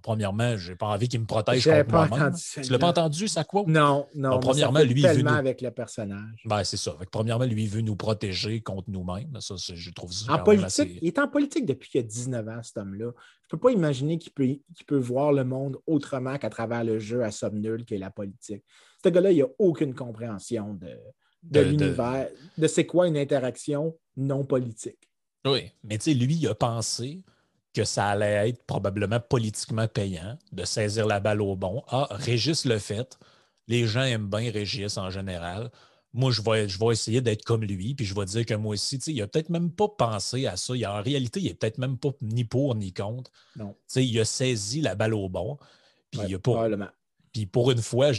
[0.00, 2.34] premièrement, je n'ai pas envie qu'il me protège contre moi-même.
[2.34, 3.64] Tu ne l'as pas entendu, ça quoi?
[3.66, 4.40] Non, non.
[4.40, 6.42] premièrement, lui, tellement veut avec le personnage.
[6.44, 6.96] Ben, c'est ça.
[7.10, 9.36] premièrement, lui, il veut nous protéger contre nous-mêmes.
[9.40, 10.32] Ça, je trouve ça.
[10.32, 13.10] En politique, Il est en politique depuis qu'il a 19 ans, cet homme-là.
[13.16, 14.48] Je ne peux pas imaginer qu'il peut,
[14.86, 18.10] peut voir le monde autrement qu'à travers le jeu à somme nulle qui est la
[18.10, 18.64] politique.
[19.02, 20.96] Ce gars-là, il n'a aucune compréhension de,
[21.42, 25.10] de, l'univers, de, de c'est quoi une interaction non politique.
[25.44, 27.22] Oui, mais tu sais, lui, il a pensé
[27.72, 31.82] que ça allait être probablement politiquement payant de saisir la balle au bon.
[31.88, 33.18] Ah, Régis le fait.
[33.68, 35.70] Les gens aiment bien Régis en général.
[36.14, 38.74] Moi, je vais, je vais essayer d'être comme lui, puis je vais dire que moi
[38.74, 40.76] aussi, il n'a peut-être même pas pensé à ça.
[40.76, 43.30] Il en réalité, il n'est peut-être même pas ni pour ni contre.
[43.56, 43.74] Non.
[43.96, 45.56] il a saisi la balle au bon.
[46.10, 46.68] Puis il a pas,
[47.32, 48.10] puis pour une fois,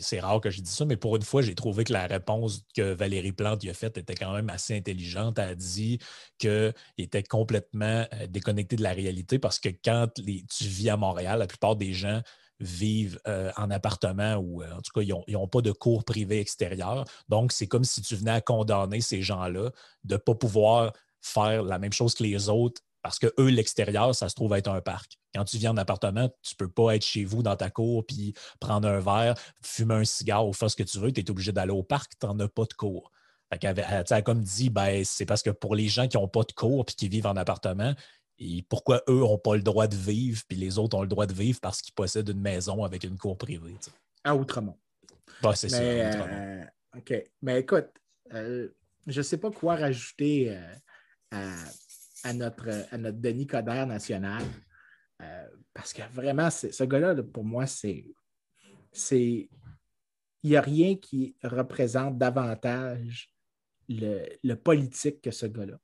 [0.00, 2.62] c'est rare que je dise ça, mais pour une fois, j'ai trouvé que la réponse
[2.76, 5.38] que Valérie Plante a faite était quand même assez intelligente.
[5.38, 5.98] Elle a dit
[6.38, 11.40] qu'il était complètement euh, déconnecté de la réalité parce que quand tu vis à Montréal,
[11.40, 12.22] la plupart des gens
[12.60, 16.38] vivent euh, en appartement ou euh, en tout cas, ils n'ont pas de cours privés
[16.38, 17.04] extérieurs.
[17.28, 19.70] Donc, c'est comme si tu venais à condamner ces gens-là
[20.04, 24.14] de ne pas pouvoir faire la même chose que les autres parce que eux, l'extérieur,
[24.14, 25.18] ça se trouve être un parc.
[25.34, 28.06] Quand tu viens en appartement, tu ne peux pas être chez vous dans ta cour
[28.06, 31.12] puis prendre un verre, fumer un cigare ou faire ce que tu veux.
[31.12, 33.10] Tu es obligé d'aller au parc, tu n'en as pas de cour.
[33.50, 36.52] Elle a comme dit, ben, c'est parce que pour les gens qui n'ont pas de
[36.52, 37.94] cour et qui vivent en appartement,
[38.38, 41.26] et pourquoi eux n'ont pas le droit de vivre, puis les autres ont le droit
[41.26, 43.76] de vivre parce qu'ils possèdent une maison avec une cour privée.
[44.24, 44.78] À Outremont.
[45.54, 45.80] c'est ça.
[45.80, 46.64] Euh,
[46.96, 47.14] OK.
[47.42, 47.88] Mais écoute,
[48.32, 48.68] euh,
[49.06, 50.74] je ne sais pas quoi rajouter euh,
[51.30, 51.54] à,
[52.22, 54.42] à notre, à notre Denis Coderre national.
[55.22, 58.04] Euh, parce que vraiment, ce gars-là, pour moi, c'est.
[60.44, 63.32] Il n'y a rien qui représente davantage
[63.88, 65.78] le, politique que ce gars-là.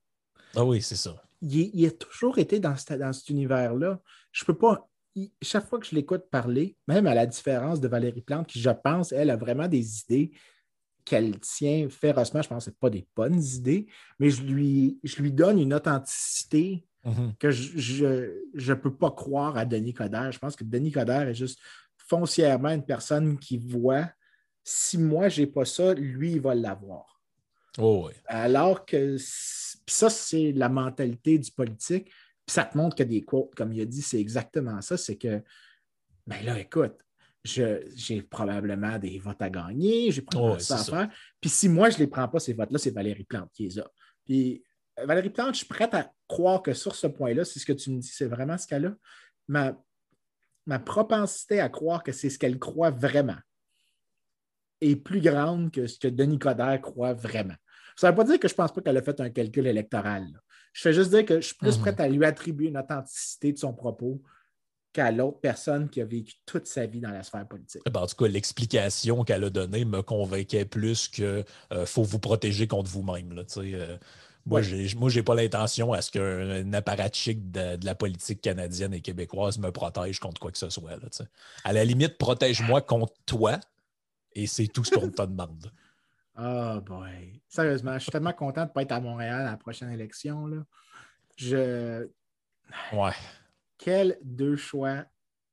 [0.56, 1.22] Ah oui, c'est ça.
[1.40, 4.00] Il, a toujours été dans, dans cet univers-là.
[4.32, 4.88] Je peux pas.
[5.40, 8.70] chaque fois que je l'écoute parler, même à la différence de Valérie Plante, qui, je
[8.70, 10.32] pense, elle a vraiment des idées
[11.08, 12.42] qu'elle tient férocement.
[12.42, 13.86] Je pense que ce pas des bonnes idées,
[14.18, 17.34] mais je lui, je lui donne une authenticité mhm.
[17.38, 18.04] que je
[18.54, 20.32] ne peux pas croire à Denis Coderre.
[20.32, 21.58] Je pense que Denis Coderre est juste
[21.96, 24.08] foncièrement une personne qui voit
[24.64, 27.22] si moi, je n'ai pas ça, lui, il va l'avoir.
[27.78, 32.06] Oh Alors que ça, c'est la mentalité du politique.
[32.46, 34.96] Puis ça te montre que des quotes, comme il a dit, c'est exactement ça.
[34.96, 35.42] C'est que,
[36.26, 36.96] ben là, écoute,
[37.48, 41.08] j'ai probablement des votes à gagner, j'ai probablement ça à faire.
[41.40, 43.78] Puis si moi, je ne les prends pas, ces votes-là, c'est Valérie Plante qui les
[43.78, 43.90] a.
[44.24, 44.62] Puis
[44.98, 47.72] euh, Valérie Plante, je suis prête à croire que sur ce point-là, c'est ce que
[47.72, 48.94] tu me dis, c'est vraiment ce qu'elle a.
[49.48, 49.72] Ma,
[50.66, 53.38] ma propensité à croire que c'est ce qu'elle croit vraiment
[54.80, 57.56] est plus grande que ce que Denis Coderre croit vraiment.
[57.96, 59.66] Ça ne veut pas dire que je ne pense pas qu'elle a fait un calcul
[59.66, 60.28] électoral.
[60.72, 61.82] Je fais juste dire que je suis plus mhm.
[61.82, 64.22] prête à lui attribuer une authenticité de son propos
[64.92, 67.82] qu'à l'autre personne qui a vécu toute sa vie dans la sphère politique.
[67.90, 72.18] Ben, en tout cas, l'explication qu'elle a donnée me convainquait plus qu'il euh, faut vous
[72.18, 73.44] protéger contre vous-même.
[73.58, 73.98] Euh,
[74.46, 79.00] moi, je n'ai pas l'intention à ce qu'un apparatchik de, de, la politique canadienne et
[79.00, 80.92] québécoise me protège contre quoi que ce soit.
[81.64, 83.60] à la limite, protège-moi contre toi
[84.34, 85.70] et c'est tout ce qu'on te demande.
[86.40, 87.42] Ah, oh boy.
[87.48, 90.46] Sérieusement, je suis tellement content de ne pas être à Montréal à la prochaine élection.
[90.46, 90.58] Là.
[91.34, 92.08] Je.
[92.92, 93.10] Ouais.
[93.78, 95.04] Quels deux choix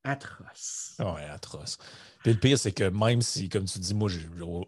[0.06, 0.95] atroces.
[0.99, 1.77] Ouais, atroces.
[2.23, 4.22] Puis le pire, c'est que même si, comme tu dis, moi, j'ai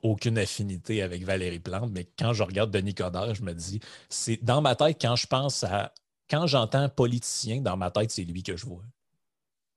[0.03, 3.79] aucune affinité avec Valérie Plante, mais quand je regarde Denis Coderre, je me dis,
[4.09, 5.93] c'est dans ma tête, quand je pense à.
[6.29, 8.83] Quand j'entends politicien, dans ma tête, c'est lui que je vois.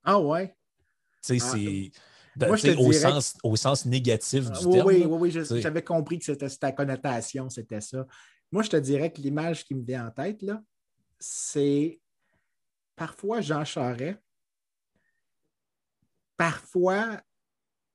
[0.02, 0.48] Ah ouais?
[1.22, 1.92] Tu sais,
[2.42, 2.76] ah, c'est.
[2.76, 4.88] au, sens, au sens négatif du oui, terme.
[4.88, 8.04] Oui, oui, oui, j'avais compris que c'était ta connotation, c'était ça.
[8.50, 10.60] Moi, je te dirais que l'image qui me vient en tête, là,
[11.20, 12.00] c'est
[13.00, 14.18] parfois Jean Charest,
[16.36, 17.22] parfois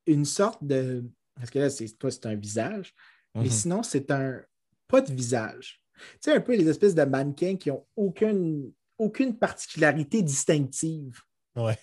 [0.07, 1.03] une sorte de.
[1.35, 2.91] Parce que là, c'est, toi, c'est un visage,
[3.35, 3.49] mais mhm.
[3.51, 4.41] sinon, c'est un.
[4.87, 5.79] Pas de visage.
[5.95, 11.21] Tu sais, un peu les espèces de mannequins qui n'ont aucune, aucune particularité distinctive.
[11.55, 11.77] Ouais.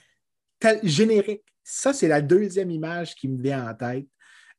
[0.82, 1.44] générique.
[1.62, 4.08] Ça, c'est la deuxième image qui me vient en tête.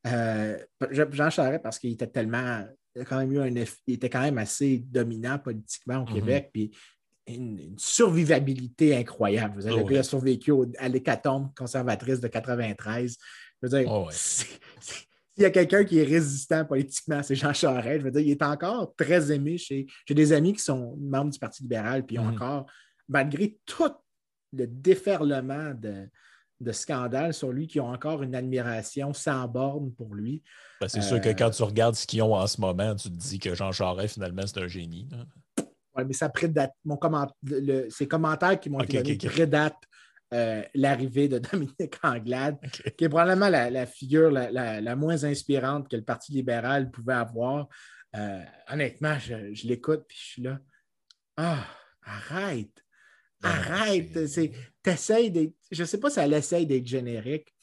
[0.06, 0.58] Euh,
[0.90, 2.66] Jean Charest, parce qu'il était tellement.
[2.94, 6.14] Il, a quand même eu un, il était quand même assez dominant politiquement au mhm.
[6.14, 6.50] Québec.
[6.50, 6.74] Puis
[7.26, 9.54] une, survivabilité incroyable.
[9.56, 13.16] Vous avez oh, survécu à l'hécatombe conservatrice de 93.
[13.62, 14.56] Je veux dire, oh, s'il
[15.38, 18.00] y a quelqu'un qui est résistant politiquement, c'est Jean Charest.
[18.00, 19.86] Je veux dire, il est encore très aimé chez.
[20.06, 22.34] J'ai des amis qui sont membres du Parti libéral, puis mm-hmm.
[22.34, 22.66] encore,
[23.08, 23.90] malgré tout
[24.52, 26.08] le déferlement de,
[26.60, 30.42] de scandales sur lui, qui ont encore une admiration sans borne pour lui.
[30.80, 33.10] Ben, c'est sûr que euh, quand tu regardes ce qu'ils ont en ce moment, tu
[33.10, 35.08] te dis que Jean Charest, finalement, c'est un génie.
[35.96, 36.72] Oui, mais ça prédate.
[36.84, 36.98] Mon
[37.90, 39.82] ces commentaires qui m'ont été donnés prédatent
[40.32, 42.58] euh, l'arrivée de Dominique Anglade,
[42.96, 47.68] qui est probablement la, figure la, moins inspirante que le Parti libéral pouvait avoir.
[48.16, 50.58] Euh, honnêtement, je, l'écoute puis je suis là.
[51.36, 51.66] Ah,
[52.02, 52.84] arrête!
[53.42, 54.12] Arrête!
[54.82, 55.54] T'essayes d'être.
[55.70, 57.54] Je ne sais pas si elle essaye d'être générique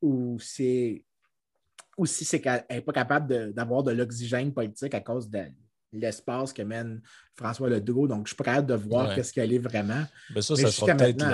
[0.00, 1.04] ou c'est
[1.98, 5.44] ou si c'est qu'elle n'est pas capable d'avoir de, l'oxygène politique à cause de,
[5.92, 7.02] l'espace que mène
[7.34, 8.06] François Legault.
[8.06, 10.04] Donc, je suis capable de voir qu'est-ce qu'elle est vraiment.
[10.34, 11.24] Mais ça, ça sera peut-être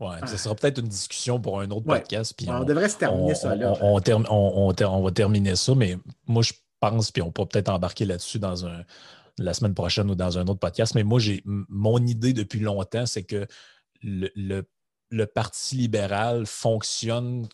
[0.00, 2.34] ouais, sera peut-être une discussion pour un autre podcast.
[2.36, 3.74] Puis on, devrait se terminer ça là.
[3.80, 4.00] On,
[4.30, 8.66] on, va terminer ça, mais moi, je pense, puis on peut peut-être embarquer là-dessus dans
[8.66, 8.84] un
[9.38, 10.94] la semaine prochaine ou dans un autre podcast.
[10.94, 13.46] Mais moi, j'ai mon idée depuis longtemps, c'est que
[14.02, 14.62] le,
[15.10, 17.46] le Parti libéral fonctionne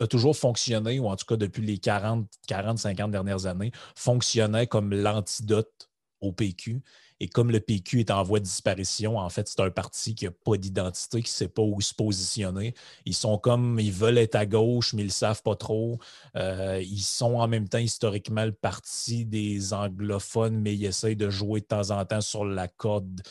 [0.00, 4.66] a toujours fonctionné, ou en tout cas depuis les 40, 40 50 dernières années, fonctionnait
[4.66, 5.90] comme l'antidote
[6.20, 6.82] au PQ.
[7.20, 10.26] Et comme le PQ est en voie de disparition, en fait, c'est un parti qui
[10.26, 12.74] n'a pas d'identité, qui ne sait pas où se positionner.
[13.04, 15.98] Ils sont comme, ils veulent être à gauche, mais ils ne le savent pas trop.
[16.36, 21.30] Euh, ils sont en même temps historiquement le parti des anglophones, mais ils essayent de
[21.30, 23.22] jouer de temps en temps sur la corde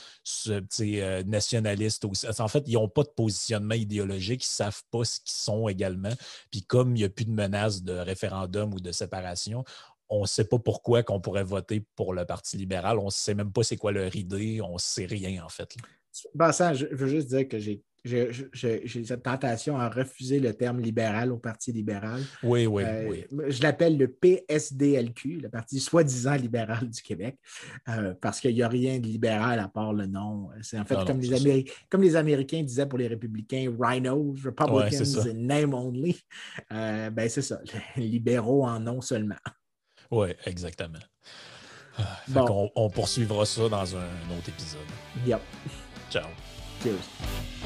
[0.49, 2.05] euh, nationaliste.
[2.39, 5.67] En fait, ils n'ont pas de positionnement idéologique, ils ne savent pas ce qu'ils sont
[5.69, 6.13] également.
[6.51, 9.63] Puis comme il n'y a plus de menace de référendum ou de séparation,
[10.15, 12.99] on ne sait pas pourquoi qu'on pourrait voter pour le Parti libéral.
[12.99, 14.61] On ne sait même pas c'est quoi leur idée.
[14.61, 15.75] On ne sait rien, en fait.
[16.51, 21.37] ça, je veux juste dire que j'ai cette tentation à refuser le terme libéral au
[21.37, 22.21] Parti libéral.
[22.43, 23.25] Oui, oui, euh, oui.
[23.47, 27.37] Je l'appelle le PSDLQ, le Parti soi-disant libéral du Québec,
[27.89, 30.49] euh, parce qu'il n'y a rien de libéral à part le nom.
[30.61, 35.73] C'est en fait comme, les comme, les Américains disaient pour les républicains, rhinos, Republicans, name
[35.73, 36.15] only.
[36.71, 37.59] Euh, ben, c'est ça,
[37.95, 39.35] libéraux en nom seulement.
[40.11, 40.99] Oui, exactement.
[41.97, 42.19] Ah,
[42.75, 44.81] on, poursuivra ça dans un, autre épisode.
[45.25, 45.41] Yep.
[46.09, 46.27] Ciao.
[46.83, 47.64] Cheers.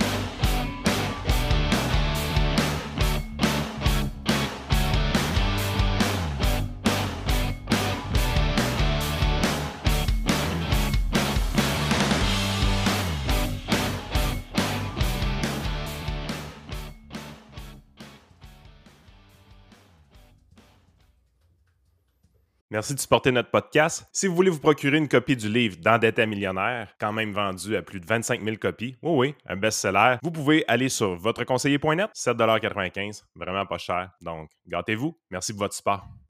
[22.71, 24.07] Merci de supporter notre podcast.
[24.11, 27.81] Si vous voulez vous procurer une copie du livre D'endetté millionnaire, quand même vendu à
[27.81, 33.23] plus de 25 000 copies, oui, oui, un best-seller, vous pouvez aller sur votreconseiller.net, 7,95
[33.35, 34.11] vraiment pas cher.
[34.21, 35.17] Donc, gâtez-vous.
[35.31, 36.05] Merci de votre support.